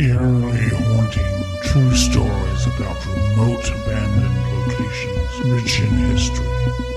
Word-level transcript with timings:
Eerily 0.00 0.64
haunting 0.88 1.44
true 1.62 1.94
stories 1.94 2.66
about 2.68 2.96
remote 3.04 3.68
abandoned 3.68 4.34
locations 4.56 5.40
rich 5.44 5.80
in 5.80 5.90
history. 5.90 6.46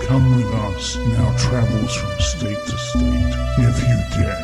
Come 0.04 0.38
with 0.38 0.48
us 0.54 0.96
in 0.96 1.14
our 1.18 1.38
travels 1.38 1.94
from 1.94 2.18
state 2.20 2.66
to 2.66 2.78
state, 2.78 3.36
if 3.60 3.78
you 3.84 3.98
dare. 4.16 4.40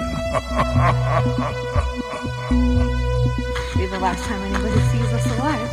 Be 3.77 3.85
the 3.85 3.99
last 4.01 4.25
time 4.25 4.41
anybody 4.41 4.81
sees 4.91 5.13
us 5.13 5.25
alive. 5.37 5.71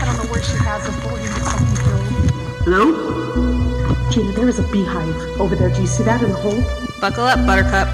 I 0.00 0.04
don't 0.06 0.16
know 0.16 0.24
where 0.32 0.42
she 0.42 0.56
has 0.64 0.88
us, 0.88 0.96
but 1.02 1.12
we're 1.12 1.18
gonna 1.18 1.28
get 1.28 1.44
something 1.44 1.76
killed. 1.84 2.06
Hello? 2.64 2.84
Gina, 4.10 4.32
there 4.32 4.48
is 4.48 4.58
a 4.60 4.62
beehive 4.68 5.14
over 5.38 5.54
there. 5.54 5.68
Do 5.68 5.82
you 5.82 5.86
see 5.88 6.04
that 6.04 6.22
in 6.22 6.30
the 6.30 6.36
hole? 6.36 6.64
Buckle 7.02 7.24
up, 7.24 7.44
Buttercup. 7.44 7.88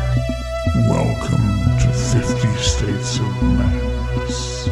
Welcome 0.88 1.30
to 1.30 1.34
50 1.34 1.49
States 2.60 3.19
of 3.19 3.42
Madness. 3.42 4.68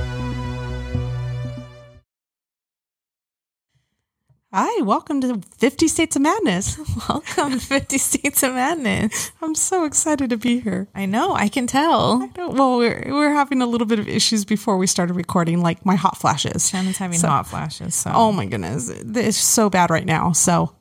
Hi, 4.52 4.82
welcome 4.82 5.20
to 5.22 5.40
50 5.58 5.88
States 5.88 6.16
of 6.16 6.22
Madness. 6.22 6.78
Welcome 7.08 7.52
to 7.52 7.58
50 7.60 7.98
States 7.98 8.42
of 8.42 8.54
Madness. 8.54 9.30
I'm 9.42 9.54
so 9.54 9.84
excited 9.84 10.30
to 10.30 10.36
be 10.38 10.60
here. 10.60 10.88
I 10.94 11.04
know, 11.06 11.34
I 11.34 11.48
can 11.48 11.66
tell. 11.66 12.30
Well, 12.36 12.78
we're, 12.78 13.04
we're 13.08 13.34
having 13.34 13.60
a 13.60 13.66
little 13.66 13.86
bit 13.86 13.98
of 13.98 14.08
issues 14.08 14.44
before 14.46 14.78
we 14.78 14.86
started 14.86 15.14
recording, 15.14 15.60
like 15.60 15.84
my 15.84 15.96
hot 15.96 16.16
flashes. 16.16 16.70
Shannon's 16.70 16.96
having 16.96 17.18
So- 17.18 17.28
hot 17.28 17.46
flashes, 17.46 17.94
so 17.94 18.10
Oh 18.14 18.32
my 18.32 18.46
goodness. 18.46 18.88
It's 18.90 19.36
so 19.36 19.68
bad 19.68 19.90
right 19.90 20.06
now. 20.06 20.32
So 20.32 20.74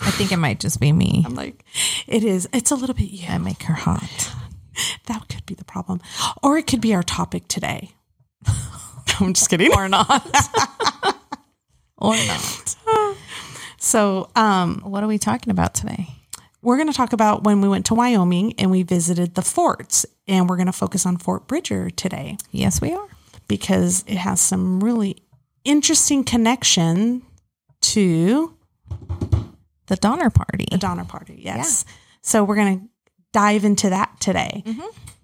I 0.00 0.10
think 0.12 0.32
it 0.32 0.38
might 0.38 0.58
just 0.60 0.80
be 0.80 0.90
me. 0.92 1.22
I'm 1.26 1.34
like, 1.34 1.64
it 2.06 2.24
is, 2.24 2.48
it's 2.54 2.70
a 2.70 2.76
little 2.76 2.94
bit, 2.94 3.10
you. 3.10 3.26
I 3.28 3.36
make 3.38 3.62
her 3.64 3.74
hot. 3.74 4.32
that 5.06 5.28
could 5.28 5.46
be 5.46 5.54
the 5.54 5.64
problem. 5.64 6.00
Or 6.42 6.56
it 6.58 6.66
could 6.66 6.80
be 6.80 6.94
our 6.94 7.02
topic 7.02 7.48
today. 7.48 7.90
I'm 9.20 9.32
just 9.34 9.48
kidding. 9.50 9.72
Or 9.76 9.88
not. 9.88 10.26
or 11.98 12.16
not. 12.16 12.76
So, 13.78 14.30
um, 14.34 14.80
What 14.84 15.04
are 15.04 15.06
we 15.06 15.18
talking 15.18 15.50
about 15.50 15.74
today? 15.74 16.08
we're 16.62 16.76
going 16.76 16.88
to 16.88 16.96
talk 16.96 17.12
about 17.12 17.44
when 17.44 17.60
we 17.60 17.68
went 17.68 17.86
to 17.86 17.94
Wyoming 17.94 18.52
and 18.58 18.72
we 18.72 18.82
visited 18.82 19.36
the 19.36 19.42
forts, 19.42 20.04
and 20.26 20.48
we're 20.50 20.56
going 20.56 20.66
to 20.66 20.72
focus 20.72 21.06
on 21.06 21.16
Fort 21.16 21.46
Bridger 21.46 21.90
today. 21.90 22.36
Yes, 22.50 22.80
we 22.80 22.92
are. 22.92 23.06
because 23.46 24.02
it 24.08 24.16
has 24.16 24.40
some 24.40 24.80
really 24.82 25.16
interesting 25.62 26.24
connection 26.24 27.22
to 27.82 28.56
The 29.86 29.94
Donner 29.96 30.30
Party. 30.30 30.66
the 30.72 30.78
Donner 30.78 31.04
Party. 31.04 31.40
Yes. 31.44 31.84
So 32.22 32.42
we're 32.42 32.56
going 32.56 32.80
to 32.80 32.86
dive 33.36 33.66
into 33.66 33.90
that 33.90 34.18
today. 34.18 34.64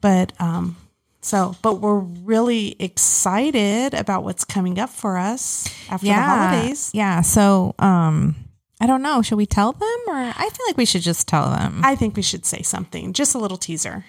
But 0.02 0.34
um 0.38 0.76
so 1.22 1.56
but 1.62 1.80
we're 1.80 1.98
really 1.98 2.76
excited 2.78 3.94
about 3.94 4.22
what's 4.22 4.44
coming 4.44 4.78
up 4.78 4.90
for 4.90 5.16
us 5.16 5.66
after 5.88 6.06
the 6.06 6.12
holidays. 6.12 6.90
Yeah. 6.92 7.22
So, 7.22 7.74
um, 7.78 8.34
I 8.80 8.86
don't 8.86 9.02
know. 9.02 9.22
Should 9.22 9.36
we 9.36 9.46
tell 9.46 9.72
them 9.72 9.98
or 10.08 10.14
I 10.14 10.48
feel 10.52 10.66
like 10.66 10.76
we 10.76 10.84
should 10.84 11.02
just 11.02 11.26
tell 11.26 11.48
them. 11.50 11.80
I 11.84 11.94
think 11.94 12.16
we 12.16 12.22
should 12.22 12.44
say 12.44 12.62
something. 12.62 13.12
Just 13.14 13.34
a 13.34 13.38
little 13.38 13.56
teaser. 13.56 14.04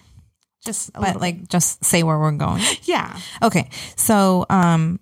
Just 0.66 0.90
a 0.90 0.94
but 0.94 1.02
little 1.02 1.22
like 1.22 1.48
just 1.48 1.86
say 1.86 2.04
where 2.04 2.20
we're 2.20 2.32
going. 2.32 2.64
yeah. 2.84 3.18
Okay. 3.42 3.70
So, 3.96 4.46
um, 4.50 5.00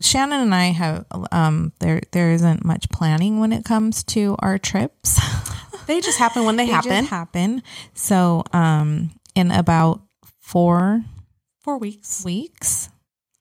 Shannon 0.00 0.40
and 0.40 0.54
I 0.54 0.66
have 0.66 1.04
um 1.32 1.72
there 1.80 2.00
there 2.12 2.30
isn't 2.30 2.64
much 2.64 2.88
planning 2.90 3.40
when 3.40 3.52
it 3.52 3.64
comes 3.64 4.04
to 4.04 4.36
our 4.38 4.56
trips. 4.56 5.20
They 5.90 6.00
just 6.00 6.18
happen 6.18 6.44
when 6.44 6.54
they, 6.54 6.66
They 6.66 6.72
happen. 6.72 6.90
just 6.90 7.10
happen. 7.10 7.62
So, 7.94 8.44
um, 8.52 9.10
in 9.34 9.50
about 9.50 10.00
four 10.40 11.02
4 11.64 11.78
weeks. 11.78 12.24
weeks, 12.24 12.88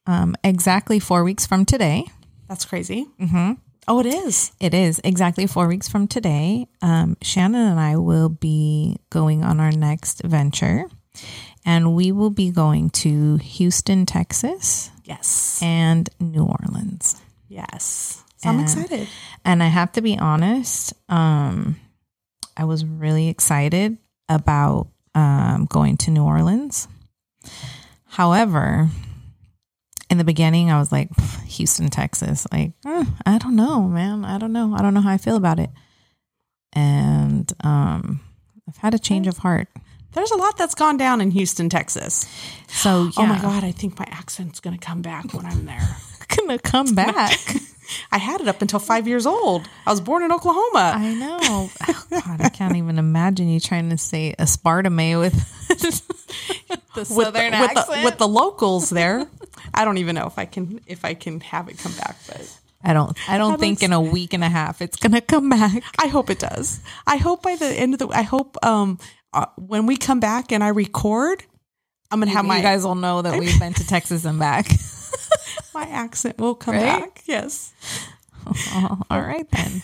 um, 0.08 0.36
exactly 0.44 1.00
four 1.00 1.24
weeks 1.24 1.46
from 1.46 1.64
today, 1.66 2.06
That's 2.48 2.66
crazy. 2.66 3.06
mm-hmm. 3.22 3.54
Oh, 3.88 4.00
it 4.00 4.08
is. 4.08 4.52
it 4.60 4.74
is 4.74 5.00
exactly 5.04 5.46
four 5.48 5.68
weeks 5.68 5.88
from 5.88 6.08
today. 6.08 6.66
Um, 6.82 7.18
Shannon 7.22 7.68
and 7.68 7.80
I 7.80 7.98
will 7.98 8.30
be 8.30 8.98
going 9.12 9.44
on 9.44 9.60
our 9.60 9.72
next 9.72 10.22
venture, 10.24 10.86
and 11.66 11.94
we 11.94 12.12
will 12.12 12.30
be 12.32 12.50
going 12.52 12.90
to 13.06 13.38
Houston, 13.38 14.06
Texas, 14.08 14.90
Yes. 15.06 15.60
and 15.62 16.10
New 16.20 16.46
Orleans. 16.46 17.22
Yes. 17.48 18.24
So 18.38 18.50
I'm 18.50 18.56
And- 18.60 18.64
excited. 18.64 19.08
And 19.46 19.62
I 19.62 19.68
have 19.68 19.92
to 19.94 20.02
be 20.02 20.18
honest, 20.18 20.94
um, 21.10 21.76
I 22.60 22.66
was 22.66 22.84
really 22.86 23.30
excited 23.30 23.98
about 24.28 24.90
um, 25.16 25.66
going 25.70 25.96
to 25.98 26.12
New 26.12 26.24
Orleans. 26.24 26.90
However, 28.06 28.90
in 30.10 30.18
the 30.18 30.26
beginning, 30.26 30.70
I 30.70 30.78
was 30.78 30.92
like, 30.92 31.10
Houston, 31.46 31.90
Texas. 31.90 32.46
Like, 32.52 32.74
eh, 32.86 33.06
I 33.26 33.38
don't 33.38 33.56
know, 33.56 33.84
man. 33.84 34.26
I 34.26 34.38
don't 34.38 34.52
know. 34.52 34.76
I 34.76 34.82
don't 34.82 34.94
know 34.94 35.00
how 35.00 35.12
I 35.12 35.18
feel 35.18 35.38
about 35.38 35.58
it. 35.58 35.70
And 36.74 37.50
um, 37.64 38.20
I've 38.68 38.78
had 38.78 38.94
a 38.94 39.00
change 39.00 39.28
of 39.28 39.38
heart. 39.38 39.70
There's 40.12 40.32
a 40.32 40.38
lot 40.38 40.58
that's 40.58 40.76
gone 40.76 40.98
down 40.98 41.22
in 41.22 41.32
Houston, 41.32 41.70
Texas. 41.70 42.28
So, 42.68 43.06
yeah, 43.06 43.12
Oh 43.18 43.26
my 43.26 43.40
God, 43.42 43.64
I 43.64 43.72
think 43.72 43.98
my 43.98 44.08
accent's 44.10 44.60
going 44.60 44.78
to 44.78 44.86
come 44.86 45.02
back 45.02 45.34
when 45.34 45.46
I'm 45.46 45.66
there. 45.66 45.96
gonna 46.36 46.60
come 46.60 46.94
back. 46.94 47.40
I 48.12 48.18
had 48.18 48.42
it 48.42 48.48
up 48.48 48.62
until 48.62 48.80
five 48.80 49.08
years 49.08 49.26
old. 49.26 49.68
I 49.86 49.92
was 49.92 50.02
born 50.02 50.24
in 50.24 50.32
Oklahoma. 50.32 50.94
I 50.96 51.14
know. 51.14 51.38
Oh, 51.42 51.72
God, 52.10 52.42
I 52.42 52.50
can't 52.50 52.76
even 52.76 53.00
imagine 53.00 53.50
you 53.50 53.60
trying 53.60 53.90
to 53.90 53.98
say 53.98 54.36
aspartame 54.40 55.20
with 55.20 55.34
the 55.68 56.04
with, 56.96 57.08
southern 57.08 57.52
the, 57.52 57.60
with, 57.60 57.78
accent. 57.78 57.88
the, 58.00 58.04
with 58.06 58.18
the 58.18 58.28
locals 58.28 58.90
there. 58.90 59.28
I 59.74 59.86
don't 59.86 59.98
even 59.98 60.16
know 60.16 60.28
if 60.28 60.38
I 60.38 60.46
can 60.46 60.80
if 60.88 61.06
I 61.06 61.14
can 61.14 61.40
have 61.42 61.70
it 61.70 61.78
come 61.78 61.94
back, 61.94 62.18
but 62.28 62.58
I 62.84 62.94
don't. 62.94 63.18
I 63.30 63.38
don't 63.38 63.52
That 63.54 63.60
think 63.60 63.80
is- 63.80 63.84
in 63.84 63.94
a 63.94 64.02
week 64.02 64.34
and 64.34 64.44
a 64.44 64.50
half 64.50 64.82
it's 64.82 64.98
gonna 64.98 65.22
come 65.22 65.50
back. 65.50 65.84
I 66.02 66.08
hope 66.08 66.30
it 66.30 66.40
does. 66.40 66.80
I 67.06 67.18
hope 67.18 67.44
by 67.44 67.56
the 67.56 67.68
end 67.68 67.94
of 67.94 68.00
the 68.00 68.08
I 68.10 68.22
hope 68.24 68.58
um 68.66 68.98
uh, 69.34 69.46
when 69.58 69.86
we 69.86 69.96
come 69.98 70.20
back 70.20 70.52
and 70.52 70.64
I 70.64 70.70
record, 70.70 71.44
I'm 72.10 72.20
gonna 72.20 72.32
have 72.32 72.46
my 72.46 72.58
you 72.58 72.64
guys 72.64 72.84
will 72.84 72.96
know 72.96 73.22
that 73.22 73.40
we've 73.40 73.60
been 73.60 73.74
to 73.74 73.86
Texas 73.86 74.26
and 74.26 74.40
back. 74.40 74.68
my 75.80 75.88
accent 75.90 76.38
will 76.38 76.56
come 76.56 76.76
Right? 76.76 77.00
back. 77.02 77.24
Yes. 77.26 77.74
All 79.10 79.22
right 79.22 79.48
then. 79.52 79.82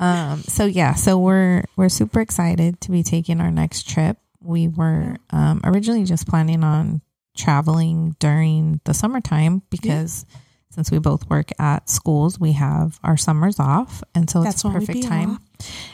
um. 0.00 0.42
So 0.42 0.64
yeah. 0.64 0.94
So 0.94 1.18
we're 1.18 1.64
we're 1.76 1.88
super 1.88 2.20
excited 2.20 2.80
to 2.82 2.90
be 2.90 3.02
taking 3.02 3.40
our 3.40 3.50
next 3.50 3.88
trip. 3.88 4.16
We 4.40 4.68
were 4.68 5.16
um, 5.30 5.60
originally 5.64 6.04
just 6.04 6.26
planning 6.28 6.62
on 6.64 7.00
traveling 7.36 8.14
during 8.20 8.80
the 8.84 8.94
summertime 8.94 9.62
because 9.70 10.24
since 10.70 10.90
we 10.90 10.98
both 10.98 11.28
work 11.30 11.50
at 11.58 11.88
schools, 11.88 12.38
we 12.38 12.52
have 12.52 12.98
our 13.04 13.16
summers 13.16 13.58
off, 13.60 14.02
and 14.14 14.28
so 14.28 14.42
That's 14.42 14.56
it's 14.56 14.64
a 14.64 14.70
perfect 14.70 15.02
time. 15.04 15.30
off. 15.32 15.40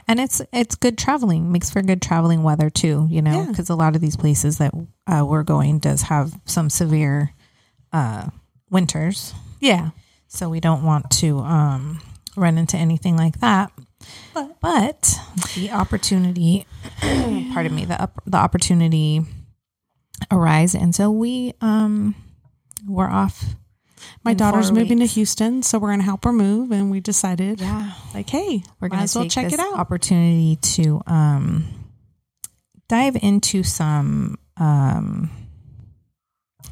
And 0.09 0.19
it's 0.20 0.42
it's 0.53 0.75
good 0.75 0.97
traveling, 0.98 1.53
makes 1.53 1.70
for 1.70 1.82
good 1.82 2.03
traveling 2.03 2.42
weather 2.42 2.70
too. 2.70 3.06
You 3.10 3.22
know, 3.22 3.42
Yeah. 3.42 3.47
because 3.50 3.69
a 3.70 3.75
lot 3.76 3.94
of 3.94 4.00
these 4.00 4.16
places 4.16 4.59
that 4.59 4.72
uh, 5.06 5.25
we're 5.26 5.42
going 5.44 5.78
does 5.80 6.03
have 6.03 6.38
some 6.47 6.70
severe 6.70 7.32
uh, 7.92 8.28
winters, 8.70 9.34
Yeah. 9.60 9.91
so 10.28 10.48
we 10.48 10.60
don't 10.60 10.82
want 10.84 11.10
to 11.12 11.38
um, 11.41 12.00
run 12.36 12.56
into 12.58 12.76
anything 12.76 13.16
like 13.16 13.41
that. 13.41 13.72
But- 14.34 14.60
But 14.60 15.14
the 15.54 15.70
opportunity, 15.72 16.66
pardon 17.53 17.75
me, 17.75 17.84
the 17.84 18.00
up, 18.00 18.22
the 18.26 18.36
opportunity 18.38 19.22
arise, 20.30 20.75
and 20.75 20.94
so 20.94 21.10
we 21.10 21.54
um, 21.60 22.14
we're 22.86 23.09
off. 23.09 23.44
My 24.25 24.32
daughter's 24.34 24.70
moving 24.72 24.98
weeks. 25.00 25.12
to 25.12 25.14
Houston, 25.16 25.62
so 25.62 25.78
we're 25.78 25.91
gonna 25.91 26.03
help 26.03 26.25
her 26.25 26.32
move, 26.32 26.70
and 26.72 26.91
we 26.91 27.00
decided, 27.00 27.60
Yeah, 27.60 27.92
like, 28.14 28.28
hey, 28.30 28.62
we're 28.80 28.88
going 28.88 29.03
as 29.03 29.12
to 29.12 29.20
well 29.20 29.28
check 29.28 29.53
it 29.53 29.59
out. 29.60 29.75
opportunity 29.75 30.56
to 30.56 31.03
um, 31.06 31.65
dive 32.89 33.16
into 33.22 33.62
some 33.62 34.39
um, 34.56 35.30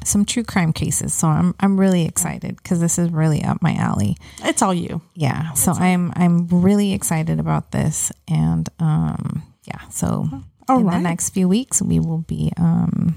some 0.03 0.25
true 0.25 0.43
crime 0.43 0.73
cases. 0.73 1.13
So 1.13 1.27
I'm 1.27 1.55
I'm 1.59 1.79
really 1.79 2.05
excited 2.05 2.57
because 2.57 2.79
this 2.79 2.97
is 2.97 3.09
really 3.09 3.43
up 3.43 3.61
my 3.61 3.75
alley. 3.75 4.17
It's 4.43 4.61
all 4.61 4.73
you. 4.73 5.01
Yeah, 5.15 5.53
so 5.53 5.71
I'm 5.73 6.11
I'm 6.15 6.47
really 6.47 6.93
excited 6.93 7.39
about 7.39 7.71
this, 7.71 8.11
and 8.27 8.67
um, 8.79 9.43
yeah, 9.65 9.87
so 9.89 10.29
All 10.67 10.79
in 10.79 10.85
right. 10.85 10.97
the 10.97 11.01
next 11.01 11.29
few 11.31 11.47
weeks 11.47 11.81
we 11.81 11.99
will 11.99 12.19
be 12.27 12.51
um, 12.57 13.15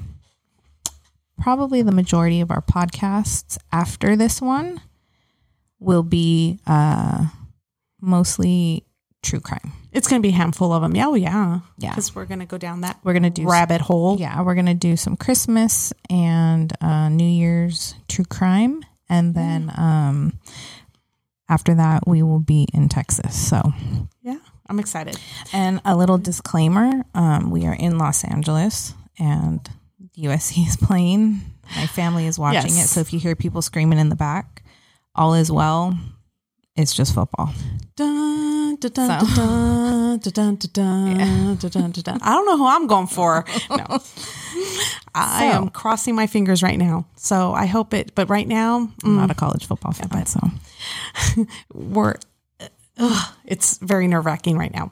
probably 1.41 1.83
the 1.83 1.93
majority 1.93 2.41
of 2.41 2.51
our 2.51 2.63
podcasts 2.63 3.59
after 3.73 4.17
this 4.17 4.41
one 4.41 4.81
will 5.79 6.05
be 6.05 6.61
uh, 6.67 7.27
mostly 8.01 8.87
true 9.23 9.41
crime. 9.41 9.73
It's 9.93 10.09
gonna 10.09 10.21
be 10.23 10.31
a 10.31 10.33
handful 10.33 10.73
of 10.73 10.83
them. 10.83 10.97
Yeah, 10.97 11.09
oh, 11.09 11.15
yeah, 11.15 11.61
Yeah. 11.79 11.91
Because 11.91 12.15
we're 12.15 12.25
gonna 12.25 12.47
go 12.47 12.59
down 12.59 12.81
that 12.81 12.99
We're 13.05 13.13
gonna 13.13 13.31
do 13.31 13.47
rabbit 13.49 13.81
hole. 13.83 14.17
Yeah, 14.19 14.41
we're 14.43 14.55
gonna 14.55 14.75
do 14.75 14.97
some 14.97 15.17
Christmas 15.17 15.93
and 16.09 16.73
uh, 16.81 17.09
New 17.11 17.29
Year's 17.29 17.95
true 18.09 18.25
crime, 18.25 18.83
and 19.11 19.35
then 19.35 19.71
um, 19.77 20.39
after 21.49 21.75
that 21.75 22.07
we 22.07 22.23
will 22.23 22.41
be 22.41 22.67
in 22.73 22.89
Texas. 22.89 23.35
So, 23.49 23.73
Yeah, 24.23 24.39
I'm 24.69 24.79
excited. 24.81 25.19
and 25.53 25.81
a 25.85 25.97
little 25.97 26.19
disclaimer: 26.19 27.05
um, 27.15 27.51
we 27.51 27.67
are 27.67 27.75
in 27.75 27.99
Los 27.99 28.25
Angeles, 28.25 28.95
and 29.19 29.61
USC 30.17 30.67
is 30.67 30.77
playing. 30.77 31.41
My 31.77 31.87
family 31.87 32.27
is 32.27 32.39
watching 32.39 32.75
Yes. 32.75 32.85
it. 32.85 32.89
So 32.89 33.01
if 33.01 33.13
you 33.13 33.19
hear 33.21 33.35
people 33.37 33.63
screaming 33.63 33.99
in 33.99 34.09
the 34.09 34.17
back, 34.17 34.63
all 35.15 35.35
is 35.35 35.51
well. 35.51 35.97
It's 36.77 36.95
just 36.95 37.15
football. 37.15 37.53
Dun, 37.97 38.62
I 42.23 42.31
don't 42.31 42.47
know 42.47 42.57
who 42.57 42.67
I'm 42.67 42.87
going 42.87 43.07
for. 43.07 43.45
No. 43.71 43.99
I 45.15 45.45
am 45.45 45.69
crossing 45.69 46.15
my 46.15 46.27
fingers 46.27 46.63
right 46.63 46.79
now. 46.79 47.07
So 47.17 47.53
I 47.53 47.67
hope 47.67 47.95
it, 47.95 48.15
but 48.15 48.29
right 48.31 48.47
now, 48.47 48.89
I'm 49.05 49.17
not 49.17 49.31
a 49.31 49.35
mm. 49.35 49.39
college 49.39 49.67
football 49.67 49.93
fan, 49.93 50.09
but 50.11 50.29
so 50.29 50.41
we're, 51.73 52.17
uh, 52.99 53.33
it's 53.45 53.79
very 53.79 54.09
nerve 54.09 54.27
wracking 54.27 54.57
right 54.57 54.73
now. 54.73 54.91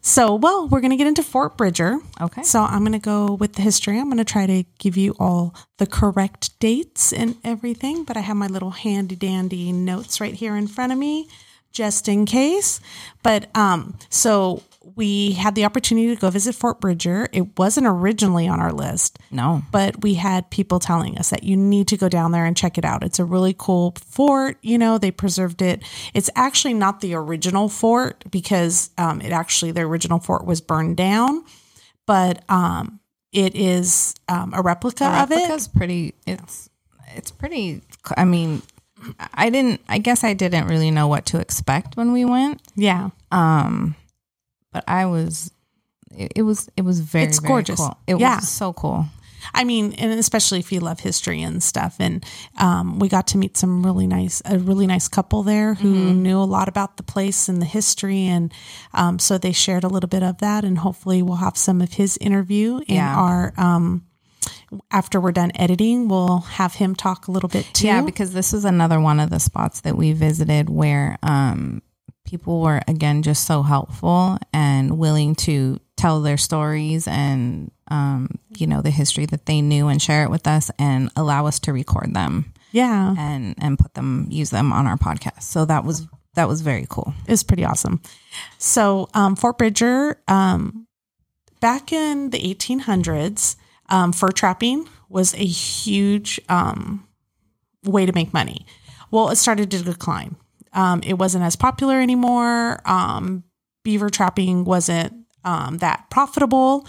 So, 0.00 0.34
well, 0.34 0.68
we're 0.68 0.80
going 0.80 0.92
to 0.92 0.96
get 0.96 1.06
into 1.06 1.22
Fort 1.22 1.56
Bridger. 1.56 1.98
Okay. 2.20 2.42
So, 2.42 2.62
I'm 2.62 2.80
going 2.80 2.92
to 2.92 2.98
go 2.98 3.34
with 3.34 3.54
the 3.54 3.62
history. 3.62 3.98
I'm 3.98 4.06
going 4.06 4.18
to 4.18 4.24
try 4.24 4.46
to 4.46 4.64
give 4.78 4.96
you 4.96 5.14
all 5.18 5.54
the 5.78 5.86
correct 5.86 6.58
dates 6.60 7.12
and 7.12 7.36
everything, 7.44 8.04
but 8.04 8.16
I 8.16 8.20
have 8.20 8.36
my 8.36 8.46
little 8.46 8.70
handy 8.70 9.16
dandy 9.16 9.72
notes 9.72 10.20
right 10.20 10.34
here 10.34 10.56
in 10.56 10.66
front 10.66 10.92
of 10.92 10.98
me 10.98 11.28
just 11.72 12.08
in 12.08 12.26
case. 12.26 12.80
But 13.22 13.54
um 13.56 13.96
so 14.08 14.62
we 14.96 15.32
had 15.32 15.54
the 15.54 15.64
opportunity 15.64 16.12
to 16.12 16.20
go 16.20 16.28
visit 16.30 16.54
Fort 16.54 16.80
Bridger. 16.80 17.28
It 17.32 17.56
wasn't 17.58 17.86
originally 17.86 18.48
on 18.48 18.58
our 18.58 18.72
list 18.72 19.18
no. 19.30 19.62
but 19.70 20.02
we 20.02 20.14
had 20.14 20.50
people 20.50 20.80
telling 20.80 21.16
us 21.18 21.30
that 21.30 21.44
you 21.44 21.56
need 21.56 21.86
to 21.88 21.96
go 21.96 22.08
down 22.08 22.32
there 22.32 22.44
and 22.46 22.56
check 22.56 22.78
it 22.78 22.84
out. 22.84 23.04
It's 23.04 23.18
a 23.18 23.24
really 23.24 23.54
cool 23.56 23.94
fort. 24.04 24.56
You 24.62 24.78
know, 24.78 24.98
they 24.98 25.10
preserved 25.12 25.62
it. 25.62 25.82
It's 26.14 26.30
actually 26.34 26.74
not 26.74 27.00
the 27.00 27.14
original 27.14 27.68
fort 27.68 28.24
because 28.30 28.90
um, 28.98 29.20
it 29.20 29.30
actually, 29.30 29.70
the 29.72 29.82
original 29.82 30.18
fort 30.18 30.44
was 30.46 30.60
burned 30.60 30.96
down, 30.96 31.44
but 32.06 32.42
um, 32.50 32.98
it 33.30 33.54
is 33.54 34.14
um, 34.28 34.52
a 34.54 34.62
replica 34.62 35.04
The 35.04 35.22
of 35.22 35.30
it. 35.30 35.50
replica's 35.50 35.68
pretty. 35.68 36.14
It's 36.26 36.70
it's 37.14 37.30
pretty. 37.30 37.82
I 38.16 38.24
mean, 38.24 38.62
I 39.34 39.50
didn't. 39.50 39.80
I 39.88 39.98
guess 39.98 40.24
I 40.24 40.34
didn't 40.34 40.66
really 40.68 40.90
know 40.90 41.08
what 41.08 41.26
to 41.26 41.38
expect 41.40 41.96
when 41.96 42.12
we 42.12 42.24
went. 42.24 42.60
Yeah. 42.76 43.10
Um, 43.30 43.94
but 44.72 44.84
I 44.88 45.06
was. 45.06 45.50
It, 46.10 46.32
it 46.36 46.42
was. 46.42 46.68
It 46.76 46.82
was 46.82 47.00
very. 47.00 47.24
It's 47.26 47.38
very 47.38 47.48
gorgeous. 47.48 47.78
Cool. 47.80 47.96
It 48.06 48.18
Yeah. 48.18 48.36
was 48.36 48.48
so 48.48 48.72
cool. 48.72 49.06
I 49.54 49.64
mean, 49.64 49.94
and 49.94 50.12
especially 50.18 50.58
if 50.58 50.72
you 50.72 50.80
love 50.80 51.00
history 51.00 51.40
and 51.42 51.62
stuff. 51.62 51.96
And 52.00 52.24
um, 52.58 52.98
we 52.98 53.08
got 53.08 53.28
to 53.28 53.38
meet 53.38 53.56
some 53.56 53.86
really 53.86 54.06
nice, 54.06 54.42
a 54.44 54.58
really 54.58 54.86
nice 54.86 55.08
couple 55.08 55.42
there 55.42 55.74
who 55.74 55.94
Mm-hmm. 55.94 56.22
knew 56.22 56.38
a 56.38 56.44
lot 56.44 56.68
about 56.68 56.96
the 56.96 57.02
place 57.02 57.48
and 57.48 57.62
the 57.62 57.66
history. 57.66 58.26
And 58.26 58.52
um, 58.92 59.18
so 59.18 59.38
they 59.38 59.52
shared 59.52 59.84
a 59.84 59.88
little 59.88 60.08
bit 60.08 60.22
of 60.24 60.38
that. 60.38 60.64
And 60.64 60.76
hopefully 60.78 61.22
we'll 61.22 61.36
have 61.36 61.56
some 61.56 61.80
of 61.80 61.94
his 61.94 62.18
interview 62.18 62.78
in 62.88 62.96
Yeah. 62.96 63.14
our, 63.16 63.54
um, 63.56 64.04
after 64.90 65.20
we're 65.20 65.32
done 65.32 65.52
editing, 65.54 66.08
we'll 66.08 66.40
have 66.40 66.74
him 66.74 66.94
talk 66.94 67.28
a 67.28 67.30
little 67.30 67.48
bit 67.48 67.66
too. 67.72 67.86
Yeah, 67.86 68.02
because 68.02 68.32
this 68.32 68.52
is 68.52 68.64
another 68.64 69.00
one 69.00 69.20
of 69.20 69.30
the 69.30 69.40
spots 69.40 69.80
that 69.82 69.96
we 69.96 70.12
visited 70.12 70.68
where 70.68 71.18
um, 71.22 71.82
people 72.26 72.60
were 72.60 72.82
again 72.86 73.22
just 73.22 73.46
so 73.46 73.62
helpful 73.62 74.38
and 74.52 74.98
willing 74.98 75.34
to 75.34 75.80
tell 75.96 76.20
their 76.20 76.36
stories 76.36 77.08
and 77.08 77.70
um, 77.90 78.38
you 78.56 78.66
know 78.66 78.82
the 78.82 78.90
history 78.90 79.26
that 79.26 79.46
they 79.46 79.60
knew 79.62 79.88
and 79.88 80.00
share 80.00 80.24
it 80.24 80.30
with 80.30 80.46
us 80.46 80.70
and 80.78 81.10
allow 81.16 81.46
us 81.46 81.58
to 81.60 81.72
record 81.72 82.14
them 82.14 82.52
yeah, 82.72 83.14
and 83.18 83.54
and 83.58 83.78
put 83.78 83.94
them 83.94 84.26
use 84.30 84.50
them 84.50 84.72
on 84.72 84.86
our 84.86 84.96
podcast. 84.96 85.42
So 85.42 85.64
that 85.64 85.84
was 85.84 86.06
that 86.34 86.48
was 86.48 86.60
very 86.60 86.86
cool. 86.88 87.14
it's 87.26 87.42
pretty 87.42 87.64
awesome. 87.64 88.00
So 88.58 89.08
um, 89.14 89.36
Fort 89.36 89.58
Bridger, 89.58 90.20
um, 90.28 90.86
back 91.60 91.92
in 91.92 92.30
the 92.30 92.38
1800s, 92.38 93.56
um, 93.88 94.12
fur 94.12 94.30
trapping 94.30 94.88
was 95.08 95.34
a 95.34 95.44
huge 95.44 96.40
um, 96.48 97.06
way 97.84 98.06
to 98.06 98.12
make 98.12 98.32
money. 98.32 98.66
Well, 99.10 99.30
it 99.30 99.36
started 99.36 99.70
to 99.70 99.82
decline. 99.82 100.36
Um, 100.72 101.00
it 101.04 101.14
wasn't 101.14 101.44
as 101.44 101.56
popular 101.56 102.00
anymore. 102.00 102.80
Um, 102.84 103.44
beaver 103.84 104.10
trapping 104.10 104.64
wasn't 104.64 105.14
um, 105.44 105.78
that 105.78 106.10
profitable, 106.10 106.86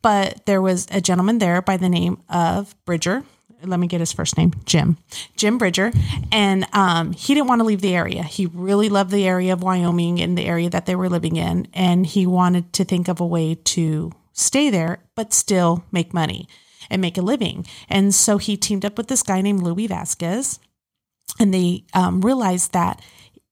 but 0.00 0.46
there 0.46 0.62
was 0.62 0.86
a 0.90 1.00
gentleman 1.00 1.38
there 1.38 1.60
by 1.60 1.76
the 1.76 1.88
name 1.88 2.22
of 2.28 2.74
Bridger. 2.84 3.22
Let 3.62 3.80
me 3.80 3.88
get 3.88 4.00
his 4.00 4.12
first 4.12 4.38
name, 4.38 4.52
Jim. 4.64 4.96
Jim 5.36 5.58
Bridger. 5.58 5.90
And 6.30 6.64
um, 6.72 7.12
he 7.12 7.34
didn't 7.34 7.48
want 7.48 7.60
to 7.60 7.64
leave 7.64 7.80
the 7.80 7.94
area. 7.94 8.22
He 8.22 8.46
really 8.46 8.88
loved 8.88 9.10
the 9.10 9.26
area 9.26 9.52
of 9.52 9.62
Wyoming 9.62 10.20
and 10.20 10.38
the 10.38 10.46
area 10.46 10.70
that 10.70 10.86
they 10.86 10.94
were 10.94 11.08
living 11.08 11.36
in. 11.36 11.66
And 11.74 12.06
he 12.06 12.24
wanted 12.24 12.72
to 12.74 12.84
think 12.84 13.08
of 13.08 13.20
a 13.20 13.26
way 13.26 13.56
to 13.56 14.12
stay 14.38 14.70
there, 14.70 15.04
but 15.14 15.32
still 15.32 15.84
make 15.92 16.14
money 16.14 16.48
and 16.90 17.02
make 17.02 17.18
a 17.18 17.22
living. 17.22 17.66
And 17.88 18.14
so 18.14 18.38
he 18.38 18.56
teamed 18.56 18.84
up 18.84 18.96
with 18.96 19.08
this 19.08 19.22
guy 19.22 19.40
named 19.40 19.62
Louis 19.62 19.86
Vasquez 19.86 20.58
and 21.38 21.52
they 21.52 21.84
um, 21.94 22.20
realized 22.20 22.72
that 22.72 23.00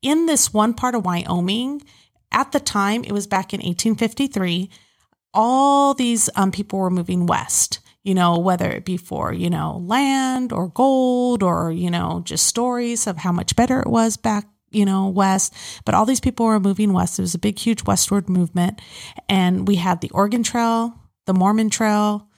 in 0.03 0.27
this 0.27 0.53
one 0.53 0.75
part 0.75 0.94
of 0.94 1.05
Wyoming, 1.05 1.83
at 2.33 2.53
the 2.53 2.61
time, 2.61 3.05
it 3.05 3.12
was 3.12 3.27
back 3.27 3.53
in 3.53 3.59
1853, 3.59 4.71
all 5.33 5.94
these 5.94 6.29
um, 6.37 6.50
people 6.50 6.79
were 6.79 6.91
moving 6.91 7.27
west, 7.27 7.81
you 8.03 8.15
know, 8.15 8.38
whether 8.38 8.71
it 8.71 8.85
be 8.85 8.97
for, 8.97 9.33
you 9.33 9.50
know, 9.50 9.83
land 9.85 10.53
or 10.53 10.69
gold 10.69 11.43
or, 11.43 11.71
you 11.71 11.91
know, 11.91 12.23
just 12.25 12.47
stories 12.47 13.06
of 13.06 13.19
how 13.19 13.33
much 13.33 13.56
better 13.56 13.81
it 13.81 13.88
was 13.88 14.17
back, 14.17 14.47
you 14.76 14.84
know, 14.84 15.08
west. 15.08 15.55
But 15.84 15.94
all 15.94 16.05
these 16.05 16.20
people 16.20 16.46
were 16.46 16.61
moving 16.61 16.93
west. 16.93 17.19
It 17.19 17.23
was 17.23 17.34
a 17.34 17.38
big, 17.38 17.58
huge 17.58 17.84
westward 17.84 18.28
movement. 18.28 18.81
And 19.28 19.67
we 19.67 19.76
had 19.76 20.00
the 20.00 20.11
Oregon 20.11 20.43
Trail, 20.43 20.94
the 21.25 21.34
Mormon 21.34 21.70
Trail, 21.70 22.28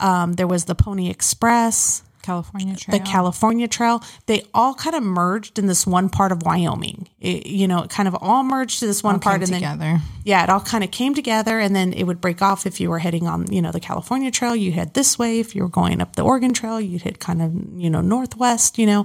um, 0.00 0.32
there 0.34 0.46
was 0.46 0.64
the 0.64 0.74
Pony 0.74 1.10
Express, 1.10 2.02
California 2.22 2.74
Trail. 2.74 2.98
the 2.98 3.04
California 3.04 3.68
Trail, 3.68 4.02
they 4.26 4.42
all 4.54 4.74
kind 4.74 4.96
of 4.96 5.02
merged 5.02 5.58
in 5.58 5.66
this 5.66 5.86
one 5.86 6.08
part 6.08 6.32
of 6.32 6.42
Wyoming. 6.42 7.08
It, 7.20 7.46
you 7.46 7.68
know, 7.68 7.82
it 7.82 7.90
kind 7.90 8.08
of 8.08 8.16
all 8.20 8.42
merged 8.42 8.80
to 8.80 8.86
this 8.86 9.02
one 9.02 9.14
All 9.14 9.20
part, 9.20 9.42
and 9.42 9.48
then 9.48 9.60
together. 9.60 10.00
yeah, 10.24 10.42
it 10.42 10.48
all 10.48 10.60
kind 10.60 10.82
of 10.82 10.90
came 10.90 11.14
together, 11.14 11.58
and 11.58 11.76
then 11.76 11.92
it 11.92 12.04
would 12.04 12.20
break 12.20 12.40
off. 12.42 12.66
If 12.66 12.80
you 12.80 12.90
were 12.90 12.98
heading 12.98 13.26
on, 13.26 13.52
you 13.52 13.60
know, 13.62 13.72
the 13.72 13.80
California 13.80 14.30
Trail, 14.30 14.56
you 14.56 14.72
head 14.72 14.94
this 14.94 15.18
way. 15.18 15.38
If 15.40 15.54
you 15.54 15.62
were 15.62 15.68
going 15.68 16.00
up 16.00 16.16
the 16.16 16.22
Oregon 16.22 16.54
Trail, 16.54 16.80
you'd 16.80 17.02
head 17.02 17.20
kind 17.20 17.42
of, 17.42 17.52
you 17.76 17.90
know, 17.90 18.00
northwest. 18.00 18.78
You 18.78 18.86
know, 18.86 19.04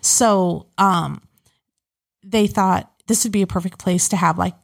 so 0.00 0.66
um, 0.76 1.22
they 2.34 2.46
thought 2.46 2.90
this 3.06 3.24
would 3.24 3.32
be 3.32 3.42
a 3.42 3.46
perfect 3.46 3.78
place 3.78 4.08
to 4.08 4.16
have 4.16 4.38
like 4.38 4.54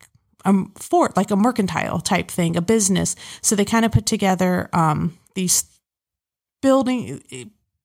a 0.45 0.55
fort, 0.77 1.17
like 1.17 1.31
a 1.31 1.37
mercantile 1.37 2.01
type 2.01 2.31
thing, 2.31 2.57
a 2.57 2.63
business. 2.63 3.15
So 3.43 3.55
they 3.55 3.65
kind 3.65 3.85
of 3.85 3.93
put 3.93 4.07
together 4.07 4.69
um, 4.73 5.19
these 5.35 5.65
building 6.63 7.23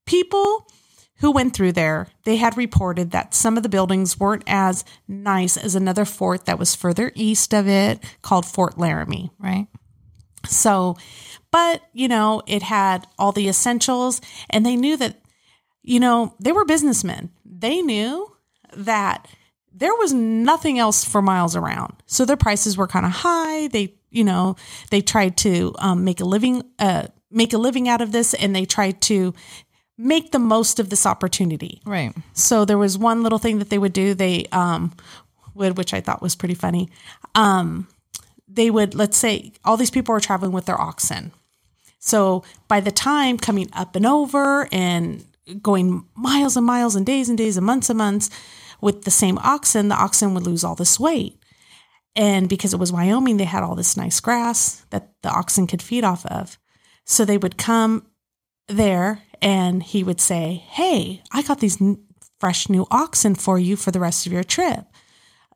people 0.05 0.67
who 1.17 1.31
went 1.31 1.53
through 1.53 1.71
there. 1.71 2.07
They 2.23 2.35
had 2.37 2.57
reported 2.57 3.11
that 3.11 3.33
some 3.33 3.57
of 3.57 3.63
the 3.63 3.69
buildings 3.69 4.19
weren't 4.19 4.43
as 4.47 4.83
nice 5.07 5.57
as 5.57 5.75
another 5.75 6.05
fort 6.05 6.45
that 6.45 6.59
was 6.59 6.75
further 6.75 7.11
east 7.15 7.53
of 7.53 7.67
it 7.67 8.03
called 8.21 8.45
Fort 8.45 8.77
Laramie. 8.77 9.31
right. 9.39 9.67
So, 10.47 10.95
but 11.51 11.81
you 11.93 12.07
know, 12.07 12.43
it 12.45 12.61
had 12.61 13.07
all 13.17 13.31
the 13.31 13.47
essentials, 13.47 14.21
and 14.49 14.63
they 14.63 14.75
knew 14.75 14.95
that, 14.97 15.21
you 15.81 15.99
know, 15.99 16.35
they 16.39 16.51
were 16.51 16.65
businessmen. 16.65 17.31
They 17.43 17.81
knew 17.81 18.31
that 18.75 19.27
there 19.77 19.93
was 19.93 20.13
nothing 20.13 20.79
else 20.79 21.03
for 21.03 21.21
miles 21.21 21.55
around. 21.55 21.93
So 22.05 22.23
their 22.23 22.37
prices 22.37 22.77
were 22.77 22.87
kind 22.87 23.05
of 23.05 23.11
high. 23.11 23.67
They, 23.67 23.93
you 24.09 24.23
know, 24.23 24.55
they 24.89 25.01
tried 25.01 25.35
to 25.37 25.75
um, 25.79 26.05
make 26.05 26.21
a 26.21 26.25
living, 26.25 26.63
uh, 26.79 27.07
make 27.29 27.51
a 27.51 27.57
living 27.57 27.89
out 27.89 28.01
of 28.01 28.13
this, 28.13 28.33
and 28.33 28.55
they 28.55 28.65
tried 28.65 29.01
to 29.01 29.33
make 29.97 30.31
the 30.31 30.39
most 30.39 30.79
of 30.79 30.89
this 30.89 31.05
opportunity. 31.05 31.81
Right. 31.85 32.13
So 32.33 32.63
there 32.63 32.77
was 32.77 32.97
one 32.97 33.21
little 33.21 33.37
thing 33.37 33.59
that 33.59 33.69
they 33.69 33.77
would 33.77 33.93
do. 33.93 34.13
They 34.13 34.45
um 34.51 34.93
would, 35.53 35.77
which 35.77 35.93
I 35.93 36.01
thought 36.01 36.21
was 36.21 36.35
pretty 36.35 36.55
funny. 36.55 36.89
Um, 37.33 37.87
they 38.47 38.69
would 38.69 38.93
let's 38.95 39.17
say 39.17 39.53
all 39.63 39.77
these 39.77 39.91
people 39.91 40.13
were 40.13 40.19
traveling 40.19 40.51
with 40.51 40.65
their 40.65 40.79
oxen. 40.79 41.31
So 41.99 42.43
by 42.67 42.81
the 42.81 42.91
time 42.91 43.37
coming 43.37 43.69
up 43.73 43.95
and 43.95 44.05
over 44.05 44.67
and 44.71 45.25
going 45.61 46.05
miles 46.15 46.57
and 46.57 46.65
miles 46.65 46.95
and 46.95 47.05
days 47.05 47.29
and 47.29 47.37
days 47.37 47.57
and 47.57 47.65
months 47.65 47.89
and 47.89 47.97
months 47.97 48.29
with 48.85 49.01
the 49.01 49.11
same 49.11 49.39
oxen, 49.39 49.87
the 49.87 49.95
oxen 49.95 50.35
would 50.35 50.45
lose 50.45 50.63
all 50.63 50.75
this 50.75 50.99
weight. 50.99 51.39
And 52.15 52.47
because 52.47 52.71
it 52.71 52.79
was 52.79 52.91
Wyoming, 52.91 53.37
they 53.37 53.45
had 53.45 53.63
all 53.63 53.73
this 53.73 53.97
nice 53.97 54.19
grass 54.19 54.85
that 54.91 55.09
the 55.23 55.29
oxen 55.29 55.65
could 55.65 55.81
feed 55.81 56.03
off 56.03 56.23
of. 56.27 56.59
So 57.03 57.25
they 57.25 57.39
would 57.39 57.57
come 57.57 58.05
there 58.67 59.23
and 59.41 59.81
he 59.81 60.03
would 60.03 60.21
say, 60.21 60.63
Hey, 60.69 61.23
I 61.31 61.41
got 61.41 61.61
these 61.61 61.81
n- 61.81 61.97
fresh 62.39 62.69
new 62.69 62.85
oxen 62.91 63.33
for 63.33 63.57
you 63.57 63.75
for 63.75 63.89
the 63.89 63.99
rest 63.99 64.27
of 64.27 64.31
your 64.31 64.43
trip. 64.43 64.85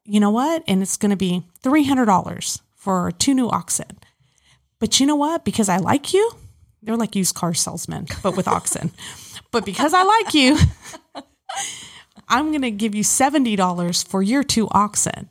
You 0.06 0.20
know 0.20 0.32
what? 0.32 0.64
And 0.68 0.82
it's 0.82 0.98
going 0.98 1.12
to 1.12 1.16
be 1.16 1.44
$300 1.64 2.62
for 2.76 3.12
two 3.12 3.36
new 3.36 3.48
oxen. 3.48 4.00
But 4.80 5.00
you 5.00 5.06
know 5.06 5.16
what? 5.16 5.46
Because 5.46 5.70
I 5.70 5.78
like 5.78 6.16
you, 6.16 6.32
they're 6.82 6.98
like 6.98 7.16
used 7.16 7.36
car 7.36 7.54
salesmen, 7.54 8.08
but 8.24 8.36
with 8.36 8.48
oxen. 8.48 8.92
But 9.52 9.66
because 9.66 9.96
I 9.96 10.04
like 10.04 10.36
you, 10.36 10.60
I'm 12.30 12.50
going 12.50 12.62
to 12.62 12.72
give 12.72 12.96
you 12.96 13.04
$70 13.04 14.08
for 14.08 14.22
your 14.22 14.44
two 14.44 14.68
oxen. 14.72 15.30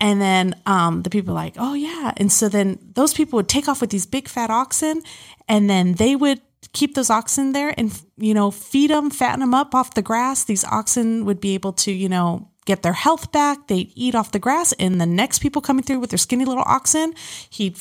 And 0.00 0.20
then 0.20 0.60
um, 0.66 1.02
the 1.02 1.10
people 1.10 1.34
like, 1.34 1.54
oh, 1.56 1.74
yeah. 1.74 2.12
And 2.16 2.30
so 2.30 2.48
then 2.48 2.78
those 2.94 3.14
people 3.14 3.38
would 3.38 3.48
take 3.48 3.68
off 3.68 3.80
with 3.80 3.90
these 3.90 4.06
big 4.06 4.28
fat 4.28 4.50
oxen 4.50 5.02
and 5.48 5.70
then 5.70 5.94
they 5.94 6.16
would 6.16 6.40
keep 6.72 6.94
those 6.94 7.10
oxen 7.10 7.52
there 7.52 7.74
and 7.78 8.02
you 8.16 8.32
know 8.32 8.50
feed 8.50 8.90
them 8.90 9.10
fatten 9.10 9.40
them 9.40 9.54
up 9.54 9.74
off 9.74 9.94
the 9.94 10.02
grass 10.02 10.44
these 10.44 10.64
oxen 10.64 11.24
would 11.24 11.38
be 11.38 11.54
able 11.54 11.72
to 11.72 11.92
you 11.92 12.08
know 12.08 12.48
get 12.64 12.82
their 12.82 12.94
health 12.94 13.30
back 13.32 13.68
they'd 13.68 13.92
eat 13.94 14.14
off 14.14 14.32
the 14.32 14.38
grass 14.38 14.72
and 14.80 14.98
the 15.00 15.06
next 15.06 15.40
people 15.40 15.60
coming 15.60 15.82
through 15.82 16.00
with 16.00 16.10
their 16.10 16.18
skinny 16.18 16.44
little 16.44 16.64
oxen 16.66 17.14
he'd 17.50 17.76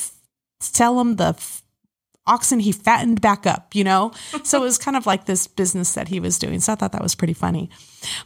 sell 0.60 0.98
them 0.98 1.16
the 1.16 1.34
oxen 2.26 2.60
he 2.60 2.72
fattened 2.72 3.22
back 3.22 3.46
up 3.46 3.74
you 3.76 3.84
know? 3.84 4.12
So 4.44 4.62
it 4.62 4.64
was 4.64 4.78
kind 4.78 4.98
of 4.98 5.06
like 5.06 5.26
this 5.26 5.48
business 5.48 5.94
that 5.94 6.08
he 6.08 6.20
was 6.20 6.40
doing. 6.40 6.60
So 6.60 6.74
i 6.74 6.76
thought 6.76 6.92
that 6.94 7.02
was 7.02 7.16
pretty 7.16 7.34
funny. 7.34 7.70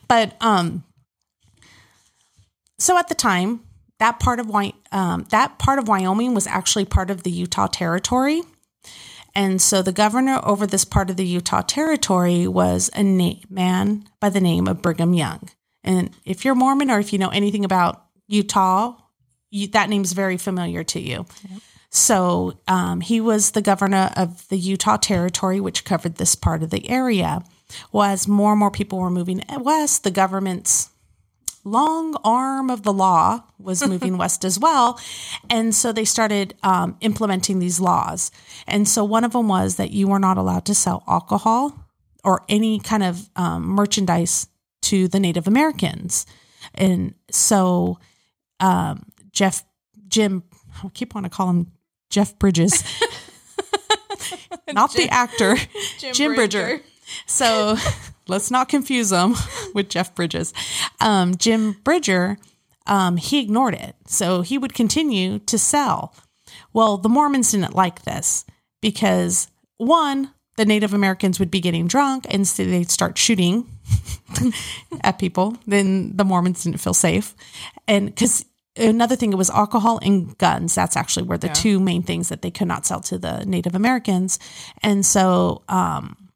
But 0.07 0.35
um 0.41 0.83
so 2.77 2.97
at 2.97 3.07
the 3.07 3.15
time 3.15 3.61
that 3.99 4.19
part 4.19 4.39
of 4.39 4.53
um, 4.91 5.25
that 5.31 5.57
part 5.57 5.79
of 5.79 5.87
wyoming 5.87 6.35
was 6.35 6.45
actually 6.45 6.85
part 6.85 7.09
of 7.09 7.23
the 7.23 7.31
utah 7.31 7.65
territory. 7.67 8.43
And 9.37 9.61
so 9.61 9.83
the 9.83 9.91
governor 9.91 10.39
over 10.43 10.65
this 10.65 10.83
part 10.83 11.11
of 11.11 11.15
the 11.15 11.25
Utah 11.25 11.61
territory 11.61 12.47
was 12.47 12.89
a 12.95 13.03
na- 13.03 13.33
man 13.51 14.09
by 14.19 14.29
the 14.29 14.41
name 14.41 14.67
of 14.67 14.81
Brigham 14.81 15.13
Young. 15.13 15.47
And 15.83 16.09
if 16.25 16.43
you're 16.43 16.55
Mormon 16.55 16.89
or 16.89 16.97
if 16.97 17.13
you 17.13 17.19
know 17.19 17.29
anything 17.29 17.63
about 17.63 18.03
Utah, 18.27 18.95
you, 19.51 19.67
that 19.67 19.89
name's 19.89 20.13
very 20.13 20.37
familiar 20.37 20.83
to 20.85 20.99
you. 20.99 21.27
So 21.89 22.59
um, 22.67 23.01
he 23.01 23.21
was 23.21 23.51
the 23.51 23.61
governor 23.61 24.11
of 24.15 24.47
the 24.49 24.57
Utah 24.57 24.97
territory, 24.97 25.59
which 25.59 25.85
covered 25.85 26.15
this 26.15 26.35
part 26.35 26.63
of 26.63 26.69
the 26.69 26.89
area. 26.89 27.43
Well, 27.91 28.03
as 28.03 28.27
more 28.27 28.51
and 28.51 28.59
more 28.59 28.71
people 28.71 28.99
were 28.99 29.09
moving 29.09 29.41
west, 29.59 30.03
the 30.03 30.11
government's 30.11 30.89
long 31.63 32.15
arm 32.23 32.69
of 32.69 32.83
the 32.83 32.93
law 32.93 33.43
was 33.59 33.85
moving 33.87 34.17
west 34.17 34.45
as 34.45 34.59
well. 34.59 34.99
And 35.49 35.75
so 35.75 35.91
they 35.91 36.05
started 36.05 36.55
um, 36.63 36.97
implementing 37.01 37.59
these 37.59 37.79
laws. 37.79 38.31
And 38.67 38.87
so 38.87 39.03
one 39.03 39.23
of 39.23 39.33
them 39.33 39.47
was 39.47 39.75
that 39.75 39.91
you 39.91 40.07
were 40.07 40.19
not 40.19 40.37
allowed 40.37 40.65
to 40.65 40.75
sell 40.75 41.03
alcohol 41.07 41.87
or 42.23 42.43
any 42.49 42.79
kind 42.79 43.03
of 43.03 43.29
um, 43.35 43.63
merchandise 43.63 44.47
to 44.83 45.07
the 45.07 45.19
Native 45.19 45.47
Americans. 45.47 46.25
And 46.73 47.13
so 47.31 47.99
um, 48.59 49.03
Jeff, 49.31 49.63
Jim, 50.07 50.43
I 50.83 50.89
keep 50.89 51.13
wanting 51.13 51.29
to 51.29 51.35
call 51.35 51.49
him 51.49 51.71
Jeff 52.09 52.37
Bridges, 52.39 52.83
not 54.73 54.93
the 54.93 55.09
actor, 55.09 55.57
Jim, 56.13 56.35
Bridger. 56.35 56.81
So 57.25 57.77
let's 58.27 58.51
not 58.51 58.69
confuse 58.69 59.09
them 59.09 59.35
with 59.73 59.89
Jeff 59.89 60.15
Bridges. 60.15 60.53
Um, 60.99 61.35
Jim 61.35 61.73
Bridger, 61.83 62.37
um, 62.85 63.17
he 63.17 63.41
ignored 63.41 63.73
it. 63.73 63.95
So 64.07 64.41
he 64.41 64.57
would 64.57 64.73
continue 64.73 65.39
to 65.39 65.57
sell. 65.57 66.13
Well, 66.73 66.97
the 66.97 67.09
Mormons 67.09 67.51
didn't 67.51 67.75
like 67.75 68.03
this 68.03 68.45
because 68.81 69.49
one, 69.77 70.31
the 70.57 70.65
Native 70.65 70.93
Americans 70.93 71.39
would 71.39 71.51
be 71.51 71.59
getting 71.59 71.87
drunk 71.87 72.25
and 72.29 72.47
so 72.47 72.63
they'd 72.65 72.89
start 72.89 73.17
shooting 73.17 73.69
at 75.01 75.19
people. 75.19 75.57
Then 75.67 76.15
the 76.15 76.25
Mormons 76.25 76.63
didn't 76.63 76.79
feel 76.79 76.93
safe. 76.93 77.35
And 77.87 78.07
because 78.07 78.45
another 78.77 79.15
thing, 79.15 79.33
it 79.33 79.37
was 79.37 79.49
alcohol 79.49 79.99
and 80.01 80.37
guns. 80.37 80.75
That's 80.75 80.95
actually 80.95 81.27
were 81.27 81.37
the 81.37 81.49
two 81.49 81.79
main 81.79 82.03
things 82.03 82.29
that 82.29 82.41
they 82.41 82.51
could 82.51 82.67
not 82.67 82.85
sell 82.85 83.01
to 83.01 83.17
the 83.17 83.45
Native 83.45 83.75
Americans. 83.75 84.39
And 84.81 85.05
so, 85.05 85.63
um, 85.67 86.29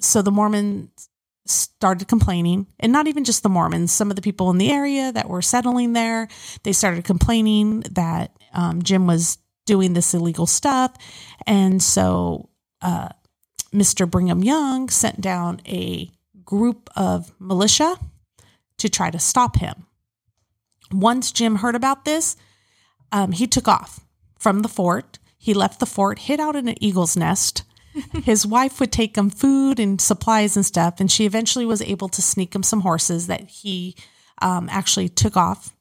so 0.00 0.22
the 0.22 0.30
Mormons 0.30 1.08
started 1.46 2.08
complaining, 2.08 2.66
and 2.78 2.92
not 2.92 3.08
even 3.08 3.24
just 3.24 3.42
the 3.42 3.48
Mormons, 3.48 3.92
some 3.92 4.10
of 4.10 4.16
the 4.16 4.22
people 4.22 4.50
in 4.50 4.58
the 4.58 4.70
area 4.70 5.10
that 5.12 5.28
were 5.28 5.42
settling 5.42 5.92
there, 5.92 6.28
they 6.62 6.72
started 6.72 7.04
complaining 7.04 7.80
that 7.92 8.36
um, 8.52 8.82
Jim 8.82 9.06
was 9.06 9.38
doing 9.66 9.92
this 9.92 10.14
illegal 10.14 10.46
stuff. 10.46 10.92
And 11.46 11.82
so 11.82 12.48
uh, 12.80 13.08
Mr. 13.72 14.10
Brigham 14.10 14.42
Young 14.42 14.88
sent 14.88 15.20
down 15.20 15.60
a 15.66 16.10
group 16.44 16.90
of 16.96 17.32
militia 17.38 17.96
to 18.78 18.88
try 18.88 19.10
to 19.10 19.18
stop 19.18 19.56
him. 19.56 19.86
Once 20.92 21.32
Jim 21.32 21.56
heard 21.56 21.74
about 21.74 22.04
this, 22.04 22.36
um, 23.10 23.32
he 23.32 23.46
took 23.46 23.68
off 23.68 24.00
from 24.38 24.60
the 24.60 24.68
fort. 24.68 25.18
He 25.38 25.54
left 25.54 25.80
the 25.80 25.86
fort, 25.86 26.20
hid 26.20 26.40
out 26.40 26.56
in 26.56 26.68
an 26.68 26.82
eagle's 26.82 27.16
nest. 27.16 27.64
His 28.24 28.46
wife 28.46 28.80
would 28.80 28.92
take 28.92 29.16
him 29.16 29.28
food 29.28 29.78
and 29.78 30.00
supplies 30.00 30.56
and 30.56 30.64
stuff, 30.64 30.98
and 30.98 31.10
she 31.10 31.26
eventually 31.26 31.66
was 31.66 31.82
able 31.82 32.08
to 32.08 32.22
sneak 32.22 32.54
him 32.54 32.62
some 32.62 32.80
horses 32.80 33.26
that 33.26 33.48
he 33.48 33.96
um, 34.40 34.68
actually 34.70 35.08
took 35.08 35.36
off. 35.36 35.74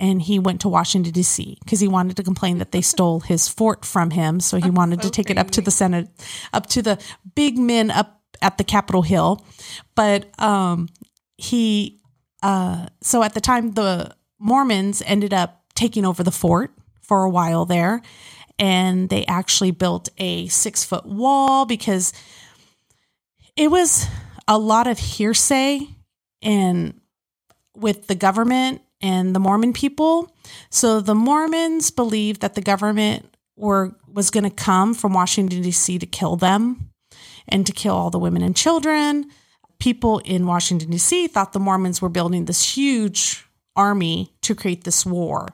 And 0.00 0.22
he 0.22 0.38
went 0.38 0.60
to 0.60 0.68
Washington 0.68 1.12
D.C. 1.12 1.58
because 1.64 1.80
he 1.80 1.88
wanted 1.88 2.16
to 2.16 2.22
complain 2.22 2.58
that 2.58 2.70
they 2.70 2.80
stole 2.92 3.20
his 3.20 3.48
fort 3.48 3.84
from 3.84 4.10
him. 4.10 4.38
So 4.38 4.58
he 4.58 4.70
wanted 4.70 5.02
to 5.02 5.10
take 5.10 5.28
it 5.28 5.38
up 5.38 5.50
to 5.52 5.60
the 5.60 5.72
Senate, 5.72 6.08
up 6.52 6.66
to 6.66 6.82
the 6.82 7.02
big 7.34 7.58
men 7.58 7.90
up 7.90 8.22
at 8.40 8.58
the 8.58 8.64
Capitol 8.64 9.02
Hill. 9.02 9.44
But 9.96 10.40
um, 10.40 10.88
he, 11.36 12.00
uh, 12.44 12.86
so 13.02 13.24
at 13.24 13.34
the 13.34 13.40
time, 13.40 13.72
the 13.72 14.14
Mormons 14.38 15.02
ended 15.06 15.32
up 15.32 15.64
taking 15.74 16.04
over 16.04 16.22
the 16.22 16.30
fort 16.30 16.72
for 17.00 17.24
a 17.24 17.30
while 17.30 17.64
there. 17.64 18.02
And 18.58 19.08
they 19.08 19.24
actually 19.26 19.70
built 19.70 20.08
a 20.18 20.48
six 20.48 20.84
foot 20.84 21.06
wall 21.06 21.64
because 21.64 22.12
it 23.56 23.70
was 23.70 24.06
a 24.48 24.58
lot 24.58 24.86
of 24.86 24.98
hearsay 24.98 25.80
and 26.42 27.00
with 27.76 28.08
the 28.08 28.14
government 28.14 28.82
and 29.00 29.34
the 29.34 29.40
Mormon 29.40 29.72
people. 29.72 30.34
So 30.70 31.00
the 31.00 31.14
Mormons 31.14 31.90
believed 31.90 32.40
that 32.40 32.54
the 32.54 32.60
government 32.60 33.32
were 33.56 33.96
was 34.12 34.30
going 34.30 34.44
to 34.44 34.50
come 34.50 34.94
from 34.94 35.12
Washington 35.12 35.62
D.C. 35.62 35.98
to 35.98 36.06
kill 36.06 36.36
them 36.36 36.90
and 37.46 37.66
to 37.66 37.72
kill 37.72 37.94
all 37.94 38.10
the 38.10 38.18
women 38.18 38.42
and 38.42 38.56
children. 38.56 39.30
People 39.78 40.18
in 40.20 40.46
Washington 40.46 40.90
D.C. 40.90 41.28
thought 41.28 41.52
the 41.52 41.60
Mormons 41.60 42.02
were 42.02 42.08
building 42.08 42.46
this 42.46 42.76
huge 42.76 43.47
army 43.78 44.34
to 44.42 44.54
create 44.54 44.84
this 44.84 45.06
war. 45.06 45.48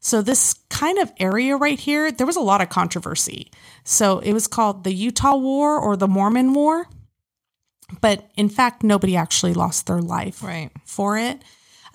So 0.00 0.20
this 0.20 0.54
kind 0.68 0.98
of 0.98 1.12
area 1.20 1.56
right 1.56 1.78
here, 1.78 2.10
there 2.10 2.26
was 2.26 2.36
a 2.36 2.40
lot 2.40 2.60
of 2.60 2.68
controversy. 2.68 3.50
So 3.84 4.18
it 4.18 4.32
was 4.32 4.48
called 4.48 4.82
the 4.84 4.92
Utah 4.92 5.36
War 5.36 5.78
or 5.78 5.96
the 5.96 6.08
Mormon 6.08 6.52
War. 6.54 6.86
But 8.00 8.28
in 8.36 8.48
fact, 8.48 8.82
nobody 8.82 9.16
actually 9.16 9.54
lost 9.54 9.86
their 9.86 10.00
life 10.00 10.42
Right. 10.42 10.70
for 10.84 11.18
it. 11.18 11.40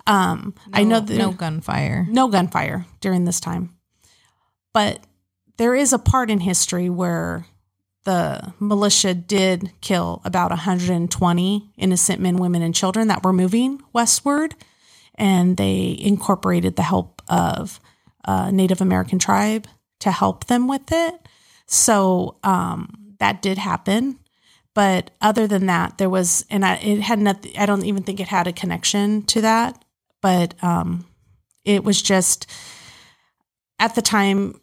Um, 0.06 0.54
I 0.72 0.84
know 0.84 1.00
that 1.00 1.18
no 1.18 1.32
gunfire. 1.32 2.06
no 2.08 2.28
gunfire 2.28 2.86
during 3.00 3.24
this 3.26 3.40
time. 3.40 3.76
But 4.72 5.00
there 5.58 5.74
is 5.74 5.92
a 5.92 5.98
part 5.98 6.30
in 6.30 6.40
history 6.40 6.88
where 6.88 7.46
the 8.04 8.54
militia 8.58 9.12
did 9.12 9.70
kill 9.82 10.22
about 10.24 10.50
120 10.50 11.72
innocent 11.76 12.20
men, 12.22 12.36
women, 12.38 12.62
and 12.62 12.74
children 12.74 13.08
that 13.08 13.22
were 13.22 13.32
moving 13.34 13.82
westward. 13.92 14.54
And 15.18 15.56
they 15.56 15.96
incorporated 16.00 16.76
the 16.76 16.82
help 16.82 17.20
of 17.28 17.80
a 18.24 18.50
Native 18.50 18.80
American 18.80 19.18
tribe 19.18 19.66
to 20.00 20.10
help 20.10 20.46
them 20.46 20.68
with 20.68 20.92
it. 20.92 21.14
So 21.66 22.36
um, 22.44 23.14
that 23.18 23.42
did 23.42 23.58
happen. 23.58 24.18
But 24.74 25.10
other 25.20 25.46
than 25.46 25.66
that, 25.66 25.98
there 25.98 26.08
was, 26.08 26.46
and 26.48 26.64
I, 26.64 26.76
it 26.76 27.00
had 27.00 27.18
nothing, 27.18 27.52
I 27.58 27.66
don't 27.66 27.84
even 27.84 28.04
think 28.04 28.20
it 28.20 28.28
had 28.28 28.46
a 28.46 28.52
connection 28.52 29.22
to 29.22 29.40
that. 29.40 29.84
But 30.22 30.54
um, 30.62 31.04
it 31.64 31.84
was 31.84 32.00
just 32.00 32.50
at 33.78 33.94
the 33.94 34.02
time 34.02 34.60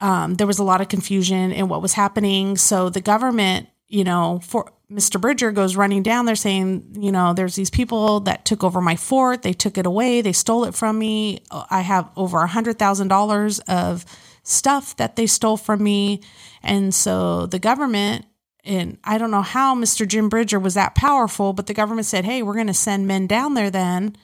um, 0.00 0.34
there 0.34 0.46
was 0.46 0.58
a 0.58 0.64
lot 0.64 0.80
of 0.80 0.88
confusion 0.88 1.50
in 1.52 1.68
what 1.68 1.82
was 1.82 1.94
happening 1.94 2.56
so 2.56 2.88
the 2.88 3.00
government 3.00 3.68
you 3.88 4.04
know 4.04 4.40
for 4.42 4.72
mr 4.90 5.20
bridger 5.20 5.52
goes 5.52 5.76
running 5.76 6.02
down 6.02 6.26
there 6.26 6.34
saying 6.34 6.96
you 6.98 7.12
know 7.12 7.34
there's 7.34 7.54
these 7.54 7.70
people 7.70 8.20
that 8.20 8.44
took 8.44 8.64
over 8.64 8.80
my 8.80 8.96
fort. 8.96 9.42
They 9.42 9.52
took 9.52 9.76
it 9.76 9.86
away. 9.86 10.22
They 10.22 10.32
stole 10.32 10.64
it 10.64 10.74
from 10.74 10.98
me. 10.98 11.40
I 11.50 11.82
have 11.82 12.10
over 12.16 12.38
a 12.38 12.46
hundred 12.46 12.78
thousand 12.78 13.08
dollars 13.08 13.58
of 13.60 14.04
stuff 14.42 14.96
that 14.96 15.16
they 15.16 15.26
stole 15.26 15.58
from 15.58 15.82
me. 15.82 16.22
And 16.62 16.94
so 16.94 17.46
the 17.46 17.58
government 17.58 18.24
and 18.64 18.98
i 19.04 19.18
don't 19.18 19.30
know 19.30 19.40
how 19.40 19.72
mr 19.76 20.06
jim 20.06 20.28
bridger 20.28 20.58
was 20.58 20.74
that 20.74 20.96
powerful 20.96 21.52
but 21.52 21.68
the 21.68 21.72
government 21.72 22.04
said 22.04 22.24
hey 22.24 22.42
we're 22.42 22.54
going 22.54 22.66
to 22.66 22.74
send 22.74 23.06
men 23.06 23.24
down 23.28 23.54
there 23.54 23.70
then 23.70 24.16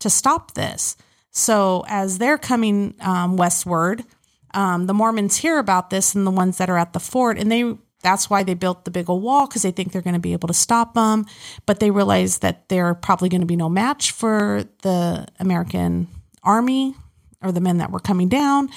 to 0.00 0.10
stop 0.10 0.54
this. 0.54 0.96
So 1.30 1.84
as 1.86 2.18
they're 2.18 2.38
coming 2.38 2.94
um, 3.00 3.36
westward, 3.36 4.04
um, 4.52 4.86
the 4.86 4.94
Mormons 4.94 5.36
hear 5.36 5.58
about 5.58 5.90
this 5.90 6.14
and 6.14 6.26
the 6.26 6.30
ones 6.32 6.58
that 6.58 6.68
are 6.68 6.78
at 6.78 6.92
the 6.92 7.00
fort, 7.00 7.38
and 7.38 7.52
they 7.52 7.76
that's 8.02 8.30
why 8.30 8.42
they 8.42 8.54
built 8.54 8.84
the 8.84 8.90
big 8.90 9.10
old 9.10 9.22
wall 9.22 9.46
because 9.46 9.62
they 9.62 9.70
think 9.70 9.92
they're 9.92 10.02
going 10.02 10.14
to 10.14 10.20
be 10.20 10.32
able 10.32 10.48
to 10.48 10.54
stop 10.54 10.94
them. 10.94 11.26
But 11.66 11.80
they 11.80 11.90
realize 11.90 12.38
that 12.38 12.68
they're 12.68 12.94
probably 12.94 13.28
going 13.28 13.42
to 13.42 13.46
be 13.46 13.56
no 13.56 13.68
match 13.68 14.12
for 14.12 14.64
the 14.82 15.26
American 15.38 16.08
army 16.42 16.94
or 17.42 17.52
the 17.52 17.60
men 17.60 17.78
that 17.78 17.90
were 17.90 18.00
coming 18.00 18.28
down. 18.28 18.70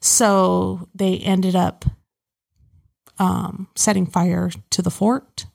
So 0.00 0.88
they 0.94 1.18
ended 1.18 1.54
up 1.54 1.84
um, 3.18 3.68
setting 3.76 4.06
fire 4.06 4.50
to 4.70 4.82
the 4.82 4.90
fort 4.90 5.46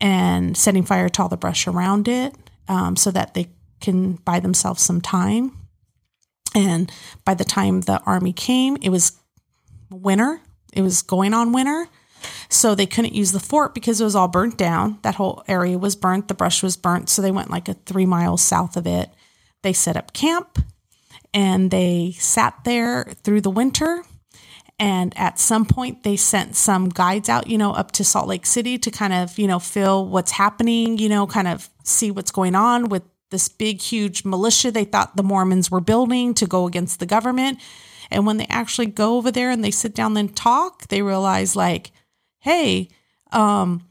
and 0.00 0.56
setting 0.56 0.84
fire 0.84 1.08
to 1.08 1.22
all 1.22 1.28
the 1.28 1.36
brush 1.36 1.66
around 1.66 2.06
it 2.06 2.34
um, 2.68 2.96
so 2.96 3.10
that 3.10 3.34
they 3.34 3.48
can 3.80 4.14
buy 4.14 4.40
themselves 4.40 4.82
some 4.82 5.00
time. 5.00 5.56
And 6.54 6.90
by 7.24 7.34
the 7.34 7.44
time 7.44 7.82
the 7.82 8.00
army 8.06 8.32
came, 8.32 8.76
it 8.80 8.90
was 8.90 9.18
winter. 9.90 10.40
It 10.72 10.82
was 10.82 11.02
going 11.02 11.34
on 11.34 11.52
winter. 11.52 11.88
So 12.48 12.74
they 12.74 12.86
couldn't 12.86 13.14
use 13.14 13.32
the 13.32 13.40
fort 13.40 13.74
because 13.74 14.00
it 14.00 14.04
was 14.04 14.14
all 14.14 14.28
burnt 14.28 14.56
down. 14.56 14.98
That 15.02 15.16
whole 15.16 15.42
area 15.48 15.78
was 15.78 15.96
burnt. 15.96 16.28
The 16.28 16.34
brush 16.34 16.62
was 16.62 16.76
burnt. 16.76 17.08
So 17.08 17.22
they 17.22 17.30
went 17.30 17.50
like 17.50 17.68
a 17.68 17.74
three 17.74 18.06
miles 18.06 18.42
south 18.42 18.76
of 18.76 18.86
it. 18.86 19.10
They 19.62 19.72
set 19.72 19.96
up 19.96 20.12
camp 20.12 20.58
and 21.34 21.70
they 21.70 22.12
sat 22.18 22.54
there 22.64 23.12
through 23.22 23.42
the 23.42 23.50
winter. 23.50 24.02
And 24.78 25.16
at 25.16 25.38
some 25.38 25.64
point, 25.64 26.02
they 26.02 26.16
sent 26.16 26.54
some 26.54 26.90
guides 26.90 27.30
out, 27.30 27.46
you 27.46 27.56
know, 27.56 27.72
up 27.72 27.92
to 27.92 28.04
Salt 28.04 28.28
Lake 28.28 28.44
City 28.44 28.76
to 28.78 28.90
kind 28.90 29.12
of, 29.12 29.38
you 29.38 29.46
know, 29.46 29.58
feel 29.58 30.06
what's 30.06 30.32
happening, 30.32 30.98
you 30.98 31.08
know, 31.08 31.26
kind 31.26 31.48
of 31.48 31.70
see 31.82 32.10
what's 32.10 32.30
going 32.30 32.54
on 32.54 32.90
with 32.90 33.02
this 33.30 33.48
big, 33.48 33.80
huge 33.80 34.24
militia 34.24 34.70
they 34.70 34.84
thought 34.84 35.16
the 35.16 35.22
Mormons 35.22 35.70
were 35.70 35.80
building 35.80 36.34
to 36.34 36.46
go 36.46 36.66
against 36.66 37.00
the 37.00 37.06
government. 37.06 37.58
And 38.10 38.26
when 38.26 38.36
they 38.36 38.46
actually 38.48 38.86
go 38.86 39.16
over 39.16 39.32
there 39.32 39.50
and 39.50 39.64
they 39.64 39.70
sit 39.70 39.94
down 39.94 40.16
and 40.16 40.34
talk, 40.36 40.86
they 40.88 41.02
realize, 41.02 41.56
like, 41.56 41.90
hey, 42.40 42.88
um, 43.32 43.86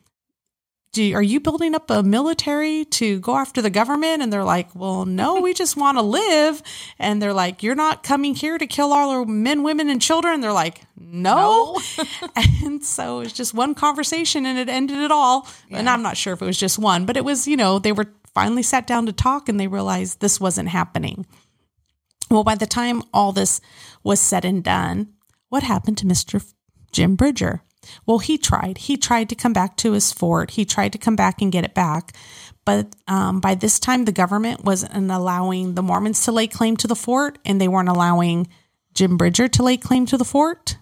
do, 0.96 1.14
are 1.14 1.22
you 1.22 1.42
building 1.42 1.76
up 1.76 1.90
a 1.92 2.04
military 2.04 2.86
to 2.86 3.20
go 3.20 3.36
after 3.36 3.62
the 3.62 3.70
government? 3.70 4.24
And 4.24 4.32
they're 4.32 4.46
like, 4.46 4.74
well, 4.74 5.06
no, 5.06 5.42
we 5.42 5.54
just 5.62 5.76
want 5.76 5.98
to 5.98 6.02
live. 6.02 6.64
And 6.98 7.22
they're 7.22 7.34
like, 7.34 7.62
you're 7.62 7.76
not 7.76 8.02
coming 8.02 8.34
here 8.34 8.58
to 8.58 8.66
kill 8.66 8.94
all 8.94 9.10
our 9.10 9.26
men, 9.26 9.62
women, 9.62 9.90
and 9.90 10.02
children. 10.02 10.36
And 10.36 10.44
they're 10.44 10.54
like, 10.54 10.82
no. 10.98 11.80
and 12.36 12.84
so 12.84 13.20
it's 13.20 13.34
just 13.34 13.54
one 13.54 13.76
conversation 13.76 14.46
and 14.46 14.58
it 14.58 14.70
ended 14.70 15.00
it 15.00 15.12
all. 15.12 15.48
And 15.70 15.90
I'm 15.90 16.02
not 16.02 16.18
sure 16.18 16.34
if 16.34 16.42
it 16.42 16.46
was 16.46 16.58
just 16.58 16.80
one, 16.80 17.06
but 17.06 17.18
it 17.18 17.26
was, 17.26 17.46
you 17.46 17.58
know, 17.58 17.78
they 17.78 17.92
were 17.92 18.14
finally 18.34 18.64
sat 18.64 18.88
down 18.88 19.06
to 19.06 19.14
talk 19.14 19.50
and 19.50 19.60
they 19.60 19.68
realized 19.68 20.22
this 20.22 20.40
wasn't 20.40 20.70
happening. 20.70 21.26
Well, 22.32 22.44
by 22.44 22.56
the 22.56 22.66
time 22.66 23.04
all 23.14 23.34
this 23.34 23.60
was 24.02 24.20
said 24.20 24.46
and 24.46 24.64
done, 24.64 25.14
what 25.50 25.64
happened 25.64 25.98
to 26.00 26.06
Mr. 26.06 26.44
Jim 26.92 27.16
Bridger? 27.16 27.62
Well, 28.06 28.20
he 28.20 28.38
tried. 28.38 28.78
He 28.80 28.98
tried 28.98 29.30
to 29.30 29.36
come 29.36 29.54
back 29.54 29.78
to 29.78 29.94
his 29.94 30.12
fort. 30.12 30.52
He 30.52 30.66
tried 30.66 30.92
to 30.94 30.98
come 30.98 31.16
back 31.16 31.42
and 31.42 31.52
get 31.52 31.66
it 31.66 31.74
back. 31.74 32.16
But 32.66 32.96
um, 33.08 33.40
by 33.40 33.56
this 33.56 33.80
time, 33.80 34.06
the 34.06 34.12
government 34.12 34.64
wasn't 34.64 35.12
allowing 35.12 35.76
the 35.76 35.84
Mormons 35.84 36.24
to 36.26 36.32
lay 36.32 36.48
claim 36.48 36.76
to 36.78 36.88
the 36.88 36.96
fort, 36.96 37.38
and 37.46 37.62
they 37.62 37.68
weren't 37.68 37.90
allowing 37.90 38.48
Jim 38.94 39.18
Bridger 39.18 39.48
to 39.48 39.64
lay 39.64 39.78
claim 39.78 40.06
to 40.08 40.18
the 40.18 40.26
fort. 40.26 40.78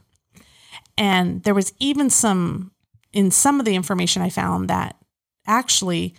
And 0.97 1.43
there 1.43 1.53
was 1.53 1.73
even 1.79 2.09
some, 2.09 2.71
in 3.11 3.31
some 3.31 3.59
of 3.59 3.65
the 3.65 3.75
information 3.75 4.21
I 4.21 4.29
found, 4.29 4.69
that 4.69 4.95
actually 5.45 6.15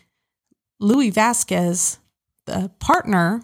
Louis 0.80 1.10
Vasquez, 1.10 1.98
the 2.46 2.70
partner 2.78 3.42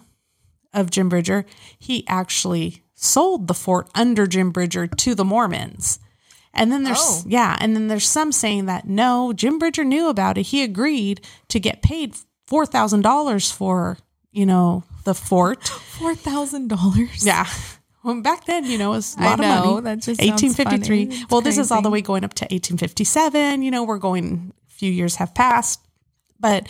of 0.73 0.91
Jim 0.91 1.09
Bridger, 1.09 1.45
he 1.79 2.07
actually 2.07 2.83
sold 2.93 3.47
the 3.47 3.53
fort 3.53 3.89
under 3.95 4.27
Jim 4.27 4.51
Bridger 4.51 4.85
to 4.85 5.15
the 5.15 5.25
Mormons. 5.25 5.99
And 6.53 6.71
then 6.71 6.83
there's 6.83 6.99
Oh. 6.99 7.23
yeah, 7.25 7.57
and 7.61 7.75
then 7.75 7.87
there's 7.87 8.07
some 8.07 8.31
saying 8.31 8.65
that 8.65 8.87
no, 8.87 9.31
Jim 9.33 9.57
Bridger 9.57 9.83
knew 9.85 10.09
about 10.09 10.37
it. 10.37 10.47
He 10.47 10.63
agreed 10.63 11.21
to 11.47 11.59
get 11.59 11.81
paid 11.81 12.15
four 12.47 12.65
thousand 12.65 13.01
dollars 13.01 13.49
for 13.51 13.97
you 14.31 14.45
know 14.45 14.83
the 15.05 15.13
fort. 15.13 15.67
Four 15.99 16.15
thousand 16.15 16.67
dollars. 16.69 17.25
Yeah. 17.25 17.47
Well, 18.03 18.19
back 18.21 18.45
then, 18.45 18.65
you 18.65 18.77
know, 18.79 18.93
it 18.93 18.97
was 18.97 19.15
a 19.17 19.21
I 19.21 19.25
lot 19.25 19.39
know, 19.39 19.57
of 19.57 19.65
money. 19.65 19.81
that 19.83 19.95
just 20.03 20.19
1853. 20.19 21.05
funny. 21.05 21.21
It's 21.21 21.29
Well, 21.31 21.41
this 21.41 21.59
is 21.59 21.71
all 21.71 21.83
the 21.83 21.89
way 21.91 22.01
going 22.01 22.23
up 22.23 22.33
to 22.35 22.45
1857. 22.45 23.61
You 23.61 23.69
know, 23.69 23.83
we're 23.83 23.99
going, 23.99 24.53
a 24.67 24.71
few 24.73 24.91
years 24.91 25.17
have 25.17 25.35
passed. 25.35 25.79
But 26.39 26.67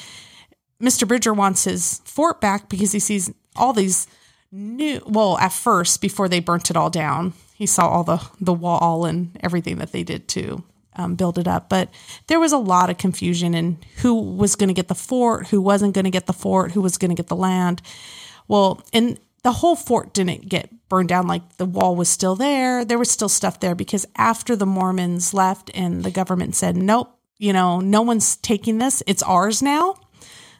Mr. 0.81 1.07
Bridger 1.07 1.33
wants 1.33 1.63
his 1.63 2.01
fort 2.03 2.41
back 2.41 2.67
because 2.67 2.91
he 2.91 2.99
sees 2.99 3.31
all 3.55 3.71
these 3.71 4.07
new, 4.51 5.01
well, 5.05 5.37
at 5.37 5.53
first, 5.53 6.01
before 6.01 6.27
they 6.27 6.41
burnt 6.41 6.69
it 6.69 6.75
all 6.75 6.89
down, 6.89 7.31
he 7.61 7.67
saw 7.67 7.87
all 7.87 8.03
the, 8.03 8.19
the 8.39 8.51
wall 8.51 9.05
and 9.05 9.37
everything 9.41 9.77
that 9.77 9.91
they 9.91 10.01
did 10.01 10.27
to 10.27 10.63
um, 10.95 11.13
build 11.13 11.37
it 11.37 11.47
up. 11.47 11.69
But 11.69 11.89
there 12.25 12.39
was 12.39 12.51
a 12.51 12.57
lot 12.57 12.89
of 12.89 12.97
confusion 12.97 13.53
in 13.53 13.77
who 13.97 14.19
was 14.19 14.55
going 14.55 14.69
to 14.69 14.73
get 14.73 14.87
the 14.87 14.95
fort, 14.95 15.45
who 15.49 15.61
wasn't 15.61 15.93
going 15.93 16.05
to 16.05 16.09
get 16.09 16.25
the 16.25 16.33
fort, 16.33 16.71
who 16.71 16.81
was 16.81 16.97
going 16.97 17.09
to 17.09 17.15
get 17.15 17.27
the 17.27 17.35
land. 17.35 17.83
Well, 18.47 18.83
and 18.93 19.19
the 19.43 19.51
whole 19.51 19.75
fort 19.75 20.11
didn't 20.11 20.49
get 20.49 20.71
burned 20.89 21.09
down. 21.09 21.27
Like 21.27 21.57
the 21.57 21.67
wall 21.67 21.95
was 21.95 22.09
still 22.09 22.35
there. 22.35 22.83
There 22.83 22.97
was 22.97 23.11
still 23.11 23.29
stuff 23.29 23.59
there 23.59 23.75
because 23.75 24.07
after 24.15 24.55
the 24.55 24.65
Mormons 24.65 25.31
left 25.31 25.69
and 25.75 26.03
the 26.03 26.09
government 26.09 26.55
said, 26.55 26.75
nope, 26.75 27.15
you 27.37 27.53
know, 27.53 27.79
no 27.79 28.01
one's 28.01 28.37
taking 28.37 28.79
this, 28.79 29.03
it's 29.05 29.21
ours 29.21 29.61
now. 29.61 29.97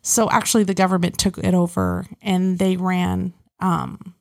So 0.04 0.30
actually, 0.30 0.66
the 0.66 0.76
government 0.76 1.18
took 1.18 1.40
it 1.40 1.56
over 1.56 2.06
and 2.22 2.60
they 2.60 2.78
ran 2.78 3.34
um, 3.60 4.14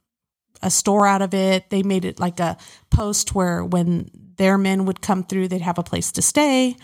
a 0.62 0.70
store 0.70 1.06
out 1.06 1.22
of 1.22 1.34
it. 1.34 1.70
They 1.70 1.82
made 1.82 2.04
it 2.04 2.20
like 2.20 2.40
a 2.40 2.56
post 2.90 3.34
where 3.34 3.64
when 3.64 4.10
their 4.36 4.58
men 4.58 4.84
would 4.86 5.00
come 5.00 5.24
through, 5.24 5.48
they'd 5.48 5.60
have 5.60 5.78
a 5.78 5.82
place 5.82 6.12
to 6.12 6.22
stay. 6.22 6.76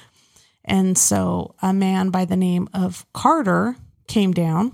And 0.65 0.99
so 0.99 1.55
a 1.63 1.73
man 1.73 2.11
by 2.11 2.25
the 2.25 2.37
name 2.37 2.69
of 2.75 3.07
Carter 3.13 3.77
came 4.09 4.33
down 4.33 4.73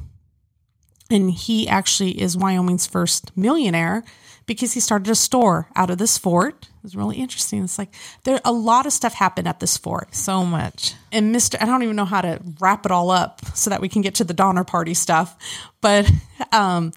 and 1.10 1.30
he 1.30 1.68
actually 1.68 2.20
is 2.20 2.36
Wyoming's 2.36 2.86
first 2.86 3.36
millionaire 3.36 4.02
because 4.46 4.72
he 4.72 4.80
started 4.80 5.10
a 5.10 5.14
store 5.14 5.68
out 5.76 5.90
of 5.90 5.98
this 5.98 6.16
fort. 6.16 6.64
It 6.64 6.82
was 6.82 6.96
really 6.96 7.16
interesting. 7.16 7.62
It's 7.62 7.78
like 7.78 7.94
there 8.24 8.40
a 8.44 8.52
lot 8.52 8.86
of 8.86 8.92
stuff 8.92 9.12
happened 9.12 9.46
at 9.46 9.60
this 9.60 9.76
fort. 9.76 10.14
So 10.14 10.44
much. 10.44 10.94
And 11.12 11.34
Mr. 11.34 11.60
I 11.60 11.66
don't 11.66 11.82
even 11.82 11.96
know 11.96 12.06
how 12.06 12.22
to 12.22 12.40
wrap 12.58 12.86
it 12.86 12.92
all 12.92 13.10
up 13.10 13.44
so 13.54 13.70
that 13.70 13.80
we 13.80 13.88
can 13.88 14.02
get 14.02 14.16
to 14.16 14.24
the 14.24 14.34
Donner 14.34 14.64
Party 14.64 14.94
stuff. 14.94 15.36
But 15.80 16.10
um, 16.50 16.92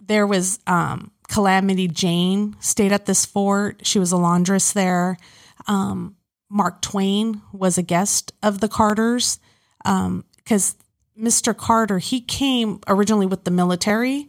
there 0.00 0.26
was 0.26 0.58
um, 0.66 1.10
Calamity 1.30 1.88
Jane 1.88 2.56
stayed 2.60 2.92
at 2.92 3.06
this 3.06 3.24
fort. 3.24 3.86
She 3.86 3.98
was 3.98 4.12
a 4.12 4.16
laundress 4.16 4.72
there. 4.72 5.16
Um, 5.66 6.16
Mark 6.50 6.82
Twain 6.82 7.40
was 7.52 7.78
a 7.78 7.82
guest 7.82 8.32
of 8.42 8.60
the 8.60 8.68
Carters 8.68 9.38
because 9.84 10.74
Mr. 11.18 11.56
Carter 11.56 11.98
he 11.98 12.20
came 12.20 12.80
originally 12.88 13.26
with 13.26 13.44
the 13.44 13.50
military 13.52 14.28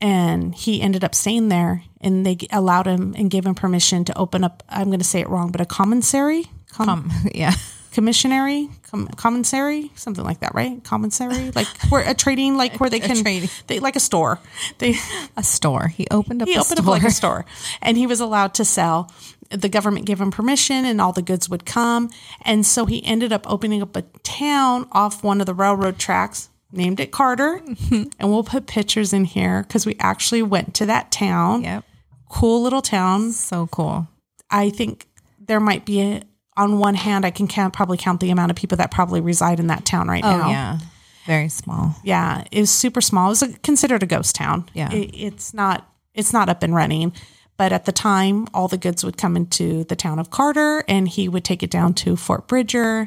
and 0.00 0.54
he 0.54 0.80
ended 0.80 1.04
up 1.04 1.14
staying 1.14 1.48
there 1.50 1.82
and 2.00 2.24
they 2.24 2.38
allowed 2.50 2.86
him 2.86 3.14
and 3.16 3.30
gave 3.30 3.44
him 3.46 3.54
permission 3.54 4.04
to 4.04 4.18
open 4.18 4.42
up 4.44 4.62
i'm 4.68 4.86
going 4.86 4.98
to 4.98 5.04
say 5.04 5.20
it 5.20 5.28
wrong 5.28 5.52
but 5.52 5.60
a 5.60 5.66
commissary 5.66 6.44
Com- 6.72 6.88
Um, 6.88 7.10
yeah. 7.34 7.54
Commissionary 7.94 8.68
com- 8.90 9.06
commissary 9.08 9.90
something 9.94 10.24
like 10.24 10.40
that 10.40 10.54
right 10.54 10.82
commissary 10.84 11.50
like 11.54 11.66
where 11.90 12.08
a 12.08 12.12
trading 12.14 12.56
like 12.56 12.80
where 12.80 12.90
they 12.90 13.00
can 13.00 13.22
they 13.68 13.78
like 13.80 13.96
a 13.96 14.00
store 14.00 14.38
they 14.78 14.94
A 15.36 15.42
store. 15.42 15.88
He 15.88 16.06
opened 16.10 16.42
up 16.42 16.48
he 16.48 16.54
a 16.54 16.60
opened 16.60 16.78
store. 16.78 16.94
up 16.94 17.02
like 17.02 17.04
a 17.04 17.10
store 17.10 17.44
and 17.80 17.96
he 17.96 18.06
was 18.06 18.20
allowed 18.20 18.52
to 18.54 18.64
sell 18.64 19.10
the 19.50 19.68
government 19.68 20.06
gave 20.06 20.20
him 20.20 20.30
permission 20.30 20.84
and 20.84 21.00
all 21.00 21.12
the 21.12 21.22
goods 21.22 21.48
would 21.48 21.64
come 21.64 22.10
and 22.42 22.66
so 22.66 22.84
he 22.86 23.04
ended 23.04 23.32
up 23.32 23.48
opening 23.48 23.80
up 23.82 23.94
a 23.96 24.02
town 24.22 24.88
off 24.92 25.22
one 25.22 25.40
of 25.40 25.46
the 25.46 25.54
railroad 25.54 25.98
tracks 25.98 26.48
named 26.72 26.98
it 26.98 27.12
carter 27.12 27.60
Mm-hmm. 27.64 28.04
and 28.18 28.30
we'll 28.30 28.42
put 28.42 28.66
pictures 28.66 29.12
in 29.12 29.24
here 29.24 29.62
because 29.62 29.86
we 29.86 29.96
actually 30.00 30.42
went 30.42 30.74
to 30.74 30.86
that 30.86 31.12
town 31.12 31.62
Yep. 31.62 31.84
cool 32.28 32.62
little 32.62 32.82
town 32.82 33.30
So 33.32 33.68
cool. 33.68 34.08
I 34.50 34.70
think 34.70 35.06
there 35.38 35.60
might 35.60 35.84
be 35.84 36.00
a, 36.00 36.22
on 36.56 36.78
one 36.78 36.94
hand, 36.94 37.24
I 37.24 37.30
can 37.30 37.48
count, 37.48 37.74
probably 37.74 37.96
count 37.96 38.20
the 38.20 38.30
amount 38.30 38.50
of 38.50 38.56
people 38.56 38.76
that 38.78 38.90
probably 38.90 39.20
reside 39.20 39.60
in 39.60 39.66
that 39.68 39.84
town 39.84 40.08
right 40.08 40.24
Oh 40.24 40.38
now. 40.38 40.48
yeah. 40.48 40.78
Very 41.26 41.48
small. 41.48 41.96
Yeah, 42.04 42.44
it 42.50 42.60
was 42.60 42.70
super 42.70 43.00
small. 43.00 43.26
It 43.26 43.30
was 43.30 43.42
a, 43.42 43.52
considered 43.60 44.02
a 44.02 44.06
ghost 44.06 44.34
town. 44.34 44.68
Yeah. 44.74 44.92
It, 44.92 45.10
it's 45.14 45.54
not. 45.54 45.90
It's 46.12 46.32
not 46.32 46.48
up 46.48 46.62
and 46.62 46.74
running. 46.74 47.12
But 47.56 47.72
at 47.72 47.84
the 47.84 47.92
time, 47.92 48.46
all 48.52 48.68
the 48.68 48.76
goods 48.76 49.04
would 49.04 49.16
come 49.16 49.36
into 49.36 49.84
the 49.84 49.96
town 49.96 50.18
of 50.18 50.30
Carter, 50.30 50.84
and 50.88 51.08
he 51.08 51.28
would 51.28 51.44
take 51.44 51.62
it 51.62 51.70
down 51.70 51.94
to 51.94 52.16
Fort 52.16 52.46
Bridger, 52.48 53.06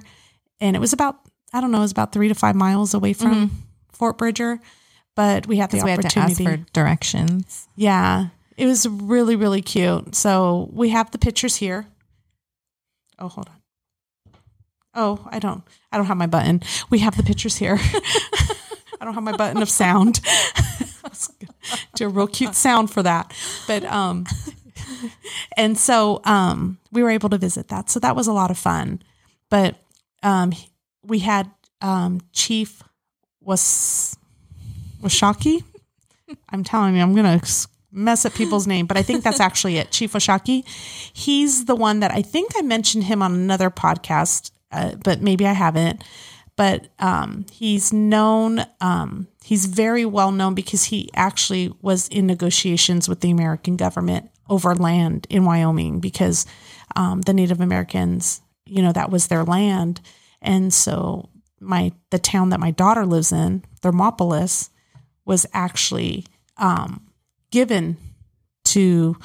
and 0.60 0.76
it 0.76 0.80
was 0.80 0.94
about 0.94 1.20
I 1.54 1.62
don't 1.62 1.72
know, 1.72 1.80
it 1.80 1.82
was 1.82 1.92
about 1.92 2.12
three 2.12 2.28
to 2.28 2.36
five 2.36 2.56
miles 2.56 2.94
away 2.94 3.14
from 3.14 3.34
mm-hmm. 3.34 3.56
Fort 3.92 4.18
Bridger. 4.18 4.60
But 5.16 5.48
we 5.48 5.58
had 5.58 5.72
the 5.72 5.82
we 5.84 5.90
had 5.90 6.00
opportunity. 6.00 6.46
for 6.46 6.58
directions. 6.74 7.68
Yeah, 7.76 8.28
it 8.56 8.66
was 8.66 8.88
really, 8.88 9.36
really 9.36 9.62
cute. 9.62 10.16
So 10.16 10.70
we 10.72 10.90
have 10.90 11.12
the 11.12 11.18
pictures 11.18 11.56
here. 11.56 11.88
Oh, 13.20 13.28
hold 13.28 13.50
on. 13.50 13.56
Oh, 14.94 15.28
I 15.32 15.40
don't. 15.40 15.64
I 15.92 15.98
don't 15.98 16.08
have 16.08 16.18
my 16.18 16.28
button. 16.28 16.62
We 16.90 17.00
have 17.00 17.16
the 17.16 17.24
pictures 17.24 17.58
here. 17.58 17.78
I 19.00 19.06
don't 19.06 19.14
have 19.14 19.24
my 19.24 19.36
button 19.36 19.62
of 19.62 19.70
sound. 19.70 20.22
Do 21.96 22.06
a 22.06 22.10
real 22.10 22.28
cute 22.28 22.56
sound 22.56 22.92
for 22.92 23.04
that, 23.04 23.34
but 23.68 23.84
um, 23.86 24.26
and 25.56 25.78
so 25.78 26.22
um, 26.24 26.80
we 26.92 27.04
were 27.04 27.10
able 27.10 27.30
to 27.30 27.38
visit 27.38 27.68
that. 27.70 27.90
So 27.90 28.00
that 28.00 28.16
was 28.16 28.28
a 28.28 28.34
lot 28.34 28.52
of 28.52 28.58
fun. 28.58 29.02
But 29.50 29.76
um, 30.24 30.54
we 31.04 31.20
had 31.20 31.52
um, 31.82 32.22
Chief 32.34 32.82
was 33.42 34.18
was 35.02 35.14
Washakie. 35.14 35.64
I'm 36.50 36.64
telling 36.64 36.96
you, 36.96 37.02
I'm 37.02 37.16
gonna 37.16 37.40
mess 37.98 38.26
up 38.26 38.34
people's 38.34 38.68
name, 38.68 38.86
but 38.86 38.98
I 38.98 39.02
think 39.02 39.24
that's 39.24 39.40
actually 39.40 39.78
it. 39.78 39.92
Chief 39.92 40.14
Washakie. 40.14 40.64
He's 41.14 41.66
the 41.66 41.76
one 41.76 42.00
that 42.00 42.12
I 42.12 42.22
think 42.22 42.52
I 42.56 42.62
mentioned 42.62 43.06
him 43.06 43.22
on 43.22 43.34
another 43.34 43.70
podcast, 43.70 44.52
uh, 44.72 44.96
but 45.04 45.22
maybe 45.22 45.46
I 45.46 45.54
haven't. 45.54 46.04
But 46.56 46.88
um, 47.00 47.46
he's 47.52 47.94
known. 47.94 48.66
Um, 48.82 49.28
he's 49.44 49.66
very 49.66 50.06
well 50.06 50.32
known 50.32 50.56
because 50.56 50.86
he 50.86 51.10
actually 51.14 51.74
was 51.82 52.08
in 52.08 52.26
negotiations 52.26 53.08
with 53.08 53.22
the 53.22 53.32
American 53.32 53.78
government 53.78 54.30
over 54.50 54.74
land 54.74 55.28
in 55.30 55.46
Wyoming 55.46 56.00
because 56.00 56.46
um, 56.96 57.22
the 57.22 57.34
Native 57.34 57.62
Americans 57.62 58.42
you 58.68 58.82
know, 58.82 58.92
that 58.92 59.10
was 59.10 59.28
their 59.28 59.44
land. 59.44 60.02
And 60.42 60.74
so 60.74 61.30
my 61.60 61.92
the 62.12 62.20
town 62.20 62.50
that 62.50 62.60
my 62.60 62.72
daughter 62.72 63.06
lives 63.06 63.32
in, 63.32 63.64
Thermopolis, 63.82 64.70
was 65.26 65.46
actually 65.54 66.26
um, 66.58 67.07
given 67.52 67.98
to 68.66 69.18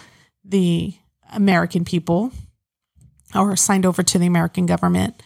the 0.44 0.94
American 1.32 1.84
people 1.84 2.32
or 3.34 3.56
signed 3.56 3.86
over 3.86 4.02
to 4.02 4.18
the 4.18 4.26
American 4.26 4.66
government 4.66 5.22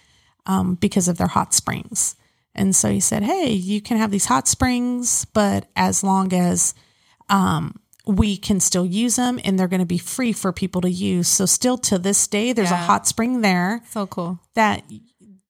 um, 0.47 0.75
because 0.77 1.09
of 1.09 1.19
their 1.19 1.27
hot 1.27 1.53
springs. 1.55 2.15
And 2.55 2.75
so 2.75 2.89
he 2.91 3.01
said, 3.01 3.23
"Hey, 3.23 3.51
you 3.53 3.81
can 3.83 3.99
have 3.99 4.11
these 4.11 4.27
hot 4.27 4.49
springs, 4.49 5.27
but 5.27 5.69
as 5.77 6.03
long 6.03 6.33
as 6.33 6.75
um, 7.29 7.75
we 8.07 8.37
can 8.37 8.61
still 8.61 8.87
use 8.87 9.17
them, 9.17 9.39
and 9.45 9.59
they're 9.59 9.69
going 9.69 9.81
to 9.81 9.87
be 9.87 9.99
free 9.99 10.33
for 10.33 10.53
people 10.53 10.81
to 10.81 10.91
use." 10.91 11.29
So 11.29 11.45
still 11.45 11.77
to 11.79 11.99
this 11.99 12.27
day, 12.27 12.53
there's 12.55 12.71
a 12.71 12.77
hot 12.77 13.07
spring 13.07 13.43
there 13.43 13.83
So 13.91 14.07
cool. 14.07 14.39
that 14.55 14.85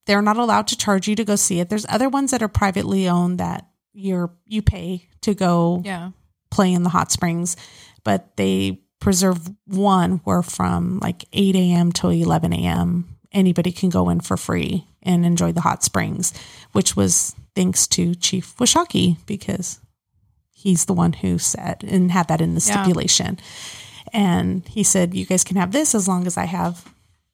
they're 0.07 0.23
not 0.23 0.37
allowed 0.37 0.67
to 0.69 0.77
charge 0.77 1.07
you 1.07 1.15
to 1.17 1.25
go 1.25 1.37
see 1.37 1.61
it. 1.61 1.69
There's 1.69 1.87
other 1.89 2.09
ones 2.09 2.31
that 2.33 2.43
are 2.43 2.49
privately 2.49 3.09
owned 3.09 3.39
that 3.39 3.69
you're 3.93 4.31
you 4.47 4.63
pay 4.63 5.09
to 5.21 5.35
go 5.35 5.83
Yeah. 5.85 6.11
Play 6.57 6.73
in 6.73 6.83
the 6.85 6.89
hot 6.91 7.13
springs, 7.13 7.55
but 8.03 8.35
they 8.37 8.81
preserve 8.99 9.51
one 9.67 10.23
where 10.25 10.43
from 10.43 10.99
like 11.01 11.25
8 11.35 11.55
a.m. 11.55 11.93
till 11.93 12.11
11 12.11 12.53
a.m. 12.55 13.17
anybody 13.31 13.71
can 13.73 13.91
go 13.91 14.09
in 14.09 14.21
for 14.21 14.39
free 14.39 14.87
and 15.03 15.27
enjoy 15.27 15.53
the 15.53 15.61
hot 15.61 15.85
springs, 15.85 16.33
which 16.73 16.97
was 16.97 17.35
thanks 17.55 17.87
to 17.89 18.15
Chief 18.15 18.55
Washakie 18.57 19.19
because 19.27 19.81
he's 20.51 20.87
the 20.87 20.95
one 20.95 21.13
who 21.13 21.39
said 21.39 21.85
and 21.87 22.11
had 22.11 22.29
that 22.29 22.41
in 22.41 22.55
the 22.55 22.65
Yeah. 22.67 22.83
stipulation. 22.83 23.39
And 24.15 24.67
he 24.67 24.83
said, 24.83 25.13
You 25.15 25.27
guys 25.27 25.45
can 25.45 25.57
have 25.59 25.73
this 25.73 25.95
as 25.95 26.09
long 26.09 26.27
as 26.27 26.39
I 26.39 26.47
have 26.47 26.85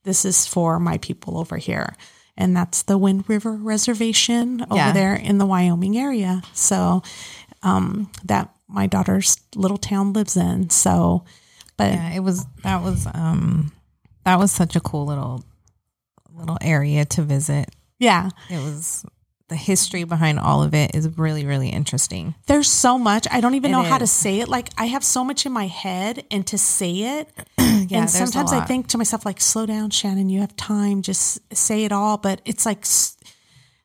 this 0.05 0.25
is 0.25 0.47
for 0.49 0.81
my 0.81 0.99
people 0.99 1.39
over 1.39 1.59
here. 1.59 1.95
And 2.37 2.57
that's 2.57 2.83
the 2.83 2.99
Wind 2.99 3.25
River 3.29 3.53
Reservation 3.53 4.63
over 4.63 4.75
Yeah. 4.75 4.93
there 4.93 5.15
in 5.15 5.39
the 5.39 5.47
Wyoming 5.47 5.97
area. 5.99 6.43
So 6.55 7.03
um, 7.63 8.11
that 8.25 8.51
my 8.69 8.87
daughter's 8.87 9.37
little 9.55 9.77
town 9.79 10.13
lives 10.13 10.37
in. 10.37 10.71
So, 10.71 11.25
but 11.77 11.93
Yeah, 11.93 12.13
it 12.15 12.21
was 12.21 12.47
that 12.63 12.83
was 12.83 13.07
um 13.13 13.73
that 14.25 14.39
was 14.39 14.51
such 14.53 14.77
a 14.77 14.81
cool 14.81 15.05
little 15.07 15.45
little 16.35 16.59
area 16.61 17.05
to 17.05 17.23
visit. 17.23 17.69
yeah, 17.99 18.31
It 18.51 18.57
was 18.59 19.05
the 19.49 19.57
history 19.57 20.05
behind 20.05 20.39
all 20.39 20.63
of 20.63 20.73
it 20.73 20.95
is 20.95 21.19
really 21.19 21.45
really 21.45 21.69
interesting. 21.69 22.35
there's 22.47 22.71
so 22.71 22.99
much. 22.99 23.27
I 23.31 23.41
don't 23.43 23.55
even 23.55 23.71
It 23.71 23.73
know 23.75 23.83
how 23.83 23.99
to 23.99 24.07
say 24.07 24.41
it. 24.41 24.49
Like 24.49 24.71
I 24.79 24.87
have 24.87 25.05
so 25.05 25.23
much 25.25 25.45
in 25.45 25.53
my 25.53 25.67
head, 25.67 26.25
and 26.31 26.47
to 26.47 26.57
say 26.57 26.93
it, 27.21 27.29
Yeah, 27.89 28.01
and 28.03 28.11
sometimes 28.11 28.53
I 28.53 28.65
think 28.65 28.87
to 28.89 28.99
myself, 28.99 29.27
like, 29.27 29.41
slow 29.41 29.67
down, 29.67 29.91
Shannon. 29.91 30.31
You 30.31 30.41
have 30.41 30.55
time. 30.57 31.03
Just 31.03 31.41
say 31.55 31.85
it 31.85 31.93
all. 31.93 32.17
But 32.17 32.41
it's 32.45 32.65
like 32.65 32.87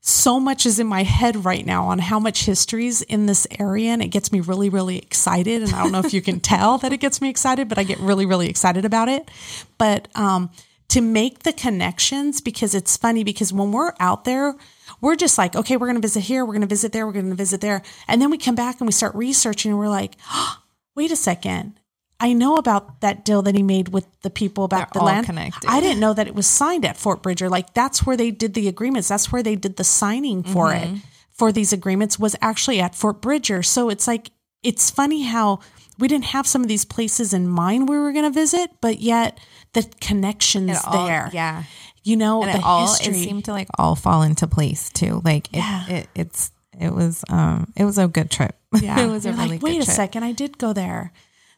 so 0.07 0.39
much 0.39 0.65
is 0.65 0.79
in 0.79 0.87
my 0.87 1.03
head 1.03 1.43
right 1.43 1.65
now 1.65 1.87
on 1.87 1.99
how 1.99 2.19
much 2.19 2.45
history's 2.45 3.01
in 3.01 3.25
this 3.25 3.45
area, 3.59 3.91
and 3.91 4.01
it 4.01 4.07
gets 4.07 4.31
me 4.31 4.39
really, 4.39 4.69
really 4.69 4.97
excited. 4.97 5.63
And 5.63 5.73
I 5.73 5.83
don't 5.83 5.91
know 5.91 5.99
if 5.99 6.13
you 6.13 6.21
can 6.21 6.39
tell 6.41 6.77
that 6.77 6.93
it 6.93 6.97
gets 6.97 7.21
me 7.21 7.29
excited, 7.29 7.67
but 7.67 7.77
I 7.77 7.83
get 7.83 7.99
really, 7.99 8.25
really 8.25 8.49
excited 8.49 8.85
about 8.85 9.09
it. 9.09 9.29
But 9.77 10.07
um, 10.15 10.49
to 10.89 11.01
make 11.01 11.39
the 11.39 11.51
connections, 11.51 12.39
because 12.39 12.73
it's 12.73 12.95
funny, 12.95 13.23
because 13.23 13.51
when 13.51 13.71
we're 13.71 13.93
out 13.99 14.23
there. 14.23 14.55
We're 15.01 15.15
just 15.15 15.37
like, 15.37 15.55
okay, 15.55 15.77
we're 15.77 15.85
going 15.85 15.97
to 15.97 16.01
visit 16.01 16.21
here, 16.21 16.43
we're 16.43 16.53
going 16.53 16.61
to 16.61 16.67
visit 16.67 16.91
there, 16.91 17.05
we're 17.05 17.13
going 17.13 17.29
to 17.29 17.35
visit 17.35 17.61
there. 17.61 17.83
And 18.07 18.19
then 18.19 18.31
we 18.31 18.37
come 18.37 18.55
back 18.55 18.79
and 18.79 18.87
we 18.87 18.91
start 18.91 19.13
researching 19.13 19.69
and 19.69 19.77
we're 19.77 19.89
like, 19.89 20.15
wait 20.95 21.11
a 21.11 21.15
second. 21.15 21.79
I 22.19 22.33
know 22.33 22.55
about 22.57 23.01
that 23.01 23.25
deal 23.25 23.41
that 23.43 23.53
he 23.55 23.61
made 23.63 23.89
with 23.89 24.07
the 24.21 24.29
people 24.29 24.63
about 24.63 24.91
They're 24.93 25.01
the 25.01 25.05
land. 25.05 25.25
connected. 25.27 25.69
I 25.69 25.79
didn't 25.79 25.99
know 25.99 26.13
that 26.13 26.27
it 26.27 26.33
was 26.33 26.47
signed 26.47 26.83
at 26.85 26.97
Fort 26.97 27.21
Bridger. 27.21 27.47
Like 27.49 27.73
that's 27.75 28.05
where 28.05 28.17
they 28.17 28.31
did 28.31 28.53
the 28.55 28.67
agreements. 28.67 29.07
That's 29.07 29.31
where 29.31 29.43
they 29.43 29.55
did 29.55 29.75
the 29.77 29.83
signing 29.83 30.41
for 30.43 30.67
Mm-hmm. 30.69 30.95
it. 30.95 31.01
For 31.31 31.51
these 31.51 31.71
agreements 31.71 32.17
was 32.17 32.35
actually 32.41 32.79
at 32.79 32.95
Fort 32.95 33.21
Bridger. 33.21 33.61
So 33.61 33.89
it's 33.89 34.07
like 34.07 34.31
it's 34.63 34.89
funny 34.89 35.23
how 35.23 35.59
we 35.99 36.07
didn't 36.07 36.25
have 36.25 36.47
some 36.47 36.63
of 36.63 36.67
these 36.67 36.85
places 36.85 37.31
in 37.33 37.47
mind 37.47 37.87
we 37.87 37.97
were 37.99 38.11
going 38.11 38.25
to 38.25 38.31
visit, 38.31 38.71
but 38.81 38.99
yet 38.99 39.39
the 39.73 39.83
connections 40.01 40.79
all- 40.85 41.05
there. 41.05 41.29
yeah. 41.33 41.63
You 42.03 42.15
know, 42.15 42.41
And 42.41 42.53
the 42.53 42.57
it 42.59 42.63
all 42.63 42.87
history. 42.87 43.13
it 43.13 43.23
seemed 43.23 43.45
to 43.45 43.51
like 43.51 43.67
all 43.77 43.93
fall 43.95 44.23
into 44.23 44.47
place 44.47 44.89
too. 44.89 45.21
Like 45.23 45.47
it, 45.53 45.57
Yeah. 45.57 45.87
it 45.87 46.07
it's 46.15 46.51
it 46.79 46.91
was 46.93 47.23
um 47.29 47.71
it 47.75 47.85
was 47.85 47.97
a 47.99 48.07
good 48.07 48.31
trip. 48.31 48.55
Yeah. 48.81 48.99
it 49.03 49.07
was 49.07 49.25
a 49.25 49.29
You're 49.29 49.37
really 49.37 49.49
like, 49.49 49.61
wait 49.61 49.81
a 49.81 49.85
trip. 49.85 49.95
second, 49.95 50.23
I 50.23 50.31
did 50.31 50.57
go 50.57 50.73
there. 50.73 51.11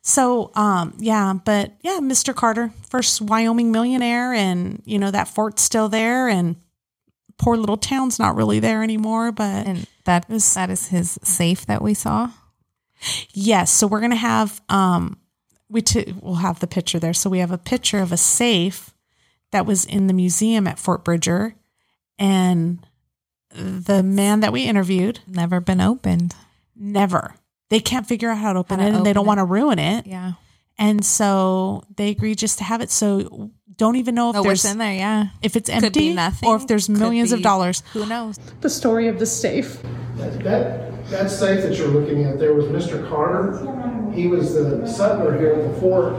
So, 0.09 0.49
um, 0.55 0.95
yeah, 0.97 1.33
but 1.45 1.73
yeah, 1.81 1.99
Mr. 2.01 2.33
Carter, 2.33 2.71
first 2.89 3.21
Wyoming 3.21 3.71
millionaire, 3.71 4.33
and 4.33 4.81
you 4.85 4.97
know 4.97 5.11
that 5.11 5.27
fort's 5.27 5.61
still 5.61 5.87
there, 5.87 6.27
and 6.27 6.55
poor 7.37 7.55
little 7.57 7.77
town's 7.77 8.17
not 8.17 8.35
really 8.35 8.59
there 8.59 8.81
anymore. 8.81 9.31
But 9.31 9.67
And 9.67 9.87
that 10.05 10.27
was- 10.27 10.55
that 10.55 10.71
is 10.71 10.87
his 10.87 11.19
safe 11.23 11.65
that 11.67 11.81
we 11.83 11.93
saw. 11.93 12.31
yes, 13.33 13.71
so 13.71 13.85
we're 13.85 14.01
gonna 14.01 14.15
have 14.15 14.61
um, 14.69 15.17
we 15.69 15.81
t- 15.83 16.15
we'll 16.21 16.35
have 16.35 16.59
the 16.59 16.67
picture 16.67 16.97
there. 16.99 17.13
So 17.13 17.29
we 17.29 17.37
have 17.39 17.51
a 17.51 17.57
picture 17.59 17.99
of 17.99 18.11
a 18.11 18.17
safe 18.17 18.95
that 19.51 19.65
was 19.67 19.85
in 19.85 20.07
the 20.07 20.13
museum 20.13 20.65
at 20.65 20.79
Fort 20.79 21.03
Bridger, 21.05 21.53
and 22.17 22.79
the 23.51 24.01
man 24.03 24.39
that 24.39 24.51
we 24.53 24.63
interviewed 24.63 25.19
Never 25.27 25.59
been 25.59 25.81
opened. 25.81 26.33
never. 26.75 27.35
They 27.69 27.79
can't 27.79 28.08
figure 28.08 28.29
out 28.29 28.38
how 28.38 28.53
to 28.53 28.60
open 28.60 28.79
How 28.79 28.86
to 28.88 28.91
it, 28.91 28.97
and 28.97 29.05
they 29.05 29.13
don't 29.13 29.25
want 29.25 29.39
to 29.39 29.45
ruin 29.45 29.79
it. 29.79 30.05
Yeah. 30.08 30.34
And 30.77 31.03
so 31.05 31.84
they 31.97 32.10
agree 32.10 32.36
just 32.36 32.58
to 32.60 32.63
have 32.63 32.82
it. 32.82 32.89
So 32.89 33.51
don't 33.75 33.95
even 33.97 34.15
know 34.15 34.29
if 34.32 34.38
Oh, 34.38 34.43
there's 34.43 34.65
in 34.65 34.77
there? 34.77 34.93
Yeah. 34.93 35.27
if 35.41 35.55
it's 35.55 35.69
Could 35.69 35.84
empty 35.86 35.99
be 36.10 36.13
nothing. 36.13 36.49
or 36.49 36.55
if 36.55 36.67
there's 36.67 36.88
Could 36.88 36.99
millions 36.99 37.32
of 37.32 37.41
dollars. 37.41 37.84
Who 37.93 38.05
knows? 38.05 38.39
The 38.62 38.69
story 38.69 39.08
of 39.08 39.19
the 39.19 39.25
safe. 39.25 39.82
That, 40.15 40.43
that, 40.43 41.10
that 41.10 41.29
safe 41.32 41.62
that 41.63 41.77
you're 41.77 41.88
looking 41.89 42.23
at 42.23 42.39
there 42.39 42.53
was 42.53 42.65
Mr. 42.65 43.08
Carter. 43.10 44.12
He 44.13 44.27
was 44.27 44.53
the 44.53 44.88
settler 44.88 45.38
here 45.38 45.53
at 45.53 45.73
the 45.73 45.79
fort. 45.79 46.13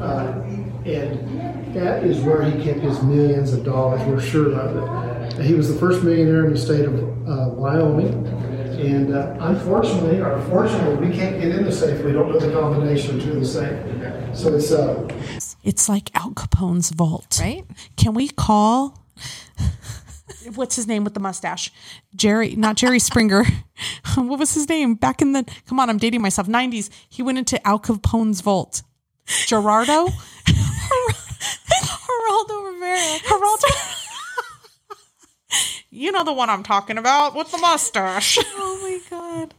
Uh, 0.00 0.42
and 0.86 1.74
that 1.74 2.02
is 2.04 2.20
where 2.20 2.42
he 2.42 2.62
kept 2.64 2.80
his 2.80 3.02
millions 3.02 3.52
of 3.52 3.64
dollars. 3.64 4.00
We're 4.08 4.20
sure 4.20 4.52
of 4.58 5.34
it. 5.38 5.44
He 5.44 5.54
was 5.54 5.72
the 5.72 5.78
first 5.78 6.02
millionaire 6.02 6.46
in 6.46 6.52
the 6.54 6.58
state 6.58 6.84
of 6.86 6.94
uh, 7.28 7.50
Wyoming. 7.50 8.24
And 8.80 9.14
uh, 9.14 9.36
unfortunately, 9.40 10.20
or 10.20 10.40
fortunately, 10.48 11.08
we 11.08 11.14
can't 11.14 11.40
get 11.40 11.50
in 11.50 11.64
the 11.64 11.72
safe. 11.72 12.02
We 12.04 12.12
don't 12.12 12.30
know 12.32 12.38
the 12.38 12.52
combination 12.52 13.18
to 13.20 13.32
the 13.32 13.44
safe. 13.44 14.36
So 14.36 14.54
it's 14.54 14.72
uh, 14.72 15.06
It's 15.62 15.88
like 15.88 16.10
Al 16.14 16.30
Capone's 16.30 16.90
vault. 16.90 17.38
Right? 17.40 17.64
Can 17.96 18.14
we 18.14 18.28
call 18.28 18.98
what's 20.54 20.76
his 20.76 20.86
name 20.86 21.04
with 21.04 21.14
the 21.14 21.20
mustache? 21.20 21.72
Jerry, 22.14 22.56
not 22.56 22.76
Jerry 22.76 22.98
Springer. 22.98 23.44
what 24.14 24.38
was 24.38 24.54
his 24.54 24.68
name? 24.68 24.94
Back 24.94 25.20
in 25.20 25.32
the 25.32 25.44
come 25.66 25.78
on, 25.80 25.90
I'm 25.90 25.98
dating 25.98 26.22
myself. 26.22 26.48
90s. 26.48 26.90
He 27.08 27.22
went 27.22 27.38
into 27.38 27.64
Al 27.66 27.78
Capone's 27.78 28.40
vault. 28.40 28.82
Gerardo? 29.46 30.06
Geraldo 31.66 32.64
Rivera. 32.66 33.18
Geraldo. 33.28 33.89
You 35.90 36.12
know 36.12 36.24
the 36.24 36.32
one 36.32 36.48
I'm 36.50 36.62
talking 36.62 36.98
about 36.98 37.34
with 37.34 37.50
the 37.50 37.58
mustache. 37.58 38.38
Oh 38.56 38.78
my 38.82 39.00
god. 39.18 39.54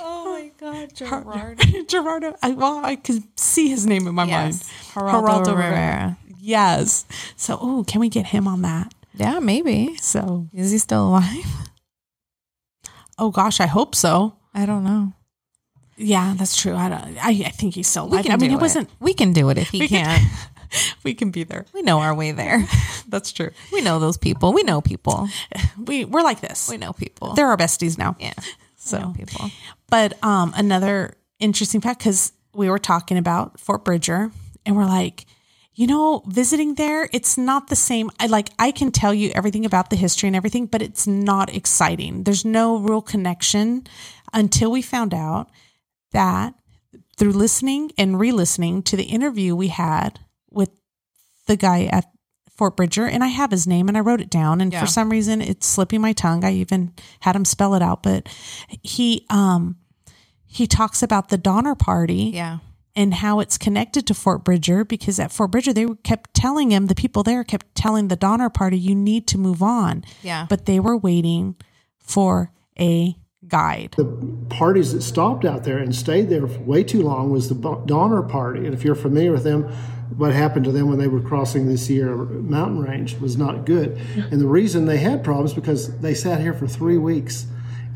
Oh 0.00 0.24
my 0.32 0.50
god, 0.60 0.94
Gerard. 0.94 1.58
Gerardo. 1.88 2.34
I, 2.42 2.50
well, 2.50 2.84
I 2.84 2.96
could 2.96 3.22
see 3.38 3.68
his 3.68 3.86
name 3.86 4.06
in 4.06 4.14
my 4.14 4.24
Yes. 4.24 4.68
mind. 4.94 5.12
Geraldo 5.12 5.56
Rivera. 5.56 6.18
Yes. 6.38 7.06
So, 7.36 7.58
oh, 7.60 7.84
can 7.86 8.00
we 8.00 8.08
get 8.08 8.26
him 8.26 8.46
on 8.48 8.62
that? 8.62 8.92
Yeah, 9.14 9.38
maybe. 9.38 9.96
So, 9.96 10.48
Is 10.52 10.70
he 10.70 10.78
still 10.78 11.08
alive? 11.08 11.46
oh 13.18 13.30
gosh, 13.30 13.60
I 13.60 13.66
hope 13.66 13.94
so. 13.94 14.36
I 14.54 14.66
don't 14.66 14.84
know. 14.84 15.12
Yeah, 15.96 16.34
that's 16.36 16.56
true. 16.60 16.74
I 16.74 16.88
don't. 16.88 17.16
I, 17.24 17.30
I 17.46 17.50
think 17.50 17.74
he's 17.74 17.88
still 17.88 18.04
alive. 18.04 18.26
I 18.28 18.36
mean, 18.36 18.50
do 18.50 18.56
it 18.56 18.60
wasn't. 18.60 18.88
We 19.00 19.14
can 19.14 19.32
do 19.32 19.48
it 19.50 19.58
if 19.58 19.70
he 19.70 19.80
We 19.80 19.88
can- 19.88 20.04
can't. 20.04 20.32
We 21.04 21.14
can 21.14 21.30
be 21.30 21.44
there. 21.44 21.64
we 21.72 21.82
know 21.82 22.00
our 22.00 22.14
way 22.14 22.32
there. 22.32 22.66
That's 23.08 23.32
true. 23.32 23.50
We 23.72 23.80
know 23.80 23.98
those 23.98 24.18
people. 24.18 24.52
We 24.52 24.62
know 24.62 24.80
people. 24.80 25.28
We 25.78 26.04
we're 26.04 26.22
like 26.22 26.40
this. 26.40 26.68
We 26.68 26.76
know 26.76 26.92
people. 26.92 27.34
They're 27.34 27.46
our 27.46 27.56
besties 27.56 27.96
now. 27.98 28.16
yeah. 28.18 28.34
So- 28.76 29.12
people. 29.16 29.50
But 29.90 30.22
um, 30.22 30.52
another 30.56 31.14
interesting 31.38 31.80
fact 31.80 32.00
because 32.00 32.32
we 32.54 32.68
were 32.68 32.78
talking 32.78 33.16
about 33.16 33.58
Fort 33.60 33.84
Bridger, 33.84 34.30
and 34.66 34.76
we're 34.76 34.84
like, 34.84 35.24
you 35.74 35.86
know, 35.86 36.22
visiting 36.26 36.74
there, 36.74 37.08
it's 37.12 37.38
not 37.38 37.68
the 37.68 37.76
same. 37.76 38.10
I 38.18 38.26
like 38.26 38.50
I 38.58 38.70
can 38.72 38.90
tell 38.90 39.14
you 39.14 39.30
everything 39.34 39.64
about 39.64 39.90
the 39.90 39.96
history 39.96 40.26
and 40.26 40.36
everything, 40.36 40.66
but 40.66 40.82
it's 40.82 41.06
not 41.06 41.54
exciting. 41.54 42.24
There's 42.24 42.44
no 42.44 42.76
real 42.78 43.00
connection 43.00 43.86
until 44.34 44.70
we 44.72 44.82
found 44.82 45.14
out 45.14 45.48
that 46.12 46.54
through 47.16 47.32
listening 47.32 47.92
and 47.96 48.18
re-listening 48.20 48.82
to 48.82 48.96
the 48.96 49.04
interview 49.04 49.54
we 49.56 49.68
had 49.68 50.20
with 50.50 50.70
the 51.46 51.56
guy 51.56 51.84
at 51.84 52.04
Fort 52.56 52.76
Bridger, 52.76 53.06
and 53.06 53.22
I 53.22 53.28
have 53.28 53.50
his 53.52 53.66
name 53.66 53.88
and 53.88 53.96
I 53.96 54.00
wrote 54.00 54.20
it 54.20 54.30
down, 54.30 54.60
and 54.60 54.72
Yeah. 54.72 54.80
for 54.80 54.86
some 54.86 55.10
reason 55.10 55.40
it's 55.40 55.66
slipping 55.66 56.00
my 56.00 56.12
tongue. 56.12 56.44
I 56.44 56.52
even 56.54 56.92
had 57.20 57.36
him 57.36 57.44
spell 57.44 57.74
it 57.74 57.82
out, 57.82 58.02
but 58.02 58.28
he 58.82 59.24
um 59.30 59.76
he 60.44 60.66
talks 60.66 61.02
about 61.02 61.28
the 61.28 61.38
Donner 61.38 61.74
Party 61.74 62.30
Yeah. 62.34 62.58
and 62.96 63.14
how 63.14 63.38
it's 63.38 63.58
connected 63.58 64.06
to 64.08 64.14
Fort 64.14 64.44
Bridger 64.44 64.84
because 64.84 65.20
at 65.20 65.30
Fort 65.30 65.50
Bridger 65.52 65.72
they 65.72 65.86
kept 66.02 66.34
telling 66.34 66.72
him 66.72 66.86
the 66.86 66.94
people 66.94 67.22
there 67.22 67.44
kept 67.44 67.74
telling 67.74 68.08
the 68.08 68.16
Donner 68.16 68.48
Party 68.50 68.78
you 68.78 68.94
need 68.94 69.26
to 69.28 69.38
move 69.38 69.62
on. 69.62 70.04
Yeah. 70.22 70.46
But 70.48 70.66
they 70.66 70.80
were 70.80 70.96
waiting 70.96 71.54
for 71.98 72.50
a 72.80 73.14
guide. 73.46 73.94
The 73.96 74.04
parties 74.48 74.92
that 74.94 75.02
stopped 75.02 75.44
out 75.44 75.62
there 75.64 75.78
and 75.78 75.94
stayed 75.94 76.28
there 76.28 76.46
for 76.48 76.58
way 76.60 76.82
too 76.82 77.02
long 77.02 77.30
was 77.30 77.48
the 77.48 77.54
Bo- 77.54 77.84
Donner 77.86 78.22
Party. 78.22 78.64
And 78.66 78.74
if 78.74 78.82
you're 78.84 78.94
familiar 78.96 79.32
with 79.32 79.44
them, 79.44 79.70
what 80.16 80.32
happened 80.32 80.64
to 80.64 80.72
them 80.72 80.88
when 80.88 80.98
they 80.98 81.08
were 81.08 81.20
crossing 81.20 81.68
the 81.68 81.76
Sierra 81.76 82.16
mountain 82.16 82.80
range 82.80 83.16
was 83.18 83.36
not 83.36 83.66
good. 83.66 83.98
And 84.16 84.40
the 84.40 84.46
reason 84.46 84.86
they 84.86 84.98
had 84.98 85.22
problems 85.22 85.52
because 85.52 85.98
they 85.98 86.14
sat 86.14 86.40
here 86.40 86.54
for 86.54 86.66
three 86.66 86.98
weeks 86.98 87.46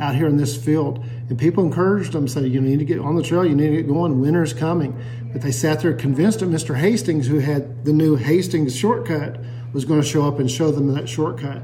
out 0.01 0.15
here 0.15 0.27
in 0.27 0.37
this 0.37 0.63
field. 0.63 1.05
And 1.29 1.39
people 1.39 1.65
encouraged 1.65 2.13
them, 2.13 2.29
said, 2.29 2.45
you 2.45 2.61
need 2.61 2.81
to 2.81 2.85
get 2.85 2.99
on 2.99 3.17
the 3.17 3.23
trail, 3.23 3.47
you 3.47 3.55
need 3.55 3.71
to 3.71 3.77
get 3.77 3.89
going, 3.89 4.21
winter's 4.21 4.53
coming. 4.53 5.01
But 5.33 5.43
they 5.43 5.53
sat 5.53 5.81
there 5.81 5.95
convinced 5.95 6.41
that 6.41 6.51
Mr. 6.51 6.77
Hastings, 6.77 7.29
who 7.29 7.39
had 7.39 7.85
the 7.85 7.93
new 7.93 8.17
Hastings 8.17 8.77
shortcut, 8.77 9.41
was 9.73 9.85
going 9.85 10.01
to 10.01 10.07
show 10.07 10.27
up 10.27 10.39
and 10.39 10.51
show 10.51 10.71
them 10.71 10.93
that 10.95 11.09
shortcut. 11.09 11.63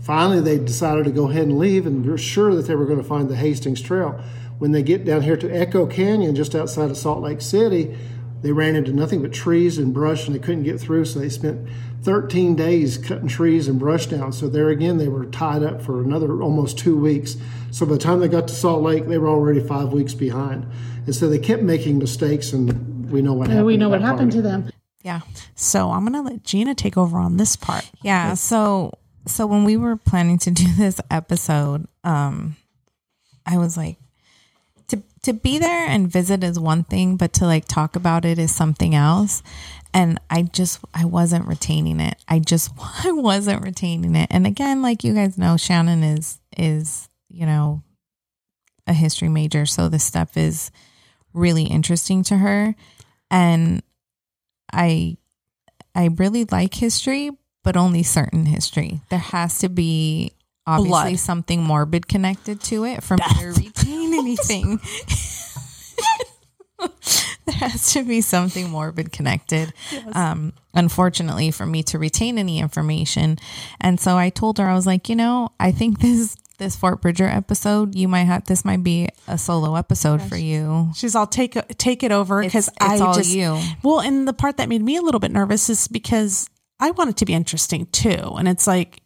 Finally, 0.00 0.40
they 0.40 0.58
decided 0.58 1.04
to 1.04 1.10
go 1.10 1.28
ahead 1.28 1.42
and 1.42 1.58
leave, 1.58 1.86
and 1.86 2.04
they're 2.04 2.18
sure 2.18 2.54
that 2.54 2.62
they 2.62 2.74
were 2.74 2.86
going 2.86 2.98
to 3.00 3.04
find 3.04 3.28
the 3.28 3.36
Hastings 3.36 3.80
Trail. 3.80 4.20
When 4.58 4.72
they 4.72 4.82
get 4.82 5.04
down 5.04 5.22
here 5.22 5.36
to 5.36 5.50
Echo 5.50 5.86
Canyon, 5.86 6.34
just 6.34 6.54
outside 6.54 6.90
of 6.90 6.96
Salt 6.96 7.22
Lake 7.22 7.40
City, 7.40 7.96
they 8.42 8.52
ran 8.52 8.76
into 8.76 8.92
nothing 8.92 9.22
but 9.22 9.32
trees 9.32 9.78
and 9.78 9.92
brush, 9.92 10.26
and 10.26 10.34
they 10.34 10.38
couldn't 10.38 10.62
get 10.64 10.80
through. 10.80 11.04
So 11.06 11.18
they 11.18 11.28
spent 11.28 11.68
13 12.02 12.54
days 12.54 12.98
cutting 12.98 13.28
trees 13.28 13.68
and 13.68 13.78
brush 13.78 14.06
down. 14.06 14.32
So 14.32 14.48
there 14.48 14.68
again, 14.68 14.98
they 14.98 15.08
were 15.08 15.26
tied 15.26 15.62
up 15.62 15.82
for 15.82 16.02
another 16.02 16.40
almost 16.42 16.78
two 16.78 16.96
weeks. 16.96 17.36
So 17.70 17.86
by 17.86 17.94
the 17.94 17.98
time 17.98 18.20
they 18.20 18.28
got 18.28 18.48
to 18.48 18.54
Salt 18.54 18.82
Lake, 18.82 19.06
they 19.06 19.18
were 19.18 19.28
already 19.28 19.60
five 19.60 19.92
weeks 19.92 20.14
behind. 20.14 20.66
And 21.06 21.14
so 21.14 21.28
they 21.28 21.38
kept 21.38 21.62
making 21.62 21.98
mistakes, 21.98 22.52
and 22.52 23.10
we 23.10 23.22
know 23.22 23.32
what 23.32 23.48
happened. 23.48 23.66
We 23.66 23.76
know 23.76 23.88
what 23.88 24.00
that 24.00 24.06
happened 24.06 24.32
party. 24.32 24.42
to 24.42 24.42
them. 24.42 24.70
Yeah. 25.02 25.20
So 25.54 25.90
I'm 25.90 26.04
gonna 26.04 26.22
let 26.22 26.42
Gina 26.42 26.74
take 26.74 26.96
over 26.96 27.18
on 27.18 27.36
this 27.36 27.56
part. 27.56 27.88
Yeah. 28.02 28.34
So 28.34 28.92
so 29.26 29.46
when 29.46 29.64
we 29.64 29.76
were 29.76 29.96
planning 29.96 30.38
to 30.38 30.50
do 30.50 30.72
this 30.74 31.00
episode, 31.10 31.86
um, 32.04 32.56
I 33.44 33.58
was 33.58 33.76
like, 33.76 33.98
to 35.22 35.32
be 35.32 35.58
there 35.58 35.86
and 35.86 36.10
visit 36.10 36.44
is 36.44 36.58
one 36.58 36.84
thing, 36.84 37.16
but 37.16 37.32
to 37.34 37.46
like 37.46 37.66
talk 37.66 37.96
about 37.96 38.24
it 38.24 38.38
is 38.38 38.54
something 38.54 38.94
else. 38.94 39.42
And 39.92 40.20
I 40.28 40.42
just 40.42 40.80
I 40.94 41.04
wasn't 41.04 41.48
retaining 41.48 42.00
it. 42.00 42.16
I 42.28 42.38
just 42.38 42.70
I 43.04 43.12
wasn't 43.12 43.62
retaining 43.62 44.14
it. 44.14 44.28
And 44.30 44.46
again, 44.46 44.82
like 44.82 45.04
you 45.04 45.14
guys 45.14 45.38
know, 45.38 45.56
Shannon 45.56 46.02
is 46.02 46.38
is 46.56 47.08
you 47.28 47.46
know 47.46 47.82
a 48.86 48.92
history 48.92 49.28
major, 49.28 49.66
so 49.66 49.88
this 49.88 50.04
stuff 50.04 50.36
is 50.36 50.70
really 51.32 51.64
interesting 51.64 52.22
to 52.24 52.36
her. 52.36 52.74
And 53.30 53.82
I 54.72 55.16
I 55.94 56.10
really 56.16 56.44
like 56.44 56.74
history, 56.74 57.30
but 57.64 57.76
only 57.76 58.02
certain 58.02 58.46
history. 58.46 59.00
There 59.08 59.18
has 59.18 59.58
to 59.60 59.68
be 59.68 60.32
obviously 60.66 61.10
Blood. 61.10 61.18
something 61.18 61.62
morbid 61.62 62.08
connected 62.08 62.60
to 62.62 62.84
it 62.84 63.02
from 63.02 63.18
me 63.18 63.40
to 63.40 63.46
retain 63.60 64.14
anything. 64.14 64.80
there 67.46 67.54
has 67.54 67.92
to 67.92 68.02
be 68.04 68.20
something 68.20 68.70
morbid 68.70 69.12
connected. 69.12 69.72
Um, 70.12 70.52
unfortunately, 70.74 71.50
for 71.50 71.66
me 71.66 71.82
to 71.84 71.98
retain 71.98 72.38
any 72.38 72.58
information, 72.58 73.38
and 73.80 74.00
so 74.00 74.16
I 74.16 74.30
told 74.30 74.58
her 74.58 74.66
I 74.66 74.74
was 74.74 74.86
like, 74.86 75.08
you 75.08 75.16
know, 75.16 75.50
I 75.58 75.72
think 75.72 76.00
this 76.00 76.36
this 76.58 76.76
Fort 76.76 77.02
Bridger 77.02 77.26
episode, 77.26 77.94
you 77.94 78.08
might 78.08 78.24
have 78.24 78.44
this 78.46 78.64
might 78.64 78.82
be 78.82 79.08
a 79.28 79.38
solo 79.38 79.76
episode 79.76 80.22
for 80.22 80.36
you. 80.36 80.90
She's 80.94 81.14
all 81.14 81.26
take 81.26 81.56
take 81.78 82.02
it 82.02 82.12
over 82.12 82.42
because 82.42 82.68
I 82.80 82.98
all 82.98 83.14
just 83.14 83.34
you. 83.34 83.60
well, 83.82 84.00
and 84.00 84.26
the 84.26 84.32
part 84.32 84.56
that 84.56 84.68
made 84.68 84.82
me 84.82 84.96
a 84.96 85.02
little 85.02 85.20
bit 85.20 85.30
nervous 85.30 85.68
is 85.68 85.88
because 85.88 86.48
I 86.80 86.90
want 86.92 87.10
it 87.10 87.16
to 87.18 87.24
be 87.24 87.34
interesting 87.34 87.86
too, 87.86 88.34
and 88.38 88.48
it's 88.48 88.66
like. 88.66 89.00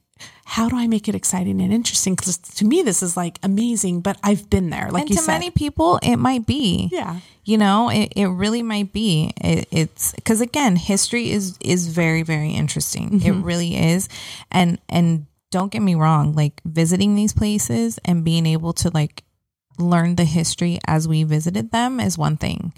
How 0.44 0.68
do 0.68 0.76
I 0.76 0.87
make 0.87 1.09
it 1.09 1.14
exciting 1.14 1.61
and 1.61 1.72
interesting? 1.72 2.14
Because 2.14 2.38
to 2.38 2.64
me, 2.64 2.83
this 2.83 3.02
is 3.02 3.16
like 3.16 3.38
amazing, 3.42 4.00
but 4.00 4.18
I've 4.22 4.50
been 4.50 4.70
there. 4.70 4.90
Like 4.90 5.02
and 5.02 5.11
you 5.11 5.16
to 5.16 5.22
said, 5.22 5.33
many 5.33 5.50
people, 5.50 5.98
it 6.02 6.16
might 6.16 6.46
be. 6.46 6.88
Yeah. 6.90 7.20
You 7.44 7.59
know, 7.59 7.88
it, 7.88 8.12
it 8.16 8.26
really 8.26 8.62
might 8.62 8.92
be. 8.92 9.33
It, 9.40 9.68
it's 9.70 10.12
because 10.14 10.40
again, 10.40 10.76
history 10.76 11.30
is 11.30 11.56
is 11.61 11.88
very 11.88 12.22
very 12.22 12.50
interesting. 12.50 13.14
It 13.14 13.24
mm-hmm. 13.24 13.42
really 13.42 13.76
is, 13.76 14.09
and 14.50 14.78
and 14.88 15.26
don't 15.50 15.72
get 15.72 15.83
me 15.83 15.94
wrong, 15.94 16.35
like 16.35 16.61
visiting 16.64 17.14
these 17.14 17.33
places 17.33 17.98
and 18.04 18.24
being 18.24 18.46
able 18.46 18.72
to 18.74 18.90
like 18.90 19.24
learn 19.78 20.16
the 20.16 20.24
history 20.24 20.78
as 20.87 21.09
we 21.09 21.24
visited 21.24 21.72
them 21.72 22.00
is 22.00 22.16
one 22.16 22.37
thing, 22.37 22.72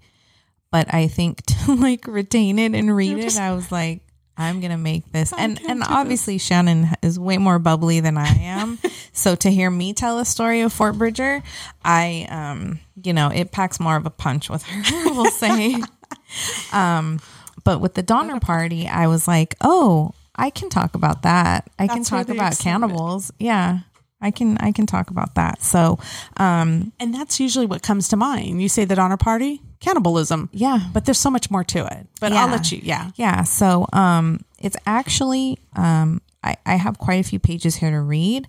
but 0.70 0.92
I 0.92 1.06
think 1.08 1.44
to 1.46 1.74
like 1.74 2.06
retain 2.06 2.58
it 2.58 2.74
and 2.74 2.94
read 2.94 3.18
it, 3.18 3.36
I 3.38 3.52
was 3.52 3.70
like. 3.70 4.02
I'm 4.36 4.60
gonna 4.60 4.78
make 4.78 5.10
this, 5.12 5.32
and 5.36 5.60
and 5.68 5.82
obviously 5.82 6.38
Shannon 6.38 6.88
is 7.02 7.18
way 7.18 7.38
more 7.38 7.58
bubbly 7.58 8.00
than 8.00 8.16
I 8.16 8.26
am. 8.40 8.78
so 9.12 9.34
to 9.36 9.50
hear 9.50 9.70
me 9.70 9.92
tell 9.92 10.18
a 10.18 10.24
story 10.24 10.62
of 10.62 10.72
Fort 10.72 10.96
Bridger, 10.96 11.42
I 11.84 12.26
um 12.30 12.80
you 13.02 13.12
know 13.12 13.28
it 13.28 13.52
packs 13.52 13.78
more 13.78 13.96
of 13.96 14.06
a 14.06 14.10
punch 14.10 14.48
with 14.48 14.62
her. 14.62 14.82
We'll 15.12 15.30
say, 15.30 15.76
um, 16.72 17.20
but 17.64 17.80
with 17.80 17.94
the 17.94 18.02
Donner 18.02 18.40
Party, 18.40 18.88
I 18.88 19.06
was 19.06 19.28
like, 19.28 19.54
oh, 19.60 20.12
I 20.34 20.48
can 20.50 20.70
talk 20.70 20.94
about 20.94 21.22
that. 21.22 21.70
I 21.78 21.86
can 21.86 21.98
That's 21.98 22.10
where 22.10 22.24
talk 22.24 22.34
about 22.34 22.58
cannibals. 22.58 23.30
Yeah, 23.38 23.80
I 24.22 24.30
can 24.30 24.56
I 24.58 24.72
can 24.72 24.86
talk 24.86 25.10
about 25.10 25.34
that. 25.34 25.62
So 25.62 25.98
um 26.38 26.92
and 26.98 27.14
that's 27.14 27.38
usually 27.38 27.66
what 27.66 27.82
comes 27.82 28.08
to 28.08 28.16
mind. 28.16 28.62
You 28.62 28.68
say 28.70 28.86
the 28.86 28.94
Donner 28.96 29.18
Party, 29.18 29.60
cannibalism. 29.82 30.48
yeah, 30.52 30.88
but 30.92 31.04
there's 31.04 31.18
so 31.18 31.30
much 31.30 31.50
more 31.50 31.64
to 31.64 31.84
it. 31.84 32.06
But 32.20 32.32
I'll 32.32 32.48
let 32.48 32.72
you. 32.72 32.80
Yeah, 32.82 33.10
Yeah. 33.16 33.42
So 33.42 33.86
um, 33.92 34.40
it's 34.58 34.76
actually 34.86 35.58
um, 35.76 36.22
I, 36.42 36.56
I 36.64 36.76
have 36.76 36.98
quite 36.98 37.20
a 37.20 37.28
few 37.28 37.38
pages 37.38 37.76
here 37.76 37.90
to 37.90 38.00
read, 38.00 38.48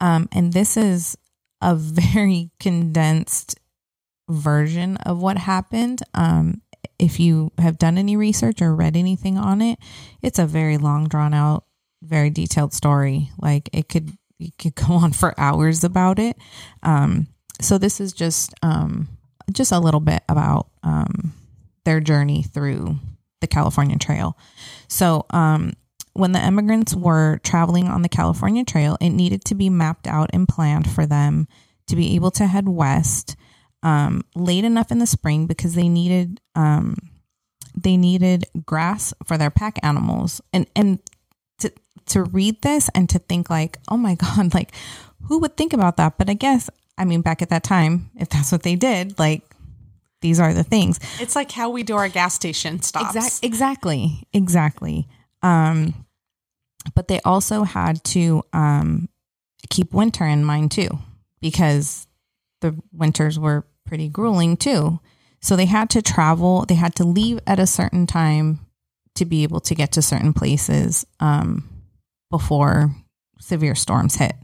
um, 0.00 0.28
and 0.32 0.52
this 0.52 0.76
is 0.76 1.16
a 1.62 1.74
very 1.74 2.50
condensed 2.60 3.58
version 4.28 4.96
of 4.98 5.22
what 5.22 5.38
happened. 5.38 6.02
Um, 6.14 6.60
if 6.98 7.18
you 7.18 7.52
have 7.58 7.78
done 7.78 7.96
any 7.96 8.16
research 8.16 8.60
or 8.60 8.74
read 8.74 8.96
anything 8.96 9.38
on 9.38 9.62
it, 9.62 9.78
it's 10.20 10.38
a 10.38 10.46
very 10.46 10.78
long, 10.78 11.08
drawn 11.08 11.32
out, 11.32 11.64
very 12.02 12.30
detailed 12.30 12.72
story. 12.72 13.30
Like 13.38 13.70
it 13.72 13.88
could 13.88 14.12
you 14.38 14.50
could 14.58 14.74
go 14.86 14.94
on 14.94 15.12
for 15.12 15.38
hours 15.38 15.84
about 15.84 16.18
it. 16.18 16.36
Um, 16.82 17.28
so 17.60 17.78
this 17.78 18.00
is 18.00 18.12
just 18.12 18.52
um, 18.62 19.08
just 19.52 19.72
a 19.72 19.78
little 19.78 20.00
bit 20.00 20.22
about 20.28 20.68
um, 20.82 21.32
their 21.84 22.00
journey 22.00 22.42
through 22.42 22.96
the 23.40 23.46
California 23.46 23.98
Trail. 23.98 24.36
So, 24.88 25.26
um, 25.30 25.72
when 26.14 26.32
the 26.32 26.44
immigrants 26.44 26.94
were 26.94 27.38
traveling 27.42 27.88
on 27.88 28.02
the 28.02 28.08
California 28.08 28.64
Trail, 28.64 28.98
it 29.00 29.10
needed 29.10 29.44
to 29.46 29.54
be 29.54 29.70
mapped 29.70 30.06
out 30.06 30.30
and 30.32 30.46
planned 30.46 30.90
for 30.90 31.06
them 31.06 31.48
to 31.86 31.96
be 31.96 32.14
able 32.14 32.30
to 32.32 32.46
head 32.46 32.68
west 32.68 33.36
um, 33.82 34.22
late 34.34 34.64
enough 34.64 34.90
in 34.90 34.98
the 34.98 35.06
spring 35.06 35.46
because 35.46 35.74
they 35.74 35.88
needed 35.88 36.40
um, 36.54 36.96
they 37.74 37.96
needed 37.96 38.44
grass 38.66 39.14
for 39.24 39.38
their 39.38 39.50
pack 39.50 39.78
animals 39.82 40.40
and 40.52 40.66
and 40.76 40.98
to 41.58 41.72
to 42.06 42.22
read 42.22 42.60
this 42.62 42.88
and 42.94 43.08
to 43.08 43.18
think 43.18 43.50
like 43.50 43.78
oh 43.88 43.96
my 43.96 44.14
god 44.36 44.54
like 44.54 44.72
who 45.28 45.38
would 45.38 45.56
think 45.56 45.72
about 45.72 45.96
that 45.96 46.18
but 46.18 46.28
i 46.28 46.34
guess 46.34 46.68
i 46.98 47.04
mean 47.04 47.20
back 47.20 47.42
at 47.42 47.50
that 47.50 47.62
time 47.62 48.10
if 48.16 48.28
that's 48.28 48.52
what 48.52 48.62
they 48.62 48.76
did 48.76 49.18
like 49.18 49.42
these 50.20 50.38
are 50.38 50.54
the 50.54 50.62
things 50.64 51.00
it's 51.20 51.36
like 51.36 51.50
how 51.50 51.70
we 51.70 51.82
do 51.82 51.96
our 51.96 52.08
gas 52.08 52.34
station 52.34 52.80
stops. 52.80 53.16
Exact, 53.16 53.44
exactly, 53.44 54.26
exactly. 54.32 55.08
Um, 55.42 56.06
but 56.94 57.08
they 57.08 57.20
also 57.20 57.64
had 57.64 58.02
to 58.04 58.42
um, 58.52 59.08
keep 59.70 59.92
winter 59.92 60.24
in 60.24 60.44
mind 60.44 60.70
too, 60.70 60.98
because 61.40 62.06
the 62.60 62.80
winters 62.92 63.38
were 63.38 63.66
pretty 63.86 64.08
grueling 64.08 64.56
too. 64.56 65.00
So 65.40 65.56
they 65.56 65.66
had 65.66 65.90
to 65.90 66.02
travel. 66.02 66.64
They 66.66 66.74
had 66.74 66.94
to 66.96 67.04
leave 67.04 67.40
at 67.46 67.58
a 67.58 67.66
certain 67.66 68.06
time 68.06 68.60
to 69.16 69.24
be 69.24 69.42
able 69.42 69.60
to 69.60 69.74
get 69.74 69.92
to 69.92 70.02
certain 70.02 70.32
places 70.32 71.04
um, 71.20 71.68
before 72.30 72.94
severe 73.40 73.74
storms 73.74 74.14
hit. 74.14 74.36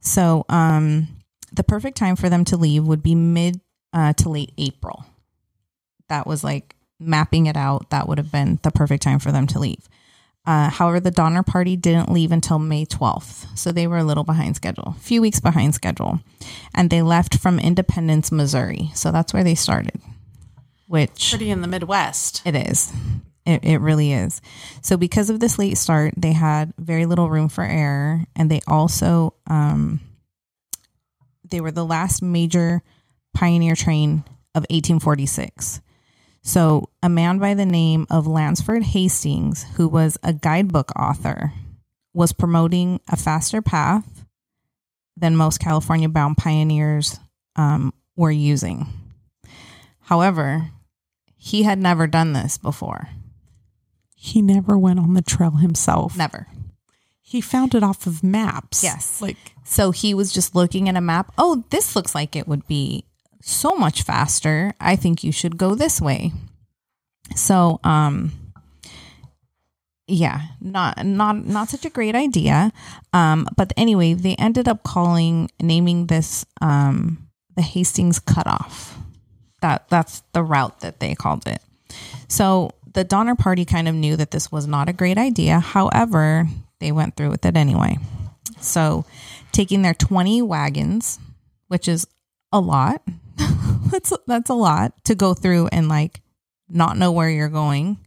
So 0.00 0.46
um, 0.48 1.08
the 1.52 1.64
perfect 1.64 1.96
time 1.96 2.16
for 2.16 2.28
them 2.28 2.44
to 2.46 2.56
leave 2.56 2.84
would 2.86 3.02
be 3.02 3.14
mid 3.14 3.60
uh, 3.92 4.12
to 4.14 4.28
late 4.28 4.52
April. 4.58 5.04
That 6.08 6.26
was 6.26 6.42
like 6.44 6.74
mapping 6.98 7.46
it 7.46 7.56
out. 7.56 7.90
That 7.90 8.08
would 8.08 8.18
have 8.18 8.32
been 8.32 8.58
the 8.62 8.70
perfect 8.70 9.02
time 9.02 9.18
for 9.18 9.32
them 9.32 9.46
to 9.48 9.58
leave. 9.58 9.88
Uh, 10.46 10.70
however, 10.70 11.00
the 11.00 11.10
Donner 11.10 11.42
Party 11.42 11.76
didn't 11.76 12.10
leave 12.10 12.32
until 12.32 12.58
May 12.58 12.86
12th. 12.86 13.56
So 13.58 13.70
they 13.72 13.86
were 13.86 13.98
a 13.98 14.04
little 14.04 14.24
behind 14.24 14.56
schedule, 14.56 14.94
a 14.96 15.00
few 15.00 15.20
weeks 15.20 15.38
behind 15.38 15.74
schedule. 15.74 16.20
And 16.74 16.88
they 16.90 17.02
left 17.02 17.38
from 17.38 17.58
Independence, 17.58 18.32
Missouri. 18.32 18.90
So 18.94 19.12
that's 19.12 19.34
where 19.34 19.44
they 19.44 19.54
started, 19.54 20.00
which 20.88 21.30
Pretty 21.30 21.50
in 21.50 21.60
the 21.60 21.68
Midwest. 21.68 22.42
it 22.44 22.56
is. 22.56 22.92
It, 23.46 23.64
it 23.64 23.78
really 23.78 24.12
is. 24.12 24.40
So, 24.82 24.96
because 24.96 25.30
of 25.30 25.40
this 25.40 25.58
late 25.58 25.78
start, 25.78 26.14
they 26.16 26.32
had 26.32 26.72
very 26.78 27.06
little 27.06 27.30
room 27.30 27.48
for 27.48 27.64
error, 27.64 28.24
and 28.36 28.50
they 28.50 28.60
also 28.66 29.34
um, 29.46 30.00
they 31.50 31.60
were 31.60 31.70
the 31.70 31.84
last 31.84 32.22
major 32.22 32.82
pioneer 33.34 33.74
train 33.74 34.24
of 34.54 34.62
1846. 34.70 35.80
So, 36.42 36.88
a 37.02 37.08
man 37.08 37.38
by 37.38 37.54
the 37.54 37.66
name 37.66 38.06
of 38.10 38.26
Lansford 38.26 38.82
Hastings, 38.82 39.64
who 39.76 39.86
was 39.88 40.16
a 40.22 40.32
guidebook 40.32 40.90
author, 40.98 41.52
was 42.14 42.32
promoting 42.32 43.00
a 43.08 43.16
faster 43.16 43.60
path 43.60 44.24
than 45.16 45.36
most 45.36 45.58
California 45.60 46.08
bound 46.08 46.38
pioneers 46.38 47.20
um, 47.56 47.92
were 48.16 48.30
using. 48.30 48.86
However, 50.00 50.70
he 51.36 51.62
had 51.62 51.78
never 51.78 52.06
done 52.06 52.32
this 52.32 52.58
before. 52.58 53.08
He 54.14 54.42
never 54.42 54.76
went 54.76 54.98
on 54.98 55.14
the 55.14 55.22
trail 55.22 55.52
himself. 55.52 56.16
Never. 56.16 56.46
He 57.30 57.40
found 57.40 57.76
it 57.76 57.84
off 57.84 58.08
of 58.08 58.24
maps. 58.24 58.82
Yes. 58.82 59.22
Like 59.22 59.36
So 59.62 59.92
he 59.92 60.14
was 60.14 60.32
just 60.32 60.56
looking 60.56 60.88
at 60.88 60.96
a 60.96 61.00
map. 61.00 61.32
Oh, 61.38 61.62
this 61.70 61.94
looks 61.94 62.12
like 62.12 62.34
it 62.34 62.48
would 62.48 62.66
be 62.66 63.04
so 63.40 63.76
much 63.76 64.02
faster. 64.02 64.74
I 64.80 64.96
think 64.96 65.22
you 65.22 65.30
should 65.30 65.56
go 65.56 65.76
this 65.76 66.00
way. 66.00 66.32
So, 67.36 67.78
um, 67.84 68.32
yeah, 70.08 70.40
not 70.60 71.06
not 71.06 71.46
not 71.46 71.68
such 71.68 71.84
a 71.84 71.90
great 71.90 72.16
idea. 72.16 72.72
Um, 73.12 73.46
but 73.56 73.72
anyway, 73.76 74.14
they 74.14 74.34
ended 74.34 74.66
up 74.66 74.82
calling 74.82 75.52
naming 75.62 76.06
this 76.06 76.44
um 76.60 77.28
the 77.54 77.62
Hastings 77.62 78.18
Cutoff. 78.18 78.98
That 79.62 79.88
that's 79.88 80.24
the 80.32 80.42
route 80.42 80.80
that 80.80 80.98
they 80.98 81.14
called 81.14 81.46
it. 81.46 81.62
So 82.26 82.72
the 82.92 83.04
Donner 83.04 83.36
Party 83.36 83.64
kind 83.64 83.86
of 83.86 83.94
knew 83.94 84.16
that 84.16 84.32
this 84.32 84.50
was 84.50 84.66
not 84.66 84.88
a 84.88 84.92
great 84.92 85.16
idea. 85.16 85.60
However, 85.60 86.48
they 86.80 86.92
went 86.92 87.16
through 87.16 87.30
with 87.30 87.44
it 87.46 87.56
anyway. 87.56 87.98
So, 88.60 89.04
taking 89.52 89.82
their 89.82 89.94
20 89.94 90.42
wagons, 90.42 91.18
which 91.68 91.88
is 91.88 92.06
a 92.52 92.60
lot. 92.60 93.02
that's 93.90 94.12
that's 94.26 94.50
a 94.50 94.54
lot 94.54 94.92
to 95.04 95.14
go 95.14 95.34
through 95.34 95.68
and 95.68 95.88
like 95.88 96.20
not 96.68 96.96
know 96.96 97.12
where 97.12 97.30
you're 97.30 97.48
going. 97.48 97.98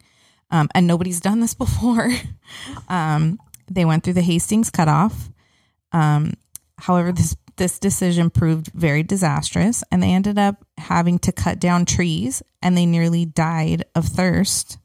Um, 0.51 0.69
and 0.75 0.85
nobody's 0.85 1.19
done 1.19 1.39
this 1.39 1.53
before. 1.55 2.11
um, 2.89 3.39
they 3.69 3.85
went 3.85 4.03
through 4.03 4.13
the 4.13 4.21
Hastings 4.21 4.69
cutoff. 4.69 5.29
Um, 5.91 6.33
however, 6.77 7.11
this 7.11 7.35
this 7.55 7.77
decision 7.77 8.29
proved 8.29 8.71
very 8.73 9.03
disastrous, 9.03 9.83
and 9.91 10.01
they 10.01 10.11
ended 10.11 10.39
up 10.39 10.65
having 10.77 11.19
to 11.19 11.31
cut 11.31 11.59
down 11.59 11.85
trees, 11.85 12.41
and 12.61 12.75
they 12.75 12.85
nearly 12.85 13.25
died 13.25 13.85
of 13.93 14.05
thirst 14.05 14.77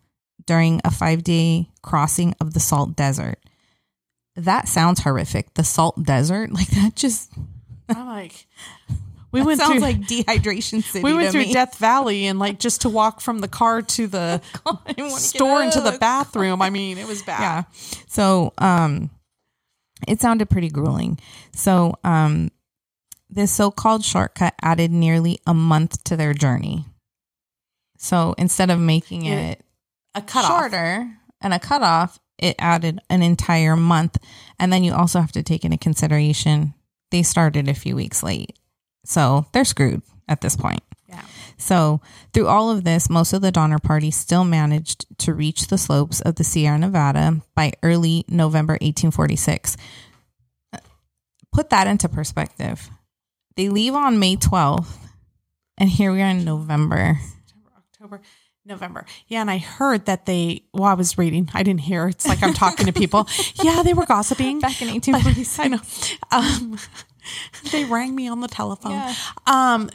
during 0.47 0.81
a 0.85 0.91
five 0.91 1.23
day 1.25 1.71
crossing 1.83 2.35
of 2.41 2.55
the 2.55 2.61
Salt 2.61 2.95
Desert. 2.95 3.39
That 4.39 4.69
sounds 4.69 5.01
horrific. 5.01 5.53
The 5.55 5.65
Salt 5.65 6.03
Desert, 6.03 6.53
like 6.53 6.69
that, 6.69 6.95
just 6.95 7.33
I'm 7.89 8.07
like 8.07 8.47
we 9.33 9.41
that 9.41 9.47
went 9.47 9.61
sounds 9.61 9.73
through 9.73 9.81
like 9.81 10.01
dehydration 10.01 10.83
city. 10.85 11.03
we 11.03 11.13
went 11.13 11.27
to 11.27 11.33
through 11.33 11.47
me. 11.47 11.53
Death 11.53 11.77
Valley 11.79 12.27
and 12.27 12.39
like 12.39 12.59
just 12.59 12.83
to 12.83 12.89
walk 12.89 13.21
from 13.21 13.41
the 13.41 13.49
car 13.49 13.83
to 13.83 14.07
the 14.07 14.41
I 14.67 14.73
didn't 14.93 14.99
wanna 15.05 15.11
get 15.11 15.19
store 15.21 15.63
into 15.63 15.81
the 15.81 15.99
bathroom. 15.99 16.63
I 16.63 16.71
mean, 16.71 16.99
it 16.99 17.07
was 17.07 17.23
bad. 17.23 17.41
yeah. 17.41 17.63
So 18.07 18.53
um 18.59 19.11
it 20.07 20.21
sounded 20.21 20.49
pretty 20.49 20.69
grueling. 20.71 21.19
So 21.55 21.95
um 22.05 22.51
this 23.31 23.53
so-called 23.53 24.05
shortcut 24.05 24.55
added 24.63 24.91
nearly 24.91 25.39
a 25.47 25.53
month 25.53 26.03
to 26.05 26.17
their 26.17 26.33
journey. 26.33 26.85
So 27.99 28.35
instead 28.39 28.71
of 28.71 28.79
making 28.79 29.25
It- 29.27 29.59
it, 29.59 29.65
A 30.15 30.23
cutoff. 30.23 30.51
shorter 30.51 31.11
and 31.41 31.53
a 31.53 31.59
cutoff, 31.59 32.19
it 32.39 32.57
added 32.59 33.01
an 33.11 33.23
entire 33.23 33.77
month. 33.77 34.19
And 34.59 34.73
then 34.73 34.85
you 34.85 34.95
also 34.95 35.21
have 35.21 35.33
to 35.33 35.43
take 35.43 35.65
into 35.65 35.79
consideration 35.79 36.75
they 37.11 37.23
started 37.23 37.69
a 37.69 37.75
few 37.75 37.97
weeks 37.97 38.23
late. 38.23 38.59
So 39.05 39.47
they're 39.53 39.65
screwed 39.65 40.03
at 40.29 40.41
this 40.41 40.57
point. 40.57 40.83
Yeah. 41.09 41.23
So, 41.57 42.03
through 42.33 42.47
all 42.49 42.71
of 42.71 42.85
this, 42.85 43.09
most 43.09 43.33
of 43.33 43.41
the 43.41 43.51
Donner 43.51 43.79
Party 43.79 44.11
still 44.11 44.45
managed 44.45 45.07
to 45.21 45.33
reach 45.33 45.69
the 45.69 45.79
slopes 45.79 46.21
of 46.21 46.35
the 46.35 46.45
Sierra 46.45 46.79
Nevada 46.79 47.41
by 47.55 47.73
early 47.83 48.25
November 48.29 48.75
1846. 48.75 49.77
Put 51.51 51.71
that 51.71 51.87
into 51.87 52.09
perspective. 52.09 52.91
They 53.57 53.71
leave 53.71 53.95
on 53.95 54.19
May 54.19 54.37
12th, 54.37 54.99
and 55.79 55.89
here 55.89 56.13
we 56.13 56.21
are 56.21 56.29
in 56.29 56.45
November. 56.45 57.19
October, 57.77 58.21
November. 58.69 59.05
Yeah, 59.27 59.41
and 59.41 59.51
I 59.51 59.59
heard 59.59 60.07
that 60.07 60.27
they. 60.27 60.63
Well, 60.73 60.85
I 60.85 60.95
was 60.95 61.19
reading. 61.19 61.51
I 61.55 61.63
didn't 61.63 61.81
hear. 61.81 62.07
It's 62.09 62.27
like 62.27 62.43
I'm 62.43 62.55
talking 62.55 62.87
to 62.87 62.93
people. 62.93 63.27
Yeah, 63.63 63.83
they 63.83 63.95
were 63.95 64.07
gossiping 64.07 64.61
Back 64.61 64.81
in 64.83 64.89
But- 64.89 64.95
1846. 65.25 65.59
I 65.61 65.69
know. 65.69 65.81
Um, 66.31 66.79
they 67.73 67.85
rang 67.85 68.15
me 68.15 68.29
on 68.29 68.41
the 68.41 68.49
telephone. 68.49 68.93
Yeah. 68.93 69.15
Um, 69.47 69.91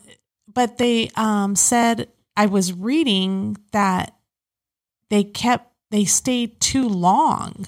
but 0.53 0.77
they 0.77 1.09
um 1.15 1.55
said 1.55 2.09
I 2.35 2.47
was 2.47 2.73
reading 2.73 3.57
that 3.71 4.15
they 5.09 5.23
kept 5.23 5.69
they 5.91 6.05
stayed 6.05 6.59
too 6.59 6.89
long, 6.89 7.67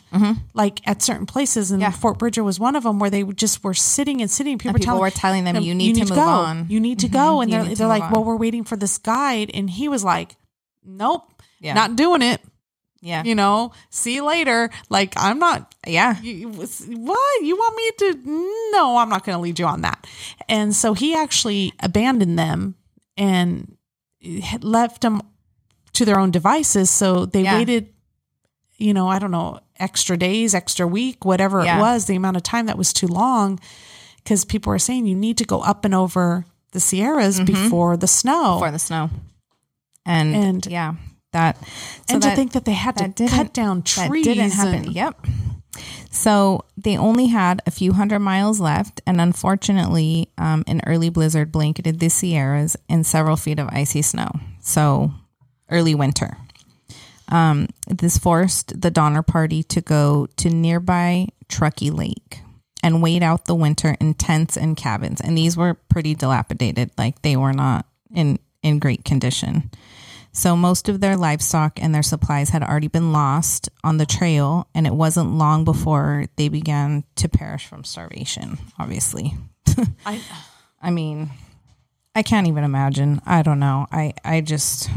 like 0.55 0.81
at 0.87 1.03
certain 1.03 1.27
places, 1.27 1.69
and 1.69 1.79
Mm-hmm. 1.81 1.91
Yeah. 1.91 1.95
Fort 1.97 2.17
Bridger 2.17 2.43
was 2.43 2.59
one 2.59 2.75
of 2.75 2.81
them 2.83 2.97
where 2.97 3.11
they 3.11 3.21
just 3.23 3.63
were 3.63 3.75
sitting 3.75 4.19
and 4.21 4.31
sitting. 4.31 4.57
People, 4.57 4.69
And 4.69 4.73
were 4.75 4.79
people 4.79 4.85
telling, 4.93 5.01
were 5.01 5.11
telling 5.11 5.43
them, 5.43 5.55
"You 5.61 5.75
need 5.75 5.93
to 5.95 6.01
move 6.01 6.15
go. 6.15 6.21
on. 6.21 6.65
You 6.67 6.79
need 6.79 6.99
to 6.99 7.07
Mhm. 7.07 7.11
go," 7.13 7.41
and 7.41 7.51
You 7.51 7.63
they're 7.63 7.75
they're 7.75 7.87
like, 7.87 8.11
"Well, 8.11 8.23
we're 8.23 8.35
waiting 8.35 8.63
for 8.63 8.75
this 8.75 8.97
guide," 8.97 9.51
and 9.53 9.69
he 9.69 9.87
was 9.87 10.03
like, 10.03 10.35
"Nope, 10.85 11.41
Yeah. 11.59 11.73
not 11.73 11.95
doing 11.95 12.21
it." 12.21 12.41
Yeah. 13.01 13.23
You 13.23 13.35
know, 13.35 13.71
see 13.91 14.15
you 14.15 14.23
later. 14.25 14.71
Like 14.89 15.13
I'm 15.15 15.37
not 15.37 15.75
Yeah. 15.85 16.19
you, 16.21 16.49
what 16.49 17.43
you 17.43 17.55
want 17.55 17.75
me 17.75 17.91
to 17.99 18.71
no 18.73 18.97
i'm 18.97 19.09
not 19.09 19.23
going 19.23 19.37
to 19.37 19.41
lead 19.41 19.59
you 19.59 19.65
on 19.67 19.81
that 19.81 20.07
and 20.49 20.75
so 20.75 20.93
he 20.93 21.13
actually 21.15 21.71
abandoned 21.79 22.37
them 22.39 22.73
and 23.15 23.77
left 24.61 25.01
them 25.01 25.21
to 25.93 26.03
their 26.05 26.19
own 26.19 26.31
devices 26.31 26.89
so 26.89 27.25
they 27.27 27.43
Yeah. 27.43 27.57
waited 27.57 27.93
you 28.77 28.93
know 28.93 29.07
i 29.07 29.19
don't 29.19 29.31
know 29.31 29.59
extra 29.79 30.17
days 30.17 30.55
extra 30.55 30.87
week 30.87 31.23
whatever 31.23 31.63
Yeah. 31.63 31.77
it 31.77 31.81
was 31.81 32.05
the 32.05 32.15
amount 32.15 32.37
of 32.37 32.43
time 32.43 32.65
that 32.65 32.77
was 32.77 32.91
too 32.91 33.07
long 33.07 33.59
because 34.17 34.43
people 34.43 34.71
were 34.71 34.79
saying 34.79 35.05
you 35.05 35.15
need 35.15 35.37
to 35.37 35.45
go 35.45 35.61
up 35.61 35.85
and 35.85 35.93
over 35.93 36.45
the 36.71 36.79
sierras 36.79 37.35
mm-hmm. 37.39 37.45
before 37.45 37.95
the 37.97 38.07
snow 38.07 38.55
Before 38.55 38.71
the 38.71 38.79
snow. 38.79 39.09
And, 40.05 40.35
And- 40.35 40.65
yeah, 40.67 40.95
that. 41.33 41.57
so 42.07 42.15
and 42.15 42.23
that- 42.23 42.31
to 42.31 42.35
think 42.35 42.51
that 42.53 42.65
they 42.65 42.73
had 42.73 42.95
to 43.15 43.27
cut 43.27 43.53
down 43.53 43.81
trees 43.81 44.25
That 44.25 44.33
didn't 44.35 44.51
happen. 44.51 44.73
and- 44.85 44.93
Yep. 44.95 45.25
So 46.09 46.63
they 46.77 46.97
only 46.97 47.27
had 47.27 47.61
a 47.67 47.71
few 47.71 47.91
hundred 47.93 48.19
miles 48.19 48.61
left, 48.61 49.01
and 49.05 49.19
unfortunately, 49.19 50.29
um, 50.37 50.63
an 50.67 50.79
early 50.87 51.09
blizzard 51.09 51.51
blanketed 51.51 51.99
the 51.99 52.09
Sierras 52.09 52.77
in 52.87 53.03
several 53.03 53.35
feet 53.35 53.59
of 53.59 53.67
icy 53.69 54.01
snow. 54.01 54.29
So 54.61 55.11
early 55.69 55.93
winter. 55.93 56.37
Um, 57.27 57.67
this 57.89 58.17
forced 58.17 58.79
the 58.79 58.91
Donner 58.91 59.23
Party 59.23 59.63
to 59.63 59.81
go 59.81 60.27
to 60.37 60.49
nearby 60.49 61.27
Truckee 61.49 61.89
Lake 61.89 62.39
and 62.83 63.01
wait 63.01 63.23
out 63.23 63.45
the 63.45 63.55
winter 63.55 63.97
in 63.99 64.13
tents 64.13 64.55
and 64.55 64.77
cabins. 64.77 65.19
And 65.19 65.37
these 65.37 65.57
were 65.57 65.73
pretty 65.73 66.13
dilapidated; 66.15 66.91
like 66.97 67.21
they 67.23 67.35
were 67.35 67.51
not 67.53 67.85
in 68.13 68.39
in 68.63 68.79
great 68.79 69.03
condition. 69.03 69.69
So 70.37 70.57
most 70.57 70.89
of 70.89 70.99
their 70.99 71.15
livestock 71.15 71.81
and 71.81 71.95
their 71.95 72.03
supplies 72.03 72.49
had 72.49 72.61
already 72.61 72.89
been 72.89 73.13
lost 73.13 73.69
on 73.85 73.95
the 73.97 74.05
trail, 74.05 74.67
and 74.75 74.85
it 74.85 74.93
wasn't 74.93 75.31
long 75.37 75.63
before 75.63 76.25
they 76.35 76.49
began 76.49 77.05
to 77.15 77.29
perish 77.29 77.65
from 77.65 77.85
starvation. 77.85 78.57
Obviously, 78.77 79.33
I, 80.05 80.19
I 80.81 80.91
mean, 80.91 81.29
I 82.13 82.21
can't 82.21 82.47
even 82.47 82.65
imagine. 82.65 83.21
I 83.25 83.43
don't 83.43 83.59
know. 83.59 83.87
I 83.93 84.13
I 84.25 84.41
just 84.41 84.89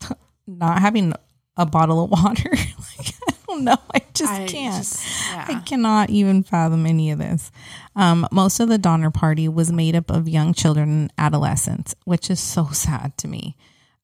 not 0.46 0.80
having 0.80 1.12
a 1.58 1.66
bottle 1.66 2.02
of 2.04 2.10
water. 2.24 2.50
like 2.50 3.12
I 3.28 3.32
don't 3.46 3.64
know. 3.64 3.76
I 3.94 4.00
just 4.14 4.32
I 4.32 4.46
can't. 4.46 4.74
just- 4.76 5.06
yeah. 5.30 5.44
I 5.48 5.60
cannot 5.66 6.08
even 6.08 6.42
fathom 6.42 6.86
any 6.86 7.10
of 7.10 7.18
this. 7.18 7.50
Um, 7.94 8.26
most 8.32 8.58
of 8.58 8.70
the 8.70 8.78
Donner 8.78 9.10
Party 9.10 9.48
was 9.48 9.70
made 9.70 9.94
up 9.94 10.10
of 10.10 10.28
young 10.30 10.54
children 10.54 10.88
and 10.88 11.12
adolescents, 11.18 11.94
which 12.06 12.30
is 12.30 12.40
so 12.40 12.68
sad 12.72 13.18
to 13.18 13.28
me. 13.28 13.54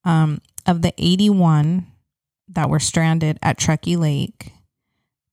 Um, 0.04 0.40
of 0.66 0.82
the 0.82 0.92
81 0.98 1.86
that 2.48 2.68
were 2.70 2.78
stranded 2.80 3.38
at 3.42 3.58
Truckee 3.58 3.96
Lake, 3.96 4.52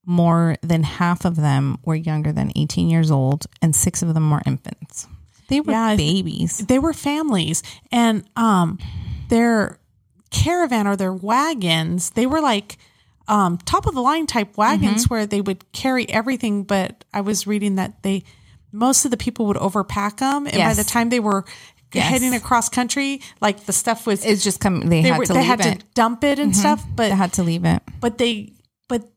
more 0.04 0.56
than 0.62 0.82
half 0.82 1.24
of 1.24 1.36
them 1.36 1.78
were 1.84 1.94
younger 1.94 2.32
than 2.32 2.52
18 2.56 2.88
years 2.90 3.10
old, 3.10 3.46
and 3.60 3.74
six 3.76 4.02
of 4.02 4.14
them 4.14 4.30
were 4.30 4.42
infants. 4.46 5.06
They 5.48 5.60
were 5.60 5.72
Yeah, 5.72 5.96
babies. 5.96 6.58
they 6.58 6.78
were 6.78 6.92
families 6.94 7.62
and 7.90 8.24
um 8.36 8.78
their 9.28 9.78
caravan 10.30 10.86
or 10.86 10.96
their 10.96 11.12
wagons 11.12 12.10
they 12.10 12.24
were 12.26 12.40
like 12.40 12.78
um 13.28 13.58
top 13.58 13.84
of 13.86 13.94
the 13.94 14.00
line 14.00 14.26
type 14.26 14.56
wagons 14.56 15.04
Mm-hmm. 15.04 15.14
where 15.14 15.26
they 15.26 15.42
would 15.42 15.70
carry 15.72 16.08
everything 16.08 16.62
but 16.64 17.04
i 17.12 17.20
was 17.20 17.46
reading 17.46 17.74
that 17.74 18.02
they 18.02 18.22
most 18.72 19.04
of 19.04 19.10
the 19.10 19.18
people 19.18 19.44
would 19.46 19.58
overpack 19.58 20.16
them 20.18 20.46
and 20.46 20.56
by 20.56 20.72
the 20.72 20.84
time 20.84 21.10
they 21.10 21.20
were 21.20 21.44
Yes. 21.94 22.08
heading 22.10 22.34
across 22.34 22.68
country 22.68 23.20
like 23.40 23.64
the 23.66 23.72
stuff 23.72 24.06
was 24.06 24.24
It's 24.24 24.42
just 24.44 24.60
come. 24.60 24.80
They, 24.80 25.02
they 25.02 25.08
had 25.08 25.18
were 25.18 25.26
to 25.26 25.32
they 25.32 25.38
leave 25.40 25.46
had 25.48 25.60
it. 25.60 25.64
Mm-hmm. 25.66 25.78
to 25.78 25.84
dump 25.94 26.24
it 26.24 26.38
and 26.38 26.56
stuff 26.56 26.82
but 26.96 27.08
they 27.10 27.14
had 27.16 27.32
to 27.34 27.42
leave 27.42 27.64
it. 27.64 27.82
but 28.00 28.18
they 28.18 28.52
but 28.88 29.10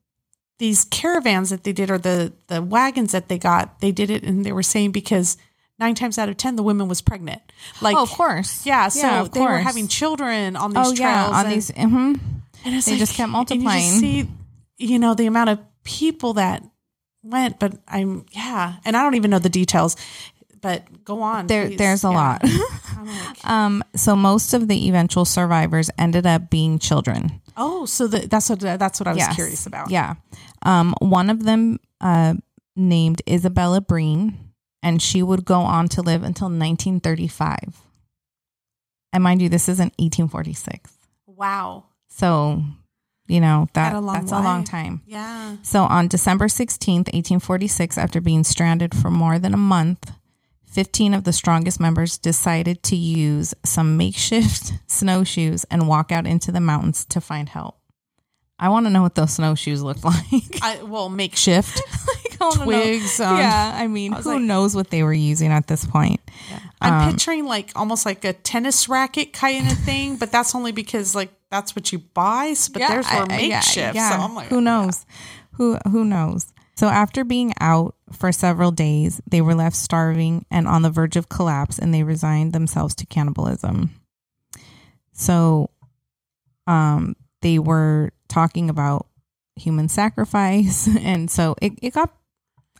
these 0.59 0.85
caravans 0.85 1.49
that 1.49 1.63
they 1.63 1.73
did 1.73 1.89
or 1.91 1.97
the 1.97 2.33
the 2.47 2.61
wagons 2.61 3.11
that 3.13 3.27
they 3.29 3.37
got 3.37 3.79
they 3.79 3.91
did 3.91 4.09
it 4.09 4.23
and 4.23 4.45
they 4.45 4.51
were 4.51 4.63
saying 4.63 4.91
because 4.91 5.37
nine 5.79 5.95
times 5.95 6.17
out 6.17 6.29
of 6.29 6.37
ten 6.37 6.55
the 6.55 6.63
woman 6.63 6.87
was 6.87 7.01
pregnant. 7.01 7.41
Like 7.81 7.95
oh, 7.95 8.03
of 8.03 8.09
course. 8.09 8.65
Yeah, 8.65 8.87
so 8.89 8.99
Yeah, 9.07 9.27
they 9.31 9.41
were 9.41 9.57
having 9.57 9.87
children 9.87 10.55
on 10.55 10.71
these 10.71 10.87
Oh 10.87 10.95
trails. 10.95 10.99
yeah, 10.99 11.27
on 11.29 11.45
and, 11.45 11.53
these. 11.53 11.71
mhm. 11.71 12.19
and 12.65 12.75
it's 12.75 12.85
they 12.87 12.97
just 12.97 13.13
kept 13.15 13.27
you 13.27 13.31
multiplying. 13.33 13.81
just 13.81 13.99
see, 13.99 14.27
you 14.77 14.99
know, 14.99 15.13
the 15.13 15.25
amount 15.27 15.49
of 15.49 15.59
people 15.83 16.33
that 16.33 16.63
went, 17.23 17.59
but 17.59 17.73
I'm 17.87 18.25
yeah, 18.31 18.75
and 18.85 18.95
I 18.95 19.01
don't 19.03 19.15
even 19.15 19.31
know 19.31 19.39
the 19.39 19.49
details. 19.49 19.95
But 20.65 21.03
go 21.05 21.21
on. 21.21 21.47
There, 21.47 21.67
please. 21.67 21.77
there's 21.77 22.03
a 22.03 22.09
Yeah. 22.09 22.15
lot. 22.15 22.41
Like, 23.05 23.45
um, 23.47 23.83
so 23.95 24.15
most 24.15 24.53
of 24.55 24.67
the 24.67 24.87
eventual 24.89 25.25
survivors 25.25 25.91
ended 25.97 26.25
up 26.25 26.49
being 26.49 26.79
children. 26.79 27.39
oh, 27.55 27.85
so 27.85 28.07
the, 28.07 28.25
that's 28.27 28.49
what 28.49 28.59
that's 28.61 28.99
what 28.99 29.05
I 29.07 29.11
was 29.11 29.19
Yes. 29.19 29.35
curious 29.35 29.67
about. 29.67 29.91
Yeah. 29.91 30.15
Um, 30.63 30.95
one 30.99 31.29
of 31.29 31.43
them 31.43 31.79
uh, 32.01 32.33
named 32.75 33.21
Isabella 33.29 33.79
Breen, 33.81 34.39
and 34.81 35.01
she 35.01 35.21
would 35.21 35.45
go 35.45 35.59
on 35.61 35.87
to 35.89 36.01
live 36.01 36.23
until 36.23 36.47
1935. 36.47 37.77
And 39.13 39.23
mind 39.23 39.41
you, 39.41 39.49
this 39.49 39.69
is 39.69 39.79
in 39.79 39.91
1846. 39.99 40.91
Wow. 41.27 41.83
So, 42.09 42.63
you 43.27 43.39
know, 43.39 43.67
that, 43.73 43.95
a 43.95 44.01
that's 44.01 44.31
a 44.31 44.39
long 44.41 44.63
time. 44.63 45.01
Yeah. 45.05 45.57
So 45.61 45.83
on 45.83 46.07
December 46.07 46.45
16th, 46.47 47.13
1846, 47.13 47.97
after 47.99 48.19
being 48.19 48.43
stranded 48.43 48.95
for 48.95 49.11
more 49.11 49.37
than 49.37 49.53
a 49.53 49.57
month, 49.57 50.11
15 50.75 51.13
of 51.13 51.23
the 51.23 51.31
strongest 51.31 51.79
members 51.79 52.17
decided 52.17 52.83
to 52.83 52.95
use 52.97 53.53
some 53.63 53.95
makeshift 53.97 54.73
snowshoes 54.87 55.63
and 55.71 55.87
walk 55.87 56.11
out 56.11 56.27
into 56.27 56.51
the 56.51 56.59
mountains 56.59 57.05
to 57.05 57.21
find 57.21 57.47
help. 57.47 57.77
I 58.59 58.67
want 58.69 58.85
to 58.85 58.89
know 58.89 59.01
what 59.01 59.15
those 59.15 59.33
snowshoes 59.33 59.81
look 59.81 60.03
like. 60.03 60.59
I 60.61 60.83
well 60.83 61.09
makeshift. 61.09 61.81
Like. 62.37 62.63
Twigs, 62.63 63.19
um, 63.21 63.37
yeah, 63.37 63.71
I 63.75 63.87
mean, 63.87 64.13
I 64.13 64.21
who 64.21 64.33
like- 64.33 64.41
knows 64.41 64.75
what 64.75 64.89
they 64.91 65.01
were 65.03 65.13
using 65.13 65.51
at 65.51 65.67
this 65.67 65.85
point? 65.85 66.19
I'm 66.81 66.93
Um, 66.93 67.11
picturing 67.11 67.45
like 67.45 67.71
almost 67.75 68.05
like 68.05 68.23
a 68.25 68.33
tennis 68.33 68.87
racket 68.89 69.31
kind 69.33 69.71
of 69.71 69.77
thing, 69.79 70.17
but 70.17 70.31
that's 70.33 70.53
only 70.53 70.71
because 70.73 71.15
like 71.15 71.31
that's 71.49 71.75
what 71.75 71.91
you 71.93 71.99
buy. 71.99 72.53
But 72.73 72.79
there's 72.87 73.05
I- 73.07 73.19
were 73.23 73.31
I- 73.31 73.39
yeah, 73.39 73.55
makeshift. 73.59 73.95
yeah. 73.95 74.09
So 74.11 74.15
I'm 74.17 74.35
like, 74.35 74.47
who 74.49 74.59
knows? 74.61 75.05
Who 75.53 75.77
who 75.89 76.03
knows? 76.05 76.45
So 76.75 76.87
after 76.87 77.23
being 77.23 77.53
out 77.59 77.95
for 78.11 78.31
several 78.31 78.71
days, 78.71 79.21
they 79.27 79.41
were 79.41 79.55
left 79.55 79.75
starving 79.75 80.45
and 80.51 80.67
on 80.67 80.81
the 80.81 80.89
verge 80.89 81.15
of 81.15 81.29
collapse, 81.29 81.79
and 81.79 81.93
they 81.93 82.03
resigned 82.03 82.53
themselves 82.53 82.93
to 82.95 83.05
cannibalism. 83.05 83.91
So, 85.13 85.69
um, 86.67 87.15
they 87.41 87.59
were 87.59 88.11
talking 88.27 88.69
about 88.69 89.07
human 89.55 89.87
sacrifice, 89.87 90.89
and 90.99 91.31
so 91.31 91.55
it, 91.61 91.73
it 91.81 91.93
got. 91.93 92.13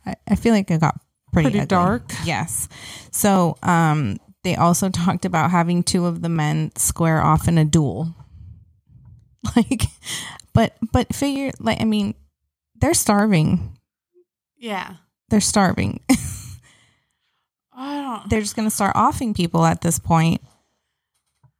I, 0.04 0.16
I 0.28 0.34
feel 0.34 0.52
like 0.52 0.70
it 0.70 0.80
got 0.80 1.00
pretty, 1.32 1.50
Pretty 1.50 1.66
dark. 1.66 2.12
Yes. 2.24 2.68
So, 3.10 3.56
um, 3.62 4.18
they 4.44 4.56
also 4.56 4.88
talked 4.90 5.24
about 5.24 5.50
having 5.50 5.82
two 5.82 6.04
of 6.04 6.20
the 6.20 6.28
men 6.28 6.70
square 6.76 7.22
off 7.22 7.48
in 7.48 7.58
a 7.58 7.64
duel. 7.64 8.14
Like, 9.54 9.82
but 10.54 10.76
but 10.90 11.14
figure 11.14 11.52
like 11.60 11.80
I 11.80 11.84
mean, 11.84 12.16
they're 12.80 12.94
starving. 12.94 13.75
Yeah. 14.56 14.94
They're 15.28 15.40
starving. 15.40 16.00
I 17.78 18.00
don't. 18.00 18.30
they're 18.30 18.40
just 18.40 18.56
gonna 18.56 18.70
start 18.70 18.96
offing 18.96 19.34
people 19.34 19.64
at 19.64 19.82
this 19.82 19.98
point. 19.98 20.40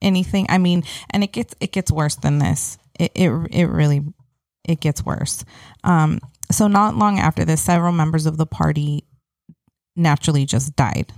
Anything. 0.00 0.46
I 0.48 0.58
mean, 0.58 0.84
and 1.10 1.22
it 1.22 1.32
gets 1.32 1.54
it 1.60 1.72
gets 1.72 1.90
worse 1.92 2.16
than 2.16 2.38
this. 2.38 2.78
It 2.98 3.12
it 3.14 3.30
it 3.50 3.66
really 3.66 4.02
it 4.64 4.80
gets 4.80 5.04
worse. 5.04 5.44
Um. 5.84 6.20
So 6.50 6.68
not 6.68 6.96
long 6.96 7.18
after 7.18 7.44
this, 7.44 7.60
several 7.60 7.92
members 7.92 8.24
of 8.24 8.36
the 8.36 8.46
party 8.46 9.04
naturally 9.96 10.46
just 10.46 10.76
died, 10.76 11.12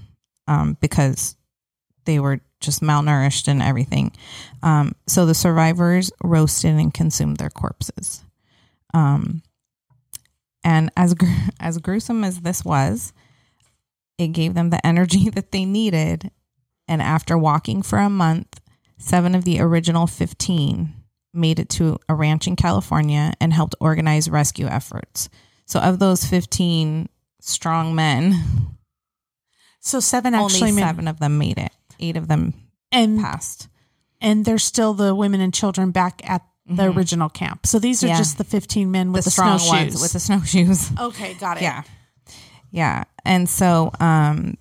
um, 0.47 0.77
because 0.81 1.37
they 2.07 2.19
were 2.19 2.41
just 2.61 2.81
malnourished 2.81 3.47
and 3.47 3.63
everything. 3.63 4.13
Um. 4.63 4.95
So 5.07 5.27
the 5.27 5.35
survivors 5.35 6.11
roasted 6.25 6.75
and 6.75 6.93
consumed 6.93 7.37
their 7.37 7.51
corpses. 7.51 8.25
Um. 8.95 9.43
And 10.65 10.91
as 10.97 11.15
gr- 11.15 11.27
as 11.61 11.79
gruesome 11.79 12.25
as 12.25 12.41
this 12.41 12.65
was, 12.65 13.13
it 14.19 14.29
gave 14.29 14.55
them 14.55 14.71
the 14.71 14.85
energy 14.87 15.31
that 15.35 15.53
they 15.53 15.65
needed. 15.65 16.31
And 16.87 17.03
after 17.03 17.37
walking 17.37 17.83
for 17.83 17.99
a 17.99 18.09
month, 18.11 18.61
seven 18.99 19.35
of 19.35 19.45
the 19.45 19.61
original 19.61 20.07
15 20.07 20.95
made 21.35 21.59
it 21.59 21.69
to 21.69 21.99
a 22.09 22.15
ranch 22.15 22.47
in 22.47 22.57
California 22.57 23.33
and 23.41 23.53
helped 23.53 23.75
organize 23.81 24.31
rescue 24.31 24.67
efforts. 24.67 25.29
So, 25.67 25.79
of 25.81 25.99
those 25.99 26.25
15 26.25 27.09
strong 27.41 27.95
men, 27.95 28.33
So 29.81 30.01
seven 30.01 30.35
only 30.35 30.55
actually 30.55 30.73
made, 30.73 30.81
seven 30.83 31.07
of 31.07 31.21
them 31.21 31.39
made 31.39 31.59
it. 31.59 31.73
Eight 32.01 32.17
of 32.17 32.27
them 32.29 32.55
and 32.91 33.21
passed. 33.21 33.69
and 34.21 34.45
there's 34.45 34.65
still 34.65 34.95
the 34.95 35.15
women 35.15 35.41
and 35.43 35.53
children 35.53 35.91
back 35.91 36.23
at 36.29 36.43
the 36.69 36.85
original 36.93 37.29
camp. 37.29 37.67
So 37.67 37.79
these 37.79 38.03
are 38.03 38.07
Mm-hmm. 38.07 38.13
Yeah. 38.13 38.19
just 38.19 38.39
the 38.39 38.45
15 38.45 38.91
men 38.91 39.13
with 39.13 39.25
the, 39.25 39.31
strong 39.31 39.59
snowshoes. 39.59 40.01
with 40.03 40.13
the 40.13 40.21
snowshoes. 40.21 40.91
okay, 41.01 41.35
got 41.35 41.57
it. 41.57 41.63
Yeah. 41.63 41.83
Yeah. 42.71 43.05
And 43.25 43.49
so 43.49 43.91
um 44.01 44.57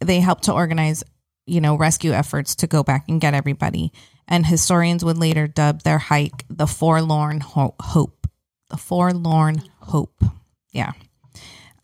they 0.00 0.20
helped 0.20 0.44
to 0.44 0.52
organize, 0.52 1.02
you 1.46 1.60
know, 1.60 1.76
rescue 1.76 2.12
efforts 2.12 2.54
to 2.56 2.66
go 2.66 2.82
back 2.82 3.04
and 3.08 3.20
get 3.20 3.34
everybody. 3.34 3.92
And 4.28 4.46
historians 4.46 5.04
would 5.04 5.18
later 5.18 5.46
dub 5.46 5.82
their 5.82 5.98
hike 5.98 6.44
the 6.48 6.66
Forlorn 6.66 7.40
Ho- 7.40 7.74
Hope. 7.80 8.26
The 8.70 8.76
Forlorn 8.76 9.62
Hope. 9.80 10.22
Yeah. 10.72 10.92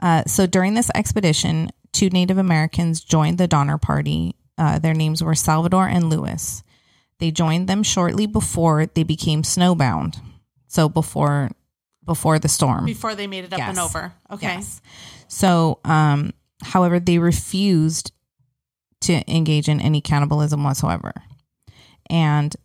Uh, 0.00 0.22
so 0.26 0.46
during 0.46 0.74
this 0.74 0.90
expedition, 0.94 1.70
two 1.92 2.08
Native 2.10 2.38
Americans 2.38 3.00
joined 3.02 3.38
the 3.38 3.48
Donner 3.48 3.78
Party. 3.78 4.36
Uh, 4.56 4.78
their 4.78 4.94
names 4.94 5.22
were 5.22 5.34
Salvador 5.34 5.86
and 5.88 6.08
Lewis. 6.08 6.62
They 7.18 7.30
joined 7.30 7.68
them 7.68 7.82
shortly 7.82 8.26
before 8.26 8.86
they 8.86 9.02
became 9.02 9.42
snowbound. 9.42 10.20
So 10.68 10.88
before 10.88 11.50
before 12.04 12.38
the 12.38 12.48
storm. 12.48 12.86
Before 12.86 13.14
they 13.14 13.26
made 13.26 13.44
it 13.44 13.52
up 13.52 13.60
and 13.60 13.78
over. 13.78 14.14
Okay. 14.30 14.46
Yes. 14.54 14.80
So, 15.28 15.78
um, 15.84 16.32
however, 16.62 16.98
they 16.98 17.18
refused 17.18 18.12
to 19.02 19.22
engage 19.30 19.68
in 19.68 19.80
any 19.80 20.00
cannibalism 20.00 20.64
whatsoever. 20.64 21.12
And 22.08 22.56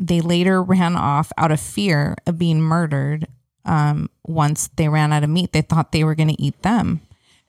they 0.00 0.20
later 0.20 0.62
ran 0.62 0.94
off 0.94 1.32
out 1.36 1.50
of 1.50 1.60
fear 1.60 2.14
of 2.26 2.38
being 2.38 2.60
murdered. 2.60 3.26
Um, 3.64 4.08
once 4.24 4.68
they 4.76 4.88
ran 4.88 5.12
out 5.12 5.24
of 5.24 5.30
meat, 5.30 5.52
they 5.52 5.62
thought 5.62 5.90
they 5.90 6.04
were 6.04 6.14
going 6.14 6.28
to 6.28 6.40
eat 6.40 6.62
them. 6.62 7.00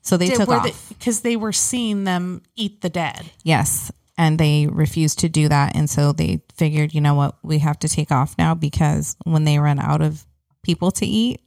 So 0.02 0.18
they 0.18 0.30
took 0.30 0.50
off. 0.50 0.90
because 0.90 1.22
they 1.22 1.36
were 1.36 1.52
seeing 1.52 2.04
them 2.06 2.42
eat 2.56 2.82
the 2.82 2.90
dead. 2.90 3.30
Yes. 3.44 3.92
And 4.18 4.40
they 4.40 4.66
refused 4.68 5.20
to 5.20 5.30
do 5.30 5.48
that. 5.50 5.76
And 5.76 5.88
so 5.90 6.12
they 6.12 6.42
figured, 6.56 6.94
you 6.94 7.02
know 7.02 7.14
what, 7.14 7.36
we 7.44 7.60
have 7.60 7.78
to 7.80 7.88
take 7.88 8.12
off 8.12 8.36
now 8.38 8.56
because 8.56 9.16
when 9.26 9.44
they 9.44 9.60
run 9.60 9.78
out 9.80 10.02
of 10.02 10.26
people 10.64 10.90
to 10.92 11.06
eat, 11.06 11.40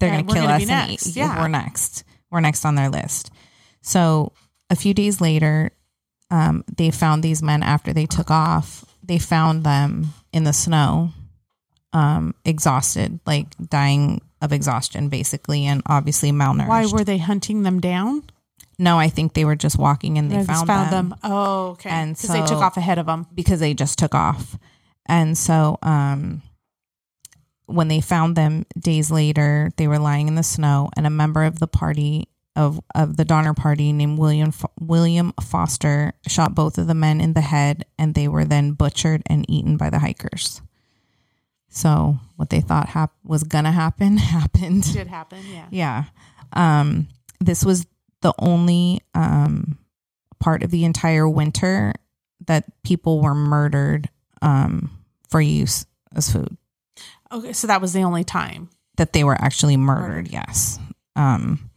they're 0.00 0.08
Yeah, 0.10 0.22
going 0.22 0.26
to 0.26 0.32
kill 0.34 0.42
gonna 0.44 0.54
us 0.56 0.60
and 0.62 0.68
next. 0.68 1.06
eat. 1.08 1.16
Yeah. 1.16 1.40
We're 1.40 1.48
next. 1.48 2.04
We're 2.30 2.40
next 2.40 2.64
on 2.64 2.74
their 2.74 2.90
list. 2.90 3.30
So 3.82 4.32
a 4.68 4.74
few 4.74 4.94
days 4.94 5.20
later, 5.20 5.70
um, 6.30 6.64
they 6.76 6.90
found 6.90 7.22
these 7.22 7.40
men 7.42 7.62
after 7.62 7.92
they 7.92 8.06
took 8.06 8.32
off. 8.32 8.84
They 9.04 9.18
found 9.20 9.62
them 9.62 10.12
in 10.32 10.42
the 10.42 10.52
snow, 10.52 11.12
um, 11.92 12.34
exhausted, 12.44 13.20
like 13.26 13.46
dying 13.70 14.20
of 14.42 14.52
exhaustion, 14.52 15.08
basically, 15.08 15.66
and 15.66 15.82
obviously 15.86 16.32
malnourished. 16.32 16.66
Why 16.68 16.86
were 16.86 17.04
they 17.04 17.18
hunting 17.18 17.62
them 17.62 17.80
down? 17.80 18.24
No, 18.78 18.98
I 18.98 19.08
think 19.08 19.32
they 19.34 19.44
were 19.44 19.56
just 19.56 19.78
walking 19.78 20.18
and 20.18 20.30
they 20.30 20.36
They 20.38 20.44
just 20.44 20.66
found, 20.66 20.92
them 20.92 21.14
Oh, 21.22 21.68
okay. 21.70 21.88
And 21.90 22.14
because 22.14 22.30
they 22.30 22.44
took 22.44 22.58
off 22.62 22.76
ahead 22.76 22.98
of 22.98 23.06
them. 23.06 23.26
because 23.34 23.60
they 23.60 23.74
just 23.74 23.98
took 23.98 24.14
off. 24.14 24.58
And 25.06 25.36
so 25.38 25.78
um 25.82 26.42
when 27.66 27.88
they 27.88 28.00
found 28.00 28.36
them 28.36 28.64
days 28.78 29.10
later, 29.10 29.70
they 29.76 29.88
were 29.88 29.98
lying 29.98 30.28
in 30.28 30.36
the 30.36 30.42
snow 30.44 30.88
and 30.96 31.04
a 31.06 31.10
member 31.10 31.42
of 31.44 31.58
the 31.58 31.66
party 31.66 32.28
of 32.54 32.80
of 32.94 33.16
the 33.16 33.24
Donner 33.24 33.54
Party 33.54 33.92
named 33.92 34.18
William 34.18 34.52
William 34.80 35.32
Foster 35.42 36.12
shot 36.28 36.54
both 36.54 36.78
of 36.78 36.86
the 36.86 36.94
men 36.94 37.20
in 37.20 37.32
the 37.34 37.40
head 37.40 37.84
and 37.98 38.14
they 38.14 38.28
were 38.28 38.44
then 38.44 38.72
butchered 38.72 39.22
and 39.26 39.44
eaten 39.50 39.76
by 39.76 39.90
the 39.90 39.98
hikers. 39.98 40.62
So 41.68 42.18
what 42.36 42.50
they 42.50 42.60
thought 42.60 42.88
hap- 42.88 43.12
was 43.24 43.42
gonna 43.42 43.72
happen 43.72 44.16
happened. 44.36 44.92
Did 44.92 45.08
happen, 45.08 45.38
yeah. 45.52 45.66
Yeah. 45.70 46.04
Um, 46.52 47.08
this 47.40 47.64
was 47.64 47.86
the 48.26 48.34
only 48.40 49.00
um, 49.14 49.78
part 50.40 50.64
of 50.64 50.72
the 50.72 50.84
entire 50.84 51.28
winter 51.28 51.92
that 52.48 52.64
people 52.82 53.22
were 53.22 53.36
murdered 53.36 54.08
um, 54.42 54.90
for 55.30 55.40
use 55.40 55.86
as 56.16 56.32
food. 56.32 56.56
Okay, 57.30 57.52
so 57.52 57.68
that 57.68 57.80
was 57.80 57.92
the 57.92 58.02
only 58.02 58.24
time. 58.24 58.68
That 58.96 59.12
they 59.12 59.22
were 59.22 59.36
actually 59.40 59.76
murdered. 59.76 60.26
Yes. 60.26 60.80
Um, 61.14 61.70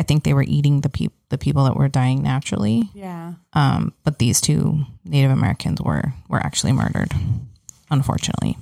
I 0.00 0.02
think 0.02 0.24
they 0.24 0.34
were 0.34 0.42
eating 0.42 0.80
the 0.80 0.88
peop- 0.88 1.12
the 1.28 1.38
people 1.38 1.62
that 1.64 1.76
were 1.76 1.88
dying 1.88 2.24
naturally. 2.24 2.90
Yeah. 2.92 3.34
Um, 3.52 3.92
but 4.02 4.18
these 4.18 4.40
two 4.40 4.80
Native 5.04 5.30
Americans 5.30 5.80
were 5.80 6.12
were 6.28 6.40
actually 6.40 6.72
murdered, 6.72 7.12
unfortunately. 7.88 8.56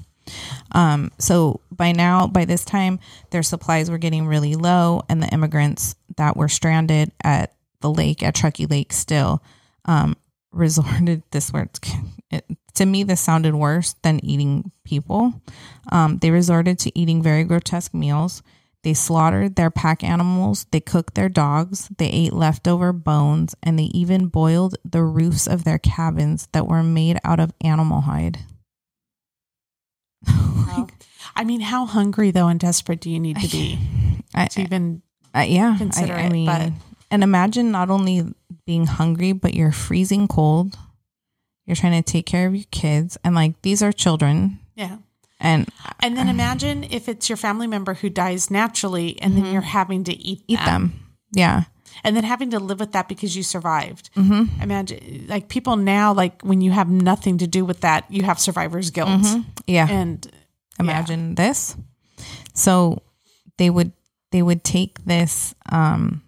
Um, 0.73 1.11
so 1.19 1.61
by 1.71 1.93
now, 1.93 2.27
by 2.27 2.45
this 2.45 2.65
time, 2.65 2.99
their 3.31 3.43
supplies 3.43 3.91
were 3.91 3.99
getting 3.99 4.27
really 4.27 4.55
low, 4.55 5.03
and 5.09 5.23
the 5.23 5.29
immigrants 5.29 5.95
that 6.17 6.37
were 6.37 6.49
stranded 6.49 7.13
at 7.23 7.55
the 7.81 7.91
lake 7.91 8.23
at 8.23 8.35
Truckee 8.35 8.67
Lake 8.67 8.93
still 8.93 9.43
um, 9.85 10.17
resorted 10.53 11.23
this 11.31 11.53
word 11.53 11.71
it, 12.31 12.45
to 12.75 12.87
me 12.87 13.03
this 13.03 13.21
sounded 13.21 13.55
worse 13.55 13.95
than 14.03 14.25
eating 14.25 14.71
people. 14.85 15.35
Um, 15.93 16.19
they 16.19 16.31
resorted 16.31 16.79
to 16.81 16.99
eating 16.99 17.23
very 17.23 17.45
grotesque 17.45 17.95
meals. 17.95 18.43
They 18.83 18.95
slaughtered 18.95 19.57
their 19.57 19.71
pack 19.71 20.03
animals, 20.03 20.67
they 20.71 20.81
cooked 20.81 21.15
their 21.15 21.29
dogs, 21.29 21.91
they 21.99 22.09
ate 22.09 22.33
leftover 22.33 22.95
bones, 22.95 23.55
and 23.63 23.79
they 23.79 23.91
even 23.93 24.29
boiled 24.29 24.77
the 24.85 25.03
roofs 25.03 25.47
of 25.47 25.65
their 25.65 25.79
cabins 25.79 26.49
that 26.53 26.67
were 26.67 26.83
made 26.83 27.19
out 27.23 27.41
of 27.41 27.53
animal 27.61 28.03
hide. 28.03 28.39
Wow. 30.71 30.87
I 31.35 31.45
mean, 31.45 31.61
how 31.61 31.87
hungry 31.87 32.31
though 32.31 32.47
and 32.49 32.61
desperate 32.61 33.01
do 33.01 33.11
you 33.11 33.19
need 33.19 33.37
to 33.39 33.49
be 33.49 33.79
I, 34.35 34.47
to 34.47 34.61
even? 34.63 35.03
Uh, 35.35 35.41
yeah, 35.41 35.77
consider 35.79 36.15
I, 36.15 36.23
I 36.23 36.23
it, 36.27 36.33
mean, 36.33 36.47
but- 36.47 36.73
and 37.11 37.25
imagine 37.25 37.73
not 37.73 37.91
only 37.91 38.35
being 38.67 38.87
hungry, 38.87 39.33
but 39.33 39.55
you're 39.55 39.73
freezing 39.73 40.29
cold. 40.29 40.77
You're 41.67 41.75
trying 41.77 42.01
to 42.01 42.09
take 42.13 42.25
care 42.27 42.47
of 42.47 42.55
your 42.55 42.65
kids, 42.71 43.17
and 43.25 43.35
like 43.35 43.61
these 43.63 43.83
are 43.83 43.93
children, 43.93 44.59
Yeah. 44.77 44.99
and 45.41 45.69
And 46.01 46.17
then 46.17 46.29
imagine 46.29 46.85
if 46.85 47.09
it's 47.09 47.29
your 47.29 47.37
family 47.37 47.67
member 47.67 47.95
who 47.95 48.11
dies 48.11 48.51
naturally, 48.51 49.21
and 49.21 49.37
then 49.37 49.47
you're 49.53 49.61
having 49.63 50.05
to 50.05 50.13
eat 50.17 50.43
eat 50.49 50.59
them. 50.65 50.93
Yeah, 51.33 51.65
and 52.05 52.17
then 52.17 52.25
having 52.25 52.51
to 52.51 52.59
live 52.59 52.81
with 52.81 52.93
that 52.93 53.09
because 53.09 53.37
you 53.37 53.43
survived. 53.43 54.11
Mm-hmm. 54.15 54.63
Imagine, 54.63 55.27
like 55.29 55.49
people 55.49 55.77
now, 55.77 56.13
like 56.15 56.43
when 56.43 56.61
you 56.61 56.71
have 56.71 56.89
nothing 56.89 57.39
to 57.39 57.47
do 57.47 57.65
with 57.65 57.81
that, 57.81 58.05
you 58.11 58.23
have 58.23 58.39
survivor's 58.39 58.91
guilt, 58.91 59.09
Mm-hmm. 59.11 59.41
yeah. 59.67 59.87
and 59.89 60.31
Imagine 60.79 61.35
this. 61.35 61.77
So 62.55 63.03
they 63.59 63.69
would 63.69 63.93
they 64.33 64.41
would 64.43 64.65
take 64.65 65.05
this 65.05 65.55
um 65.71 66.23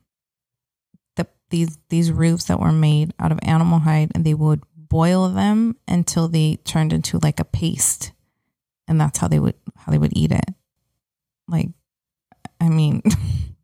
the 1.17 1.27
these 1.51 1.79
these 1.89 2.13
roofs 2.13 2.45
that 2.47 2.61
were 2.61 2.73
made 2.73 3.15
out 3.19 3.33
of 3.33 3.39
animal 3.43 3.79
hide, 3.79 4.11
and 4.15 4.25
they 4.25 4.35
would 4.35 4.63
boil 4.77 5.31
them 5.31 5.77
until 5.89 6.29
they 6.29 6.57
turned 6.65 6.93
into 6.93 7.19
like 7.23 7.41
a 7.41 7.45
paste, 7.47 8.13
and 8.87 9.01
that's 9.01 9.19
how 9.19 9.29
they 9.29 9.39
would 9.39 9.55
how 9.77 9.91
they 9.91 9.99
would 9.99 10.13
eat 10.17 10.33
it. 10.33 10.45
Like, 11.49 11.71
I 12.61 12.69
mean. 12.69 13.01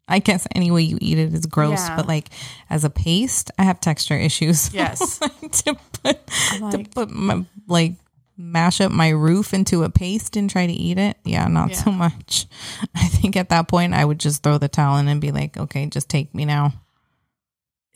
I 0.08 0.18
guess 0.20 0.46
any 0.54 0.70
way 0.70 0.82
you 0.82 0.98
eat 1.00 1.18
it 1.18 1.34
is 1.34 1.46
gross, 1.46 1.86
Yeah. 1.88 1.96
but 1.96 2.08
like 2.08 2.28
as 2.70 2.84
a 2.84 2.90
paste, 2.90 3.50
I 3.58 3.64
have 3.64 3.80
texture 3.80 4.16
issues. 4.16 4.72
Yes. 4.74 5.18
to 5.64 5.76
put 6.02 6.18
I'm 6.52 6.70
to 6.72 6.84
put 6.90 7.10
my 7.10 7.44
like 7.66 7.94
mash 8.36 8.80
up 8.80 8.92
my 8.92 9.08
roof 9.10 9.52
into 9.52 9.82
a 9.82 9.90
paste 9.90 10.36
and 10.36 10.48
try 10.48 10.66
to 10.66 10.72
eat 10.72 10.96
it. 10.98 11.16
Yeah, 11.24 11.46
not 11.48 11.74
so 11.74 11.90
much. 11.90 12.46
I 12.94 13.08
think 13.08 13.36
at 13.36 13.48
that 13.50 13.66
point 13.68 13.94
I 13.94 14.04
would 14.04 14.20
just 14.20 14.42
throw 14.42 14.58
the 14.58 14.68
towel 14.68 14.96
in 14.98 15.08
and 15.08 15.20
be 15.20 15.32
like, 15.32 15.56
okay, 15.56 15.86
just 15.86 16.08
take 16.08 16.32
me 16.34 16.44
now. 16.44 16.72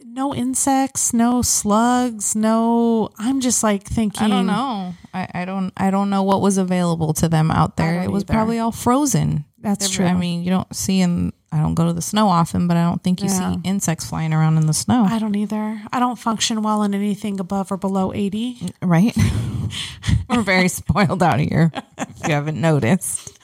no 0.05 0.35
insects, 0.35 1.15
no 1.15 1.43
slugs, 1.43 2.35
no. 2.35 3.11
I'm 3.19 3.41
just 3.41 3.63
like 3.63 3.85
thinking. 3.85 4.25
I 4.25 4.29
don't 4.29 4.47
know. 4.47 4.95
I, 5.15 5.29
I 5.33 5.45
don't 5.45 5.73
I 5.77 5.91
don't 5.91 6.11
know 6.11 6.25
what 6.25 6.41
was 6.43 6.59
available 6.59 7.15
to 7.15 7.29
them 7.29 7.51
out 7.51 7.77
there. 7.77 8.03
It 8.03 8.11
was 8.11 8.25
either. 8.25 8.33
probably 8.35 8.59
all 8.59 8.73
frozen. 8.73 9.45
That's 9.59 9.89
There- 9.89 9.97
true. 9.99 10.07
I 10.07 10.15
mean, 10.15 10.43
you 10.43 10.51
don't 10.51 10.75
see 10.75 11.01
in 11.01 11.33
I 11.55 11.59
don't 11.59 11.75
go 11.75 11.87
to 11.87 11.93
the 11.93 12.01
snow 12.03 12.29
often, 12.29 12.67
but 12.67 12.79
I 12.79 12.83
don't 12.85 13.03
think 13.03 13.21
you 13.21 13.29
Yeah. 13.29 13.53
see 13.55 13.61
insects 13.65 14.07
flying 14.07 14.33
around 14.33 14.57
in 14.57 14.67
the 14.67 14.73
snow. 14.73 15.05
I 15.05 15.19
don't 15.19 15.37
either. 15.37 15.83
I 15.93 16.01
don't 16.01 16.19
function 16.19 16.63
well 16.63 16.83
in 16.83 16.95
anything 16.95 17.39
above 17.41 17.71
or 17.71 17.77
below 17.77 18.13
80. 18.15 18.57
Mm, 18.57 18.71
right? 18.83 19.17
We're 20.31 20.43
very 20.43 20.69
spoiled 20.69 21.23
out 21.23 21.41
here. 21.41 21.71
If 21.99 22.27
you 22.27 22.33
haven't 22.35 22.59
noticed. 22.61 23.39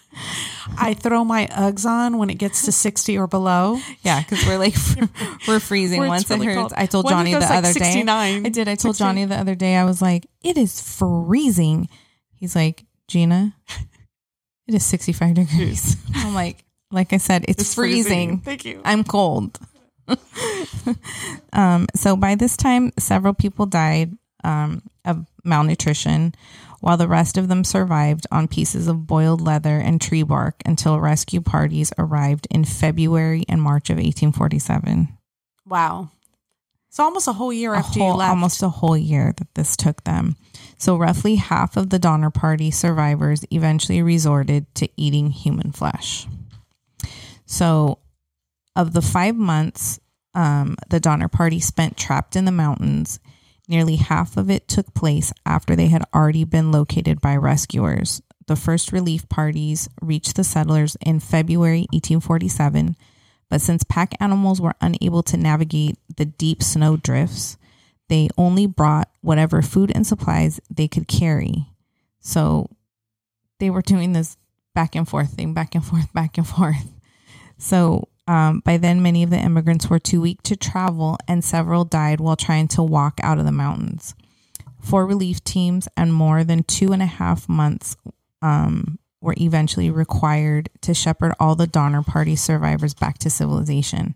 I 0.79 0.95
throw 0.95 1.23
my 1.25 1.47
Uggs 1.49 1.85
on 1.85 2.19
when 2.19 2.31
it 2.31 2.39
gets 2.39 2.65
to 2.65 2.73
60 2.73 3.19
or 3.19 3.27
below. 3.27 3.79
Yeah, 4.03 4.21
because 4.21 4.45
we're 4.47 4.59
like 4.59 4.75
we're 5.49 5.61
freezing. 5.61 6.05
Once 6.07 6.23
it's 6.23 6.31
it 6.31 6.43
hurts, 6.45 6.57
cold. 6.57 6.73
I 6.77 6.87
told 6.87 7.05
if 7.05 7.11
Johnny 7.11 7.35
the 7.35 7.41
like, 7.41 7.51
other 7.51 7.73
69? 7.73 8.43
day. 8.43 8.47
I 8.47 8.51
did. 8.51 8.69
I 8.69 8.75
told 8.75 8.97
Johnny 8.97 9.25
the 9.27 9.37
other 9.37 9.55
day. 9.55 9.77
I 9.77 9.85
was 9.85 10.03
like, 10.03 10.27
"It 10.43 10.57
is 10.59 10.81
freezing." 10.81 11.89
He's 12.35 12.57
like, 12.57 12.85
"Gina, 13.07 13.55
it 14.67 14.75
is 14.75 14.85
sixty-five 14.85 15.35
degrees." 15.35 15.97
I'm 16.17 16.35
like, 16.35 16.65
"Like 16.91 17.13
I 17.13 17.19
said, 17.19 17.45
it's, 17.49 17.75
freezing. 17.75 18.41
Thank 18.41 18.65
you. 18.65 18.81
I'm 18.85 19.05
cold." 19.05 19.59
um, 21.53 21.87
so 21.95 22.17
by 22.17 22.35
this 22.35 22.57
time, 22.57 22.93
several 22.99 23.35
people 23.35 23.67
died 23.67 24.17
um, 24.45 24.83
of 25.05 25.27
malnutrition, 25.45 26.35
while 26.81 26.97
the 26.97 27.09
rest 27.09 27.37
of 27.37 27.49
them 27.49 27.65
survived 27.65 28.27
on 28.31 28.49
pieces 28.49 28.89
of 28.89 29.07
boiled 29.07 29.41
leather 29.41 29.79
and 29.79 30.01
tree 30.01 30.23
bark 30.23 30.63
until 30.65 31.01
rescue 31.01 31.41
parties 31.41 31.93
arrived 31.99 32.47
in 32.51 32.65
February 32.65 33.45
and 33.49 33.61
March 33.61 33.91
of 33.91 33.97
1847. 33.97 35.09
Wow. 35.67 36.11
So 36.91 37.05
almost 37.05 37.29
a 37.29 37.33
whole 37.33 37.53
year 37.53 37.75
A 37.75 37.79
after 37.79 38.01
whole- 38.01 38.13
you 38.13 38.17
left. 38.17 38.31
Almost 38.31 38.63
a 38.63 38.69
whole 38.69 38.97
year 38.97 39.35
that 39.37 39.55
this 39.55 39.77
took 39.77 40.05
them. 40.05 40.37
So 40.79 40.97
roughly 40.97 41.37
half 41.37 41.77
of 41.77 41.91
the 41.91 41.99
Donner 41.99 42.31
Party 42.31 42.71
survivors 42.71 43.45
eventually 43.51 44.01
resorted 44.01 44.73
to 44.77 44.89
eating 44.97 45.31
human 45.31 45.73
flesh. 45.73 46.27
So, 47.49 48.01
of 48.77 48.93
the 48.93 49.01
five 49.01 49.35
months 49.35 49.99
um, 50.35 50.77
the 50.91 51.01
Donner 51.01 51.29
Party 51.29 51.61
spent 51.61 51.97
trapped 51.97 52.37
in 52.37 52.45
the 52.45 52.53
mountains, 52.53 53.21
nearly 53.67 53.97
half 53.97 54.37
of 54.37 54.51
it 54.51 54.69
took 54.69 54.93
place 54.93 55.33
after 55.47 55.75
they 55.75 55.89
had 55.89 56.05
already 56.15 56.45
been 56.45 56.71
located 56.71 57.23
by 57.23 57.35
rescuers. 57.37 58.21
The 58.47 58.55
first 58.55 58.93
relief 58.93 59.27
parties 59.31 59.89
reached 60.03 60.37
the 60.37 60.45
settlers 60.45 60.97
in 61.01 61.21
February 61.21 61.87
1847, 61.91 62.97
but 63.49 63.63
since 63.63 63.83
pack 63.83 64.15
animals 64.21 64.61
were 64.61 64.75
unable 64.83 65.23
to 65.25 65.39
navigate 65.39 65.97
the 66.19 66.27
deep 66.27 66.63
snow 66.63 66.99
drifts, 66.99 67.57
they 68.09 68.29
only 68.37 68.67
brought 68.67 69.11
whatever 69.23 69.63
food 69.63 69.91
and 69.95 70.07
supplies 70.07 70.61
they 70.71 70.87
could 70.87 71.09
carry. 71.09 71.67
So 72.21 72.69
they 73.59 73.71
were 73.71 73.83
doing 73.83 74.13
this 74.13 74.37
back 74.75 74.95
and 74.95 75.09
forth 75.09 75.33
thing, 75.33 75.55
back 75.55 75.75
and 75.75 75.85
forth, 75.85 76.13
back 76.13 76.37
and 76.37 76.47
forth. 76.47 76.87
So 77.59 78.09
um, 78.29 78.61
by 78.61 78.77
then, 78.77 79.03
many 79.03 79.23
of 79.23 79.31
the 79.31 79.39
immigrants 79.39 79.89
were 79.89 79.99
too 79.99 80.21
weak 80.21 80.43
to 80.43 80.57
travel, 80.57 81.17
and 81.27 81.43
several 81.43 81.85
died 81.85 82.21
while 82.21 82.37
trying 82.37 82.69
to 82.69 82.83
walk 82.83 83.19
out 83.23 83.39
of 83.39 83.47
the 83.47 83.53
mountains. 83.53 84.15
Four 84.81 85.07
relief 85.07 85.43
teams 85.45 85.89
and 85.97 86.13
more 86.13 86.45
than 86.45 86.63
two 86.63 86.93
and 86.93 87.03
a 87.03 87.07
half 87.07 87.49
months 87.49 87.97
um, 88.43 88.99
were 89.21 89.35
eventually 89.39 89.91
required 89.91 90.69
to 90.83 90.95
shepherd 90.95 91.35
all 91.41 91.55
the 91.55 91.67
Donner 91.67 92.03
Party 92.03 92.37
survivors 92.37 92.95
back 92.95 93.19
to 93.19 93.31
civilization. 93.31 94.15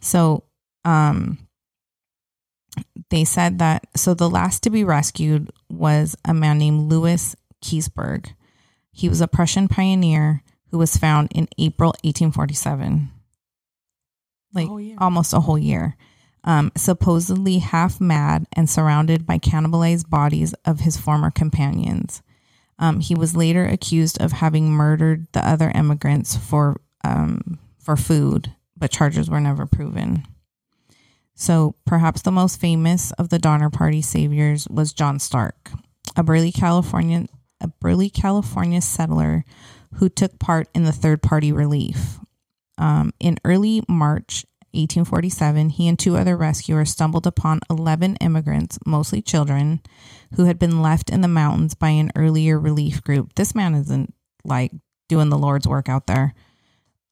So, 0.00 0.44
um, 0.84 1.38
they 3.08 3.24
said 3.24 3.58
that 3.58 3.86
so 3.96 4.12
the 4.12 4.28
last 4.28 4.62
to 4.64 4.70
be 4.70 4.84
rescued 4.84 5.50
was 5.70 6.14
a 6.26 6.34
man 6.34 6.58
named 6.58 6.90
Louis 6.90 7.34
Keseberg. 7.64 8.34
He 8.92 9.08
was 9.08 9.22
a 9.22 9.28
Prussian 9.28 9.66
pioneer 9.66 10.42
who 10.76 10.80
was 10.80 10.98
found 10.98 11.32
in 11.34 11.48
April 11.56 11.94
1847. 12.04 13.08
Like 14.52 14.68
almost 14.98 15.32
a 15.32 15.40
whole 15.40 15.56
year. 15.56 15.96
Um, 16.44 16.70
supposedly 16.76 17.58
half 17.58 17.98
mad 17.98 18.46
and 18.52 18.68
surrounded 18.68 19.24
by 19.24 19.38
cannibalized 19.38 20.10
bodies 20.10 20.52
of 20.66 20.80
his 20.80 20.98
former 20.98 21.30
companions. 21.30 22.22
Um, 22.78 23.00
he 23.00 23.14
was 23.14 23.34
later 23.34 23.64
accused 23.64 24.20
of 24.20 24.32
having 24.32 24.70
murdered 24.70 25.28
the 25.32 25.48
other 25.48 25.72
immigrants 25.74 26.36
for 26.36 26.82
um, 27.02 27.58
for 27.78 27.96
food, 27.96 28.52
but 28.76 28.90
charges 28.90 29.30
were 29.30 29.40
never 29.40 29.64
proven. 29.64 30.24
So 31.34 31.74
perhaps 31.86 32.20
the 32.20 32.32
most 32.32 32.60
famous 32.60 33.12
of 33.12 33.30
the 33.30 33.38
Donner 33.38 33.70
Party 33.70 34.02
saviors 34.02 34.68
was 34.68 34.92
John 34.92 35.20
Stark, 35.20 35.70
a 36.16 36.22
burly 36.22 36.52
Californian 36.52 37.30
a 37.62 37.68
burly 37.68 38.10
California 38.10 38.82
settler 38.82 39.44
who 39.94 40.08
took 40.08 40.38
part 40.38 40.68
in 40.74 40.84
the 40.84 40.92
third 40.92 41.22
party 41.22 41.52
relief. 41.52 42.18
Um, 42.78 43.12
in 43.18 43.38
early 43.44 43.82
March 43.88 44.44
1847, 44.72 45.70
he 45.70 45.88
and 45.88 45.98
two 45.98 46.16
other 46.16 46.36
rescuers 46.36 46.90
stumbled 46.90 47.26
upon 47.26 47.60
11 47.70 48.16
immigrants, 48.16 48.78
mostly 48.84 49.22
children, 49.22 49.80
who 50.34 50.44
had 50.44 50.58
been 50.58 50.82
left 50.82 51.08
in 51.08 51.22
the 51.22 51.28
mountains 51.28 51.74
by 51.74 51.90
an 51.90 52.12
earlier 52.14 52.58
relief 52.58 53.02
group. 53.02 53.34
This 53.34 53.54
man 53.54 53.74
isn't 53.74 54.12
like 54.44 54.72
doing 55.08 55.30
the 55.30 55.38
Lord's 55.38 55.66
work 55.66 55.88
out 55.88 56.06
there. 56.06 56.34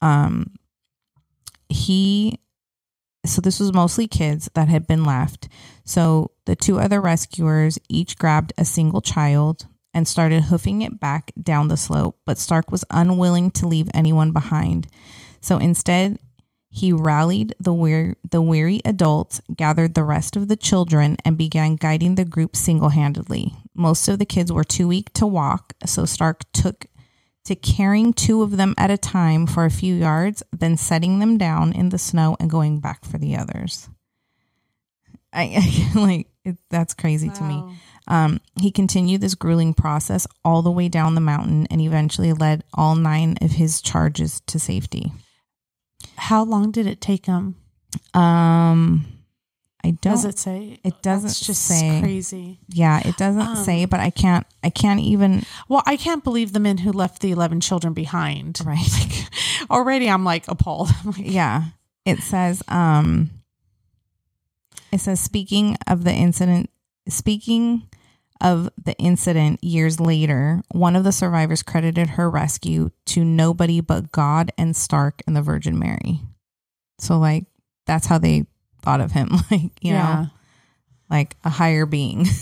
Um, 0.01 0.53
he 1.69 2.39
so 3.25 3.41
this 3.41 3.59
was 3.59 3.73
mostly 3.73 4.07
kids 4.07 4.49
that 4.53 4.67
had 4.67 4.85
been 4.85 5.03
left. 5.03 5.49
So 5.83 6.31
the 6.45 6.55
two 6.55 6.79
other 6.79 7.01
rescuers 7.01 7.79
each 7.89 8.19
grabbed 8.19 8.53
a 8.55 8.63
single 8.65 9.01
child 9.01 9.65
and 9.95 10.07
started 10.07 10.43
hoofing 10.43 10.81
it 10.81 10.99
back 10.99 11.31
down 11.41 11.69
the 11.69 11.77
slope, 11.77 12.19
but 12.25 12.37
Stark 12.37 12.69
was 12.69 12.83
unwilling 12.91 13.49
to 13.51 13.65
leave 13.65 13.89
anyone 13.93 14.31
behind. 14.31 14.87
So 15.39 15.57
instead, 15.57 16.19
he 16.69 16.91
rallied 16.91 17.55
the 17.61 17.73
weary, 17.73 18.15
the 18.29 18.41
weary 18.41 18.81
adults, 18.83 19.41
gathered 19.55 19.93
the 19.93 20.03
rest 20.03 20.35
of 20.35 20.49
the 20.49 20.57
children, 20.57 21.15
and 21.23 21.37
began 21.37 21.77
guiding 21.77 22.15
the 22.15 22.25
group 22.25 22.57
single 22.57 22.89
handedly. 22.89 23.53
Most 23.73 24.09
of 24.09 24.19
the 24.19 24.25
kids 24.25 24.51
were 24.51 24.65
too 24.65 24.89
weak 24.89 25.13
to 25.13 25.25
walk, 25.25 25.73
so 25.85 26.03
Stark 26.03 26.43
took 26.51 26.87
to 27.45 27.55
carrying 27.55 28.11
two 28.11 28.41
of 28.41 28.57
them 28.57 28.75
at 28.77 28.91
a 28.91 28.97
time 28.97 29.47
for 29.47 29.63
a 29.63 29.71
few 29.71 29.95
yards, 29.95 30.43
then 30.51 30.75
setting 30.75 31.19
them 31.19 31.37
down 31.37 31.71
in 31.71 31.89
the 31.89 31.97
snow 31.97 32.35
and 32.39 32.49
going 32.49 32.81
back 32.81 33.05
for 33.05 33.17
the 33.17 33.37
others. 33.37 33.87
I 35.31 35.91
like 35.95 36.27
it, 36.43 36.57
that's 36.69 36.93
crazy 36.93 37.29
to 37.29 37.43
me. 37.43 37.63
Um, 38.07 38.39
he 38.61 38.71
continued 38.71 39.21
this 39.21 39.35
grueling 39.35 39.73
process 39.73 40.27
all 40.43 40.61
the 40.61 40.71
way 40.71 40.87
down 40.89 41.15
the 41.15 41.21
mountain 41.21 41.67
and 41.71 41.81
eventually 41.81 42.33
led 42.33 42.63
all 42.73 42.95
nine 42.95 43.35
of 43.41 43.51
his 43.51 43.81
charges 43.81 44.41
to 44.47 44.59
safety. 44.59 45.11
How 46.17 46.43
long 46.43 46.71
did 46.71 46.85
it 46.87 47.01
take 47.01 47.25
him? 47.25 47.55
Um, 48.13 49.05
I 49.83 49.91
don't. 49.91 50.13
Does 50.13 50.25
it 50.25 50.39
say? 50.39 50.79
It 50.83 51.01
doesn't 51.01 51.27
That's 51.27 51.45
just 51.45 51.63
say. 51.63 51.99
crazy. 52.01 52.59
Yeah, 52.69 52.99
it 53.07 53.17
doesn't 53.17 53.41
Um, 53.41 53.55
say, 53.55 53.85
but 53.85 53.99
I 53.99 54.09
can't. 54.09 54.45
I 54.63 54.69
can't 54.69 54.99
even. 54.99 55.43
Well, 55.67 55.83
I 55.85 55.95
can't 55.97 56.23
believe 56.23 56.53
the 56.53 56.59
men 56.59 56.79
who 56.79 56.91
left 56.91 57.21
the 57.21 57.31
11 57.31 57.59
children 57.61 57.93
behind. 57.93 58.59
Right. 58.65 58.79
Like, 58.99 59.69
already 59.71 60.09
I'm 60.09 60.23
like 60.23 60.47
appalled. 60.47 60.89
I'm 61.03 61.11
like, 61.11 61.21
Yeah. 61.31 61.65
It 62.05 62.19
says. 62.19 62.61
Um. 62.67 63.31
It 64.91 64.99
says 64.99 65.19
speaking 65.19 65.77
of 65.87 66.03
the 66.03 66.13
incident. 66.13 66.69
Speaking 67.07 67.87
of 68.41 68.69
the 68.83 68.93
incident 68.97 69.63
years 69.63 69.99
later, 69.99 70.61
one 70.71 70.95
of 70.95 71.03
the 71.03 71.11
survivors 71.11 71.63
credited 71.63 72.11
her 72.11 72.29
rescue 72.29 72.89
to 73.05 73.23
nobody 73.23 73.79
but 73.81 74.11
God 74.11 74.51
and 74.57 74.75
Stark 74.75 75.21
and 75.25 75.35
the 75.35 75.41
Virgin 75.41 75.79
Mary. 75.79 76.19
So 76.99 77.17
like 77.17 77.45
that's 77.85 78.07
how 78.07 78.17
they 78.17 78.45
thought 78.81 79.01
of 79.01 79.11
him, 79.11 79.29
like 79.51 79.71
you 79.81 79.93
yeah. 79.93 80.13
know, 80.13 80.27
like 81.09 81.35
a 81.43 81.49
higher 81.49 81.85
being. 81.85 82.25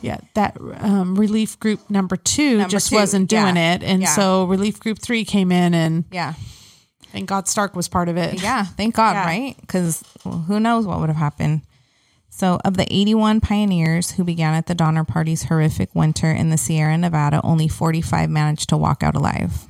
Yeah. 0.00 0.18
That 0.34 0.56
um, 0.60 1.16
relief 1.16 1.58
group 1.58 1.90
number 1.90 2.16
two 2.16 2.58
Number 2.58 2.70
just 2.70 2.90
two, 2.90 2.94
wasn't 2.96 3.28
doing 3.28 3.56
yeah. 3.56 3.74
it. 3.74 3.82
And 3.82 4.02
Yeah. 4.02 4.14
so 4.14 4.44
relief 4.44 4.78
group 4.78 5.00
three 5.00 5.24
came 5.24 5.50
in 5.50 5.74
and 5.74 6.04
yeah. 6.12 6.34
thank 7.12 7.28
God 7.28 7.48
Stark 7.48 7.74
was 7.74 7.88
part 7.88 8.08
of 8.08 8.16
it. 8.16 8.40
Yeah, 8.40 8.64
thank 8.64 8.94
God, 8.94 9.16
right? 9.16 9.56
Because 9.60 10.04
who 10.22 10.60
knows 10.60 10.86
what 10.86 11.00
would 11.00 11.08
have 11.08 11.16
happened. 11.16 11.62
So, 12.36 12.60
of 12.66 12.76
the 12.76 12.86
81 12.92 13.40
pioneers 13.40 14.10
who 14.10 14.22
began 14.22 14.52
at 14.52 14.66
the 14.66 14.74
Donner 14.74 15.04
Party's 15.04 15.44
horrific 15.44 15.94
winter 15.94 16.30
in 16.30 16.50
the 16.50 16.58
Sierra 16.58 16.98
Nevada, 16.98 17.40
only 17.42 17.66
45 17.66 18.28
managed 18.28 18.68
to 18.68 18.76
walk 18.76 19.02
out 19.02 19.14
alive. 19.14 19.64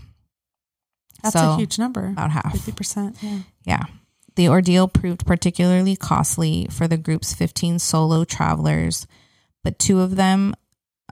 That's 1.22 1.34
So, 1.34 1.52
a 1.52 1.56
huge 1.58 1.78
number. 1.78 2.08
About 2.08 2.32
half. 2.32 2.58
50%. 2.58 3.22
Yeah. 3.22 3.38
Yeah. 3.64 3.82
The 4.34 4.48
ordeal 4.48 4.88
proved 4.88 5.24
particularly 5.24 5.94
costly 5.94 6.66
for 6.68 6.88
the 6.88 6.96
group's 6.96 7.32
15 7.34 7.78
solo 7.78 8.24
travelers, 8.24 9.06
but 9.62 9.78
two 9.78 10.00
of 10.00 10.16
them 10.16 10.52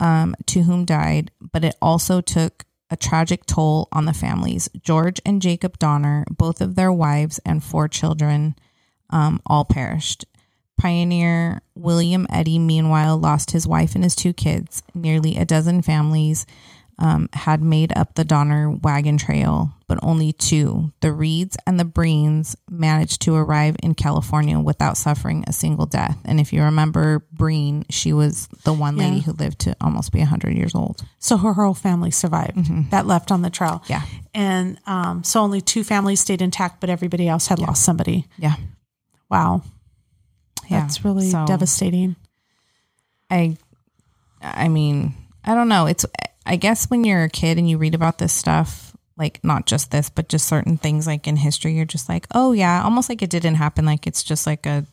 um, 0.00 0.34
to 0.46 0.62
whom 0.62 0.84
died, 0.84 1.30
but 1.52 1.62
it 1.64 1.76
also 1.80 2.20
took 2.20 2.64
a 2.90 2.96
tragic 2.96 3.46
toll 3.46 3.86
on 3.92 4.06
the 4.06 4.12
families. 4.12 4.68
George 4.82 5.20
and 5.24 5.40
Jacob 5.40 5.78
Donner, 5.78 6.24
both 6.28 6.60
of 6.60 6.74
their 6.74 6.90
wives 6.90 7.38
and 7.46 7.62
four 7.62 7.86
children, 7.86 8.56
um, 9.10 9.40
all 9.46 9.64
perished. 9.64 10.24
Pioneer 10.78 11.62
William 11.74 12.26
Eddy, 12.30 12.58
meanwhile, 12.58 13.16
lost 13.16 13.52
his 13.52 13.66
wife 13.66 13.94
and 13.94 14.04
his 14.04 14.16
two 14.16 14.32
kids. 14.32 14.82
Nearly 14.94 15.36
a 15.36 15.44
dozen 15.44 15.82
families 15.82 16.46
um, 16.98 17.28
had 17.32 17.62
made 17.62 17.96
up 17.96 18.14
the 18.14 18.24
Donner 18.24 18.70
wagon 18.70 19.18
trail, 19.18 19.72
but 19.88 19.98
only 20.02 20.32
two, 20.32 20.92
the 21.00 21.12
Reeds 21.12 21.56
and 21.66 21.78
the 21.78 21.84
Breens, 21.84 22.54
managed 22.70 23.22
to 23.22 23.34
arrive 23.34 23.76
in 23.82 23.94
California 23.94 24.58
without 24.58 24.96
suffering 24.96 25.44
a 25.46 25.52
single 25.52 25.86
death. 25.86 26.18
And 26.24 26.38
if 26.40 26.52
you 26.52 26.62
remember 26.62 27.26
Breen, 27.32 27.84
she 27.90 28.12
was 28.12 28.48
the 28.64 28.72
one 28.72 28.96
lady 28.96 29.20
who 29.20 29.32
lived 29.32 29.60
to 29.60 29.76
almost 29.80 30.12
be 30.12 30.20
100 30.20 30.56
years 30.56 30.74
old. 30.74 31.04
So 31.18 31.36
her 31.36 31.52
whole 31.52 31.74
family 31.74 32.10
survived 32.10 32.90
that 32.90 33.06
left 33.06 33.30
on 33.32 33.42
the 33.42 33.50
trail. 33.50 33.82
Mm-hmm. 33.84 33.92
Yeah. 33.92 34.02
And 34.32 34.78
um, 34.86 35.24
so 35.24 35.40
only 35.40 35.60
two 35.60 35.84
families 35.84 36.20
stayed 36.20 36.42
intact, 36.42 36.80
but 36.80 36.90
everybody 36.90 37.28
else 37.28 37.46
had 37.48 37.58
lost 37.58 37.84
somebody. 37.84 38.26
Yeah. 38.38 38.54
Wow. 39.30 39.62
Yeah. 40.68 40.80
That's 40.80 41.04
really 41.04 41.30
So- 41.30 41.46
devastating. 41.46 42.16
I 43.30 43.56
I 44.42 44.68
mean, 44.68 45.14
I 45.44 45.54
don't 45.54 45.68
know. 45.68 45.86
It's 45.86 46.04
I 46.46 46.56
guess 46.56 46.90
when 46.90 47.04
you're 47.04 47.24
a 47.24 47.30
kid 47.30 47.58
and 47.58 47.68
you 47.68 47.78
read 47.78 47.94
about 47.94 48.18
this 48.18 48.32
stuff, 48.32 48.94
like 49.16 49.40
not 49.42 49.66
just 49.66 49.90
this, 49.90 50.10
but 50.10 50.28
just 50.28 50.46
certain 50.46 50.76
things 50.76 51.06
like 51.06 51.26
in 51.26 51.36
history, 51.36 51.74
you're 51.74 51.86
just 51.86 52.08
like, 52.08 52.26
"Oh 52.34 52.52
yeah, 52.52 52.82
almost 52.84 53.08
like 53.08 53.22
it 53.22 53.30
didn't 53.30 53.54
happen, 53.54 53.84
like 53.86 54.06
it's 54.06 54.22
just 54.22 54.46
like 54.46 54.66
a 54.66 54.84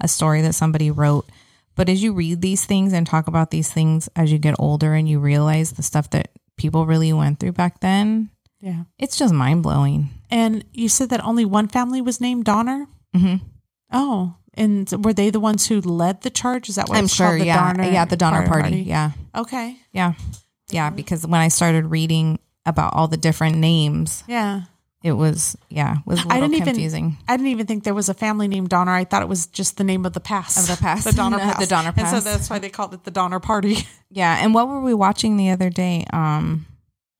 a 0.00 0.06
story 0.08 0.42
that 0.42 0.54
somebody 0.54 0.90
wrote." 0.90 1.26
But 1.74 1.88
as 1.88 2.00
you 2.02 2.12
read 2.12 2.40
these 2.40 2.64
things 2.64 2.92
and 2.92 3.04
talk 3.04 3.26
about 3.26 3.50
these 3.50 3.70
things 3.72 4.08
as 4.14 4.30
you 4.30 4.38
get 4.38 4.54
older 4.60 4.94
and 4.94 5.08
you 5.08 5.18
realize 5.18 5.72
the 5.72 5.82
stuff 5.82 6.08
that 6.10 6.28
people 6.56 6.86
really 6.86 7.12
went 7.12 7.40
through 7.40 7.50
back 7.52 7.80
then, 7.80 8.30
Yeah. 8.60 8.84
it's 8.96 9.16
just 9.16 9.34
mind-blowing. 9.34 10.10
And 10.30 10.64
you 10.72 10.88
said 10.88 11.08
that 11.10 11.24
only 11.24 11.44
one 11.44 11.66
family 11.66 12.00
was 12.00 12.20
named 12.20 12.44
Donner? 12.44 12.86
Mhm. 13.16 13.40
Oh. 13.90 14.34
And 14.56 14.90
were 15.04 15.12
they 15.12 15.30
the 15.30 15.40
ones 15.40 15.66
who 15.66 15.80
led 15.80 16.22
the 16.22 16.30
charge? 16.30 16.68
Is 16.68 16.76
that 16.76 16.88
what 16.88 16.98
I'm 16.98 17.06
sure? 17.08 17.38
The 17.38 17.46
yeah. 17.46 17.72
Donner 17.72 17.90
yeah, 17.90 18.04
the 18.04 18.16
Donner 18.16 18.46
Party. 18.46 18.82
Yeah. 18.82 19.10
Okay. 19.34 19.76
Yeah. 19.92 20.14
Yeah, 20.70 20.90
because 20.90 21.26
when 21.26 21.40
I 21.40 21.48
started 21.48 21.86
reading 21.86 22.38
about 22.64 22.94
all 22.94 23.08
the 23.08 23.16
different 23.18 23.56
names, 23.56 24.24
Yeah. 24.26 24.62
it 25.02 25.12
was 25.12 25.56
yeah, 25.68 25.96
it 25.98 26.06
was 26.06 26.24
a 26.24 26.28
I 26.30 26.40
didn't 26.40 26.64
confusing. 26.64 27.04
even 27.04 27.16
I 27.28 27.36
didn't 27.36 27.48
even 27.50 27.66
think 27.66 27.84
there 27.84 27.92
was 27.94 28.08
a 28.08 28.14
family 28.14 28.48
named 28.48 28.70
Donner. 28.70 28.92
I 28.92 29.04
thought 29.04 29.22
it 29.22 29.28
was 29.28 29.46
just 29.48 29.76
the 29.76 29.84
name 29.84 30.06
of 30.06 30.12
the 30.14 30.20
pass. 30.20 30.56
Of 30.56 30.76
the 30.76 30.80
pass. 30.82 31.04
the 31.10 31.12
Donner 31.12 31.36
The 31.38 31.42
Pass. 31.44 31.68
Donner 31.68 31.92
And 31.96 32.08
so 32.08 32.20
that's 32.20 32.48
why 32.48 32.58
they 32.60 32.70
called 32.70 32.94
it 32.94 33.04
the 33.04 33.10
Donner 33.10 33.40
Party. 33.40 33.78
Yeah, 34.10 34.38
and 34.44 34.54
what 34.54 34.68
were 34.68 34.80
we 34.80 34.94
watching 34.94 35.36
the 35.36 35.50
other 35.50 35.70
day? 35.70 36.04
Um, 36.12 36.66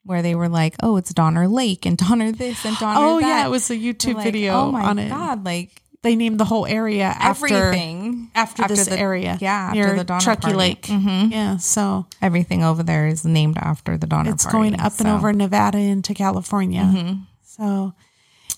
where 0.04 0.22
they 0.22 0.36
were 0.36 0.48
like, 0.48 0.76
"Oh, 0.80 0.96
it's 0.96 1.12
Donner 1.12 1.48
Lake 1.48 1.86
and 1.86 1.98
Donner 1.98 2.30
this 2.30 2.64
and 2.64 2.76
Donner 2.78 3.00
oh 3.00 3.20
that." 3.20 3.26
yeah, 3.26 3.46
it 3.46 3.50
was 3.50 3.68
a 3.68 3.74
YouTube 3.76 4.14
like, 4.14 4.24
video 4.24 4.52
Oh 4.54 4.70
my 4.70 4.84
on 4.84 5.00
it. 5.00 5.08
god! 5.08 5.44
Like 5.44 5.82
They 6.04 6.14
named 6.16 6.38
the 6.38 6.44
whole 6.44 6.66
area 6.66 7.06
after 7.18 7.46
everything 7.52 8.30
after, 8.34 8.68
this 8.68 8.86
the- 8.86 8.98
area. 8.98 9.38
Yeah, 9.40 9.52
after 9.68 9.74
near 9.74 9.96
the 9.96 10.04
Donner 10.04 10.20
Truckee 10.20 10.40
Party. 10.42 10.56
Lake. 10.56 10.82
Mhm. 10.82 11.32
Yeah, 11.32 11.56
so 11.56 12.06
Everything 12.22 12.62
over 12.62 12.82
there 12.84 13.06
is 13.08 13.24
named 13.24 13.56
after 13.58 13.96
the 13.98 14.06
Donner 14.06 14.30
it's 14.30 14.44
Party. 14.44 14.56
going 14.58 14.80
up 14.80 14.92
and 15.00 15.08
over 15.08 15.32
Nevada 15.32 15.78
into 15.78 16.12
California. 16.14 16.82
Mhm. 16.82 17.20
So, 17.42 17.94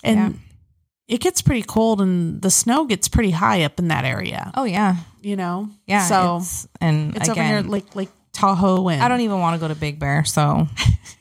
and 0.03 0.17
Yeah. 0.19 1.15
it 1.15 1.21
gets 1.21 1.41
pretty 1.41 1.63
cold, 1.63 2.01
and 2.01 2.41
the 2.41 2.51
snow 2.51 2.83
gets 2.85 3.07
pretty 3.07 3.31
high 3.31 3.63
up 3.63 3.79
in 3.79 3.87
that 3.87 4.03
area. 4.05 4.51
Oh 4.53 4.65
yeah, 4.65 4.97
You 5.21 5.35
know, 5.37 5.69
yeah. 5.87 6.03
So 6.05 6.37
it's, 6.41 6.67
and 6.81 7.15
it's 7.15 7.29
again, 7.29 7.45
over 7.53 7.61
near 7.63 7.71
Lake 7.71 7.95
Lake 7.95 8.11
Tahoe, 8.33 8.89
and 8.89 9.01
I 9.01 9.07
don't 9.07 9.21
even 9.21 9.39
want 9.39 9.55
to 9.55 9.59
go 9.59 9.67
to 9.67 9.75
Big 9.75 9.99
Bear, 9.99 10.25
so 10.25 10.67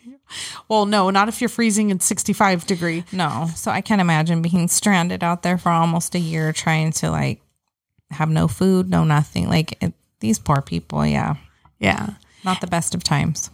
Well, 0.68 0.86
no, 0.86 1.10
not 1.10 1.28
if 1.28 1.40
you're 1.40 1.48
freezing 1.48 1.90
in 1.90 2.00
65 2.00 2.66
degree. 2.66 3.04
no. 3.12 3.48
So 3.54 3.70
I 3.70 3.80
can't 3.80 4.00
imagine 4.00 4.42
being 4.42 4.68
stranded 4.68 5.22
out 5.24 5.42
there 5.42 5.58
for 5.58 5.70
almost 5.70 6.14
a 6.14 6.18
year 6.18 6.52
trying 6.52 6.92
to 6.92 7.10
like 7.10 7.40
have 8.10 8.28
no 8.28 8.48
food, 8.48 8.88
no 8.90 9.04
nothing. 9.04 9.48
Like 9.48 9.82
it, 9.82 9.92
these 10.20 10.38
poor 10.38 10.60
people, 10.62 11.04
yeah, 11.06 11.34
Yeah. 11.78 12.10
not 12.44 12.60
the 12.60 12.66
best 12.66 12.94
of 12.94 13.02
times. 13.04 13.50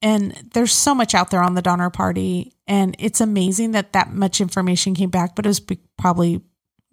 And 0.00 0.32
there's 0.54 0.72
so 0.72 0.94
much 0.94 1.14
out 1.14 1.30
there 1.30 1.42
on 1.42 1.54
the 1.54 1.62
Donner 1.62 1.90
Party, 1.90 2.52
and 2.68 2.94
it's 3.00 3.20
amazing 3.20 3.72
that 3.72 3.92
that 3.94 4.12
much 4.12 4.40
information 4.40 4.94
came 4.94 5.10
back, 5.10 5.34
but 5.34 5.44
it 5.44 5.48
was 5.48 5.60
probably 5.96 6.40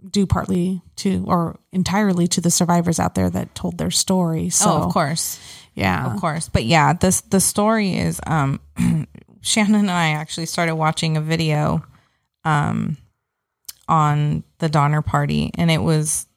due 0.09 0.25
partly 0.25 0.81
to 0.95 1.23
or 1.27 1.59
entirely 1.71 2.27
to 2.27 2.41
the 2.41 2.49
survivors 2.51 2.99
out 2.99 3.13
there 3.15 3.29
that 3.29 3.53
told 3.55 3.77
their 3.77 3.91
story. 3.91 4.49
So, 4.49 4.71
oh, 4.71 4.81
of 4.83 4.93
course. 4.93 5.39
yeah, 5.73 6.13
of 6.13 6.19
course 6.21 6.47
but 6.47 6.63
yeah 6.63 6.93
this 6.93 7.21
the 7.21 7.39
story 7.39 7.95
is 7.97 8.19
um 8.27 8.59
shannon 9.45 9.75
and 9.75 9.91
i 9.91 10.09
actually 10.09 10.45
started 10.45 10.75
watching 10.75 11.17
a 11.17 11.21
video 11.21 11.83
um 12.43 12.97
on 13.87 14.43
the 14.59 14.67
donner 14.67 15.01
party 15.01 15.51
and 15.55 15.69
it 15.69 15.77
was 15.81 16.27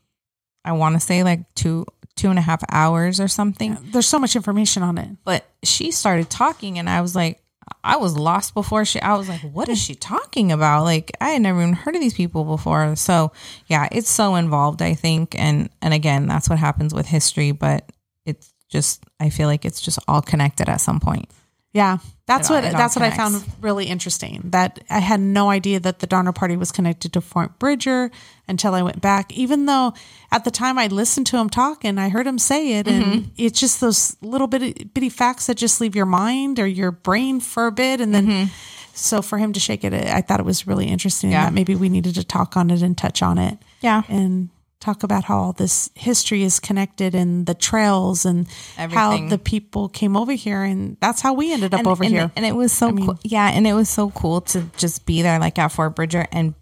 i 0.65 0.73
want 0.73 0.95
to 0.95 1.01
say 1.01 1.23
like 1.23 1.41
two 1.55 1.87
two 2.19 2.31
and 2.31 2.39
a 2.39 2.43
half 2.43 2.63
hours 2.71 3.21
or 3.21 3.29
something. 3.29 3.79
There's 3.93 4.09
so 4.09 4.19
much 4.19 4.35
information 4.35 4.83
on 4.83 4.99
it. 4.99 5.09
but 5.25 5.47
she 5.63 5.91
started 5.93 6.29
talking 6.29 6.79
and 6.79 6.91
i 6.91 7.01
was 7.01 7.15
like 7.17 7.41
i 7.85 7.97
was 7.97 8.17
lost 8.17 8.55
before 8.55 8.85
she 8.85 9.01
i 9.01 9.17
was 9.17 9.29
like 9.29 9.41
what 9.41 9.69
is 9.69 9.79
she 9.79 9.95
talking 9.95 10.53
about? 10.53 10.85
Like 10.85 11.13
i 11.21 11.31
had 11.31 11.43
never 11.43 11.61
even 11.61 11.75
heard 11.75 11.95
of 11.95 12.01
these 12.01 12.15
people 12.15 12.45
before. 12.45 12.97
So 12.97 13.33
yeah 13.69 13.89
it's 13.93 14.11
so 14.11 14.35
involved 14.35 14.83
i 14.83 14.95
think. 14.95 15.39
And 15.39 15.71
and 15.81 15.95
again 15.95 16.27
that's 16.27 16.49
what 16.49 16.59
happens 16.59 16.93
with 16.93 17.07
history 17.07 17.53
but 17.53 17.91
it's 18.27 18.53
just 18.69 19.05
i 19.21 19.31
feel 19.31 19.47
like 19.49 19.65
it's 19.65 19.81
just 19.81 19.99
all 20.09 20.21
connected 20.21 20.69
at 20.69 20.81
some 20.81 21.01
point 21.01 21.31
Yeah, 21.75 21.99
that's 22.27 22.49
what 22.49 22.63
that's 22.63 22.97
what 22.97 23.05
I 23.05 23.11
found 23.11 23.45
really 23.61 23.85
interesting. 23.87 24.41
That 24.47 24.81
I 24.89 25.01
had 25.01 25.21
no 25.21 25.51
idea 25.51 25.79
that 25.81 25.99
the 25.99 26.07
Donner 26.07 26.33
Party 26.33 26.57
was 26.57 26.73
connected 26.73 27.13
to 27.13 27.21
Fort 27.21 27.59
Bridger 27.59 28.11
until 28.49 28.75
I 28.75 28.83
went 28.83 29.03
back. 29.03 29.31
Even 29.33 29.67
though 29.67 29.93
at 30.33 30.45
the 30.45 30.51
time 30.51 30.79
I 30.79 30.87
listened 30.87 31.27
to 31.29 31.37
him 31.37 31.51
talk 31.51 31.85
and 31.85 32.01
I 32.01 32.09
heard 32.09 32.27
him 32.27 32.39
say 32.39 32.79
it, 32.79 32.89
and 32.89 33.05
Mm-hmm. 33.05 33.29
it's 33.37 33.61
just 33.61 33.81
those 33.83 34.17
little 34.23 34.47
bitty, 34.47 34.85
bitty 34.85 35.11
facts 35.11 35.47
that 35.47 35.57
just 35.57 35.81
leave 35.81 35.95
your 35.95 36.07
mind 36.07 36.59
or 36.59 36.67
your 36.67 36.91
brain 36.91 37.39
for 37.39 37.67
a 37.67 37.73
bit, 37.73 38.01
and 38.01 38.15
then. 38.15 38.51
So 38.95 39.23
for 39.23 39.39
him 39.39 39.53
to 39.53 39.61
shake 39.61 39.85
it, 39.85 39.93
I 39.95 40.23
thought 40.23 40.41
it 40.41 40.47
was 40.47 40.67
really 40.67 40.87
interesting. 40.87 41.31
Mm-hmm. 41.31 41.35
Yeah. 41.39 41.45
That 41.45 41.53
maybe 41.53 41.77
we 41.77 41.89
needed 41.89 42.17
to 42.17 42.25
talk 42.25 42.57
on 42.57 42.69
it 42.71 42.83
and 42.83 42.99
touch 42.99 43.23
on 43.23 43.39
it. 43.39 43.57
Yeah. 43.81 44.03
and 44.09 44.49
talk 44.81 45.03
about 45.03 45.25
how 45.25 45.37
all 45.39 45.53
this 45.53 45.91
history 45.95 46.43
is 46.45 46.61
connected 46.61 47.15
and 47.15 47.47
the 47.47 47.55
trails 47.55 48.25
and 48.25 48.47
Everything. 48.77 49.25
how 49.25 49.29
the 49.29 49.39
people 49.39 49.89
came 49.89 50.17
over 50.17 50.33
here, 50.33 50.63
and 50.63 50.97
that's 51.01 51.21
how 51.21 51.35
we 51.35 51.53
ended 51.53 51.75
up 51.75 51.87
over 51.87 52.05
and, 52.05 52.13
here. 52.13 52.31
and 52.37 52.47
it 52.47 52.55
was 52.55 52.73
so 52.73 52.93
cool 52.93 53.19
yeah 53.25 53.49
and 53.51 53.67
it 53.67 53.73
was 53.75 53.89
so 53.89 54.11
cool 54.11 54.41
to 54.43 54.63
just 54.77 55.05
be 55.05 55.23
there 55.23 55.39
like 55.41 55.59
at 55.59 55.69
fort 55.73 55.97
bridger 55.97 56.27
and 56.33 56.55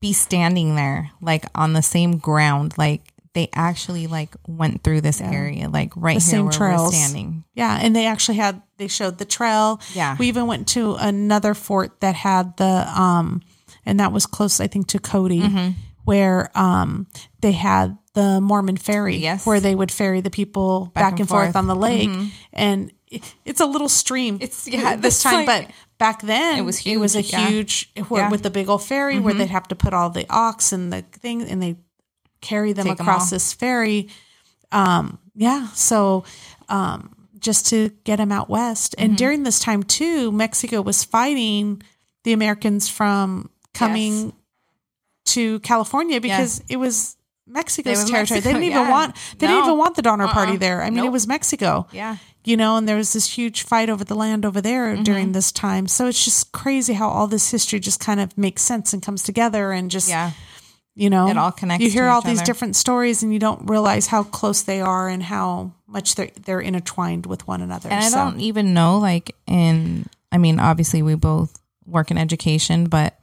be 0.00 0.12
standing 0.12 0.74
there 0.74 1.10
like 1.22 1.44
on 1.54 1.72
the 1.72 1.82
same 1.82 2.18
ground 2.18 2.74
like 2.76 3.12
they 3.32 3.48
actually 3.52 4.06
like 4.06 4.34
went 4.48 4.82
through 4.82 5.02
this 5.02 5.20
area, 5.20 5.68
like 5.68 5.92
right 5.94 6.18
The 6.18 6.24
here 6.24 6.30
same 6.30 6.44
where 6.46 6.52
trails. 6.52 6.90
we're 6.90 6.98
standing. 6.98 7.44
Yeah, 7.52 7.78
and 7.82 7.94
they 7.94 8.06
actually 8.06 8.38
had 8.38 8.62
they 8.78 8.88
showed 8.88 9.18
the 9.18 9.26
trail. 9.26 9.78
Yeah. 9.92 10.16
We 10.18 10.28
even 10.28 10.46
went 10.46 10.68
to 10.68 10.94
another 10.94 11.52
fort 11.52 12.00
that 12.00 12.14
had 12.14 12.56
the 12.56 12.64
um 12.98 13.42
and 13.84 14.00
that 14.00 14.10
was 14.10 14.24
close 14.24 14.58
I 14.58 14.68
think 14.68 14.88
to 14.88 14.98
Cody 14.98 15.40
Mm-hmm. 15.42 15.70
Where 16.06 16.50
um 16.54 17.06
they 17.42 17.52
had 17.52 17.98
the 18.14 18.40
Mormon 18.40 18.78
ferry 18.78 19.16
Yes. 19.18 19.44
where 19.44 19.60
they 19.60 19.74
would 19.74 19.92
ferry 19.92 20.22
the 20.22 20.30
people 20.30 20.90
back, 20.94 21.12
and 21.12 21.20
and, 21.20 21.28
forth. 21.28 21.44
forth. 21.44 21.48
Mm-hmm. 21.50 21.58
on 21.58 21.66
the 21.66 21.76
lake 21.76 22.10
and 22.54 22.90
it- 23.08 23.34
it's 23.44 23.60
a 23.60 23.66
little 23.66 23.88
stream. 23.90 24.36
It's- 24.40 24.66
yeah, 24.66 24.96
this 24.96 25.22
time 25.22 25.44
like- 25.44 25.66
but 25.68 25.74
back 25.98 26.22
then 26.22 26.58
It 26.58 26.62
was 26.62 26.78
huge. 26.78 26.94
It 26.96 26.98
was 26.98 27.14
a 27.14 27.20
huge, 27.20 27.32
yeah. 27.32 27.48
huge 27.48 28.08
where, 28.08 28.22
Yeah. 28.22 28.30
with 28.30 28.42
the 28.42 28.50
big 28.50 28.68
old 28.70 28.82
ferry 28.82 29.18
where 29.20 29.34
they'd 29.34 29.50
have 29.50 29.68
to 29.68 29.74
put 29.76 29.92
all 29.92 30.08
the 30.10 30.24
ox 30.30 30.72
and 30.72 30.90
the 30.92 31.02
thing 31.12 31.42
and 31.42 31.62
they 31.62 31.76
carry 32.40 32.72
them 32.72 32.86
Take 32.86 33.00
across 33.00 33.24
all. 33.32 33.36
this 33.36 33.52
ferry 33.52 34.08
um 34.72 35.18
yeah 35.34 35.68
so 35.74 36.24
um 36.68 37.10
just 37.38 37.66
to 37.68 37.90
get 38.04 38.16
them 38.16 38.32
out 38.32 38.48
west 38.48 38.94
and 38.98 39.10
Mm-hmm. 39.10 39.16
during 39.16 39.42
this 39.44 39.60
time 39.60 39.82
too 39.82 40.32
mexico 40.32 40.80
was 40.80 41.04
fighting 41.04 41.82
the 42.24 42.32
americans 42.32 42.88
from 42.88 43.50
coming 43.74 44.12
Yes. 44.26 44.32
To 45.26 45.60
california 45.60 46.20
because 46.20 46.62
it 46.68 46.76
was 46.76 47.16
mexico's 47.46 47.98
was 48.02 48.10
territory 48.10 48.40
they 48.40 48.50
didn't 48.52 48.64
even 48.64 48.82
yeah. 48.82 48.90
want 48.90 49.14
they 49.38 49.46
didn't 49.46 49.64
even 49.64 49.78
want 49.78 49.94
the 49.94 50.02
donner 50.02 50.26
party 50.28 50.52
Uh-uh. 50.52 50.58
there 50.58 50.82
i 50.82 50.90
mean 50.90 51.04
it 51.04 51.12
was 51.12 51.26
mexico 51.28 51.86
Yeah. 51.92 52.16
you 52.44 52.56
know, 52.56 52.76
and 52.76 52.88
there 52.88 52.96
was 52.96 53.12
this 53.12 53.26
huge 53.36 53.62
fight 53.62 53.90
over 53.90 54.04
the 54.04 54.14
land 54.14 54.44
over 54.44 54.60
there 54.60 54.94
Mm-hmm. 54.94 55.02
during 55.02 55.32
this 55.32 55.50
time. 55.50 55.88
So 55.88 56.06
it's 56.06 56.24
just 56.24 56.52
crazy 56.52 56.92
how 56.94 57.08
all 57.08 57.26
this 57.26 57.50
history 57.50 57.80
just 57.80 57.98
kind 57.98 58.20
of 58.20 58.36
makes 58.38 58.62
sense 58.62 58.92
and 58.94 59.02
comes 59.02 59.22
together 59.24 59.72
and 59.72 59.90
just, 59.90 60.08
Yeah. 60.08 60.30
you 60.94 61.10
know, 61.10 61.26
It 61.28 61.36
all 61.36 61.50
connects 61.50 61.82
You 61.84 61.90
hear 61.90 62.06
all 62.06 62.20
these 62.22 62.38
other. 62.38 62.46
different 62.46 62.76
stories 62.76 63.24
and 63.24 63.32
you 63.32 63.40
don't 63.40 63.68
realize 63.68 64.06
how 64.06 64.22
close 64.22 64.62
they 64.62 64.80
are 64.80 65.08
and 65.08 65.22
how 65.24 65.72
much 65.88 66.14
they're, 66.14 66.30
they're 66.44 66.60
intertwined 66.60 67.26
with 67.26 67.48
one 67.48 67.62
another. 67.62 67.88
And 67.90 68.04
I 68.04 68.10
don't 68.10 68.38
even 68.40 68.72
know, 68.74 68.98
like, 68.98 69.34
in, 69.48 70.06
I 70.30 70.38
mean, 70.38 70.60
obviously 70.60 71.02
we 71.02 71.16
both 71.16 71.58
work 71.84 72.12
in 72.12 72.16
education, 72.18 72.84
but, 72.86 73.18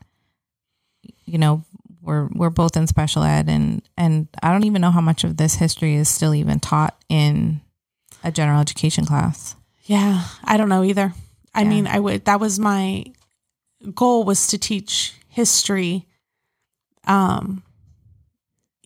you 1.26 1.38
know, 1.38 1.64
we're, 2.04 2.28
we're 2.36 2.50
both 2.50 2.76
in 2.78 2.86
special 2.88 3.24
ed 3.24 3.48
and, 3.50 3.82
and 3.98 4.28
I 4.44 4.52
don't 4.52 4.66
even 4.66 4.82
know 4.82 4.92
how 4.92 5.02
much 5.02 5.24
of 5.24 5.38
this 5.38 5.56
history 5.56 5.96
is 5.96 6.10
still 6.10 6.36
even 6.36 6.60
taught 6.60 6.96
in 7.10 7.62
a 8.24 8.32
general 8.32 8.60
education 8.62 9.06
class. 9.06 9.56
yeah, 9.86 10.24
I 10.44 10.58
don't 10.58 10.70
know 10.70 10.84
either. 10.84 11.14
I 11.56 11.62
Yeah. 11.64 11.70
mean, 11.70 11.88
I 11.88 12.00
would, 12.00 12.26
that 12.26 12.40
was 12.40 12.60
my 12.60 13.06
goal 13.94 14.24
was 14.24 14.48
to 14.48 14.58
teach 14.58 15.14
history, 15.30 16.06
um, 17.06 17.64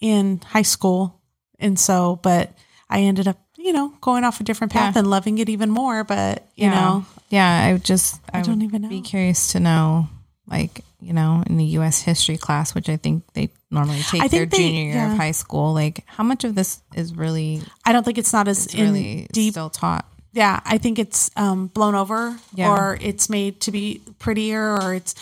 in 0.02 0.40
high 0.46 0.62
school. 0.64 1.20
And 1.60 1.80
so, 1.80 2.18
but 2.22 2.54
I 2.90 3.02
ended 3.02 3.28
up, 3.28 3.38
you 3.58 3.74
know, 3.74 3.90
going 4.02 4.24
off 4.24 4.40
a 4.40 4.44
different 4.44 4.72
path 4.74 4.96
Yeah. 4.96 5.00
and 5.00 5.10
loving 5.10 5.38
it 5.40 5.50
even 5.50 5.70
more. 5.70 6.04
But, 6.04 6.48
you 6.56 6.70
know, 6.70 7.06
yeah, 7.30 7.66
I 7.66 7.74
would 7.74 7.84
just, 7.84 8.20
I, 8.34 8.40
I 8.40 8.42
don't 8.44 8.60
would 8.60 8.64
even 8.66 8.82
know. 8.84 8.90
be 8.90 9.02
curious 9.02 9.52
to 9.54 9.60
know, 9.60 10.08
like, 10.48 10.82
you 11.08 11.14
know, 11.14 11.42
in 11.48 11.56
the 11.56 11.64
U.S. 11.80 12.02
history 12.02 12.36
class, 12.38 12.76
which 12.76 12.90
I 12.90 12.98
think 12.98 13.24
they 13.34 13.50
normally 13.72 14.02
take 14.02 14.22
I 14.24 14.28
their 14.28 14.46
they- 14.46 14.58
junior 14.58 14.84
year 14.84 14.94
yeah. 14.96 15.12
of 15.14 15.18
high 15.18 15.32
school, 15.32 15.74
like, 15.74 16.04
how 16.06 16.24
much 16.24 16.44
of 16.44 16.54
this 16.54 16.82
is 16.96 17.16
really, 17.16 17.62
I 17.86 17.94
don't 17.94 18.04
think 18.04 18.18
it's 18.18 18.34
not 18.34 18.48
as 18.50 18.68
really 18.76 19.28
deep. 19.32 19.54
still 19.54 19.70
taught? 19.70 20.06
Yeah, 20.34 20.60
I 20.66 20.78
think 20.78 21.00
it's 21.00 21.32
um, 21.38 21.68
blown 21.68 21.96
over, 21.96 22.38
Yeah. 22.54 22.70
or 22.72 22.98
it's 23.02 23.30
made 23.30 23.62
to 23.62 23.72
be 23.72 24.02
prettier, 24.20 24.76
or 24.82 24.94
it's 24.94 25.16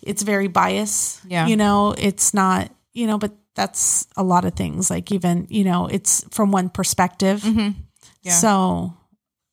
it's 0.00 0.22
very 0.22 0.48
biased. 0.48 1.20
Yeah. 1.26 1.46
you 1.48 1.56
know, 1.56 1.94
it's 1.98 2.32
not. 2.32 2.70
You 2.94 3.06
know, 3.06 3.18
but 3.18 3.32
that's 3.54 4.06
a 4.16 4.22
lot 4.22 4.44
of 4.44 4.54
things. 4.54 4.90
Like 4.90 5.10
even 5.12 5.46
you 5.50 5.64
know, 5.64 5.88
it's 5.88 6.24
from 6.30 6.52
one 6.52 6.68
perspective. 6.70 7.42
Mm-hmm. 7.42 7.70
Yeah. 8.22 8.32
So 8.32 8.94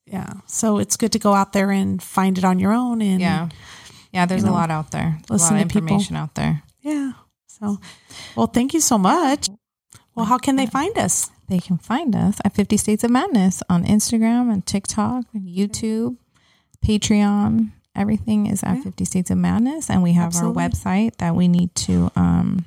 yeah, 0.06 0.34
so 0.48 0.78
it's 0.80 0.96
good 0.98 1.12
to 1.14 1.20
go 1.20 1.34
out 1.34 1.52
there 1.54 1.72
and 1.72 2.02
find 2.02 2.38
it 2.38 2.44
on 2.46 2.60
your 2.60 2.72
own. 2.74 3.02
And 3.02 3.20
Yeah. 3.20 3.50
Yeah, 4.12 4.26
there's 4.26 4.42
you 4.42 4.48
know, 4.48 4.54
a 4.54 4.58
lot 4.58 4.72
out 4.72 4.92
there. 4.92 5.20
A 5.30 5.34
listen 5.34 5.56
lot 5.58 5.64
of 5.64 5.70
to 5.70 5.74
people. 5.74 5.88
information 5.90 6.16
out 6.16 6.36
there. 6.36 6.64
yeah. 6.82 7.12
So, 7.48 7.78
well, 8.38 8.48
thank 8.48 8.74
you 8.74 8.80
so 8.80 8.98
much. 8.98 9.50
Well, 10.16 10.26
how 10.26 10.38
can 10.38 10.56
they 10.56 10.66
find 10.66 10.98
us? 10.98 11.30
They 11.50 11.60
can 11.60 11.78
find 11.78 12.16
us 12.16 12.38
at 12.46 12.56
50 12.56 12.78
States 12.78 13.04
of 13.04 13.12
Madness 13.12 13.62
on 13.70 13.84
Instagram 13.84 14.52
and 14.52 14.66
TikTok, 14.66 15.26
and 15.34 15.48
YouTube, 15.48 16.16
Patreon. 16.86 17.72
Everything 17.96 18.46
is 18.46 18.64
at 18.64 18.82
50 18.82 19.04
States 19.04 19.30
of 19.32 19.38
Madness. 19.38 19.90
And 19.90 20.02
we 20.04 20.14
have 20.14 20.28
Absolutely. 20.28 20.64
our 20.64 20.70
website 20.70 21.18
that 21.18 21.36
we 21.36 21.48
need 21.48 21.74
to 21.76 22.12
um 22.16 22.66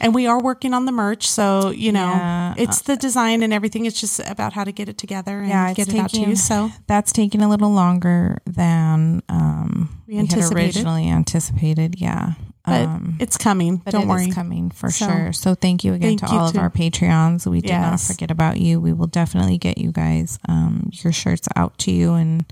And 0.00 0.14
we 0.14 0.26
are 0.26 0.40
working 0.40 0.72
on 0.74 0.86
the 0.86 0.92
merch, 0.92 1.28
so 1.28 1.70
you 1.70 1.92
know, 1.92 2.06
Yeah. 2.08 2.54
it's 2.56 2.82
the 2.82 2.96
design 2.96 3.42
and 3.42 3.52
everything. 3.52 3.84
It's 3.86 4.00
just 4.00 4.20
about 4.26 4.52
how 4.54 4.64
to 4.64 4.72
get 4.72 4.88
it 4.88 4.96
together 4.98 5.38
and 5.40 5.48
Yeah, 5.48 5.72
get 5.74 5.88
it 5.88 5.98
out 5.98 6.10
to 6.10 6.20
you. 6.20 6.36
So 6.36 6.70
that's 6.86 7.12
taking 7.12 7.42
a 7.42 7.48
little 7.48 7.70
longer 7.70 8.38
than 8.46 9.22
um 9.28 9.90
We 10.08 10.14
we, 10.14 10.26
had 10.26 10.52
originally 10.52 11.08
anticipated. 11.08 12.00
Yeah. 12.00 12.32
but 12.64 12.86
um 12.86 13.16
it's 13.20 13.36
coming. 13.36 13.76
but 13.84 13.92
Don't 13.92 14.02
it 14.04 14.08
worry. 14.08 14.30
coming 14.30 14.70
for 14.70 14.90
So, 14.90 15.06
sure. 15.06 15.32
So 15.32 15.54
thank 15.54 15.84
you 15.84 15.92
again 15.94 16.16
thank 16.18 16.20
to 16.26 16.32
you 16.34 16.40
all 16.40 16.48
of 16.48 16.56
our 16.56 16.70
Patreons. 16.70 17.46
We 17.46 17.60
did 17.60 17.72
not 17.72 18.00
forget 18.00 18.30
about 18.30 18.58
you. 18.58 18.80
We 18.80 18.92
will 18.92 19.06
definitely 19.08 19.58
get 19.58 19.78
you 19.78 19.92
guys 19.92 20.38
um, 20.48 20.88
your 20.92 21.12
shirts 21.12 21.46
out 21.56 21.76
to 21.78 21.90
you 21.90 22.14
and 22.14 22.44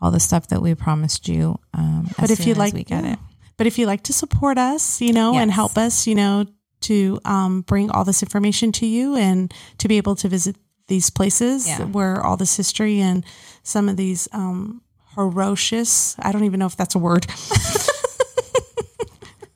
all 0.00 0.10
the 0.10 0.20
stuff 0.20 0.48
that 0.48 0.60
we 0.60 0.74
promised 0.74 1.26
you. 1.28 1.58
Um, 1.72 2.08
But 2.20 2.30
as 2.30 2.38
if 2.40 2.46
as 2.46 2.58
like, 2.58 2.74
we 2.74 2.84
get 2.84 3.04
yeah. 3.04 3.12
it. 3.14 3.18
But 3.56 3.66
if 3.66 3.78
you'd 3.78 3.86
like 3.86 4.02
to 4.04 4.12
support 4.12 4.58
us, 4.58 5.00
you 5.00 5.14
know, 5.14 5.34
and 5.34 5.50
help 5.50 5.78
us, 5.78 6.06
you 6.06 6.14
know, 6.14 6.44
to 6.82 7.18
um, 7.24 7.62
bring 7.62 7.90
all 7.90 8.04
this 8.04 8.22
information 8.22 8.70
to 8.72 8.86
you 8.86 9.16
and 9.16 9.52
to 9.78 9.88
be 9.88 9.96
able 9.96 10.14
to 10.16 10.28
visit 10.28 10.56
these 10.88 11.10
places 11.10 11.66
Yeah. 11.66 11.84
where 11.84 12.22
all 12.24 12.36
this 12.36 12.56
history 12.56 13.00
and 13.00 13.24
some 13.62 13.88
of 13.88 13.96
these 13.96 14.28
um, 14.32 14.82
ferocious, 15.14 16.14
I 16.18 16.30
don't 16.32 16.44
even 16.44 16.60
know 16.60 16.66
if 16.66 16.76
that's 16.76 16.94
a 16.94 16.98
word, 16.98 17.26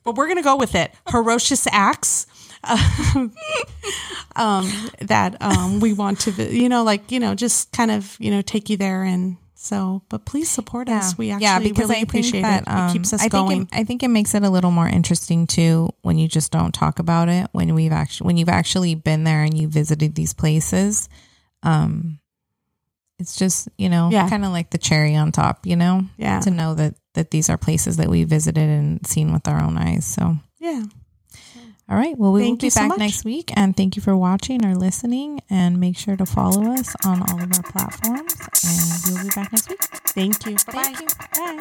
but 0.05 0.15
we're 0.17 0.27
going 0.27 0.39
to 0.39 0.43
go 0.43 0.57
with 0.57 0.75
it 0.75 0.93
ferocious 1.11 1.67
acts. 1.71 2.27
um, 4.37 4.91
that 5.01 5.35
um, 5.41 5.81
we 5.81 5.95
want 5.95 6.21
to, 6.21 6.31
you 6.55 6.69
know, 6.69 6.83
like, 6.85 7.11
you 7.11 7.19
know, 7.19 7.35
just 7.35 7.73
kind 7.73 7.91
of, 7.91 8.17
you 8.21 8.31
know, 8.31 8.43
take 8.43 8.69
you 8.69 8.77
there. 8.77 9.03
And 9.03 9.39
so, 9.63 10.01
but 10.09 10.25
please 10.25 10.49
support 10.49 10.89
us. 10.89 11.19
We 11.19 11.31
actually 11.31 11.43
yeah, 11.45 11.59
because 11.59 11.91
really 11.91 12.01
appreciate 12.01 12.45
it. 12.47 12.65
it 12.67 12.93
keeps 12.95 13.13
us 13.13 13.21
um, 13.21 13.27
I 13.27 13.29
going. 13.29 13.63
It, 13.63 13.69
I 13.73 13.85
think 13.85 14.03
it 14.03 14.09
makes 14.09 14.35
it 14.35 14.43
a 14.43 14.49
little 14.49 14.71
more 14.71 14.89
interesting 14.89 15.47
too 15.47 15.91
when 16.01 16.17
you 16.17 16.29
just 16.29 16.51
don't 16.51 16.73
talk 16.73 16.99
about 16.99 17.29
it. 17.29 17.47
When 17.53 17.75
we've 17.75 17.93
actually 17.93 18.29
when 18.29 18.37
you've 18.39 18.49
actually 18.49 18.95
been 18.95 19.25
there 19.25 19.43
and 19.43 19.53
you 19.53 19.69
visited 19.69 20.15
these 20.15 20.33
places, 20.33 21.11
um, 21.63 22.21
it's 23.19 23.37
just 23.37 23.69
you 23.77 23.91
know 23.91 24.09
Yeah. 24.11 24.31
kind 24.31 24.47
of 24.47 24.51
like 24.51 24.71
the 24.71 24.79
cherry 24.79 25.15
on 25.15 25.31
top. 25.31 25.67
You 25.67 25.77
know, 25.77 26.05
Yeah. 26.17 26.41
to 26.41 26.51
know 26.51 26.75
that 26.77 26.95
that 27.13 27.31
these 27.31 27.51
are 27.51 27.59
places 27.59 27.99
that 27.99 28.09
we 28.09 28.25
visited 28.25 28.67
and 28.67 29.07
seen 29.07 29.31
with 29.31 29.47
our 29.47 29.63
own 29.63 29.77
eyes. 29.77 30.07
So. 30.07 30.39
yeah. 30.59 30.85
All 31.91 31.97
right. 31.97 32.17
Well, 32.17 32.33
we 32.33 32.49
will 32.49 32.57
be 32.57 32.67
you 32.67 32.71
so 32.71 32.89
back 32.89 32.99
next 32.99 33.25
week. 33.25 33.51
And 33.57 33.77
thank 33.77 33.97
you 33.97 34.03
for 34.03 34.17
watching 34.17 34.65
or 34.65 34.77
listening. 34.77 35.41
And 35.51 35.81
make 35.81 35.99
sure 35.99 36.17
to 36.17 36.25
follow 36.25 36.71
us 36.73 36.95
on 37.05 37.21
all 37.23 37.43
of 37.43 37.53
our 37.53 37.63
platforms. 37.65 38.35
And 38.65 39.15
we'll 39.17 39.25
be 39.25 39.31
back 39.35 39.53
next 39.53 39.69
week. 39.69 39.83
Thank 39.83 40.47
you. 40.47 40.57
Thank 40.57 41.01
you. 41.01 41.09
Bye. 41.35 41.59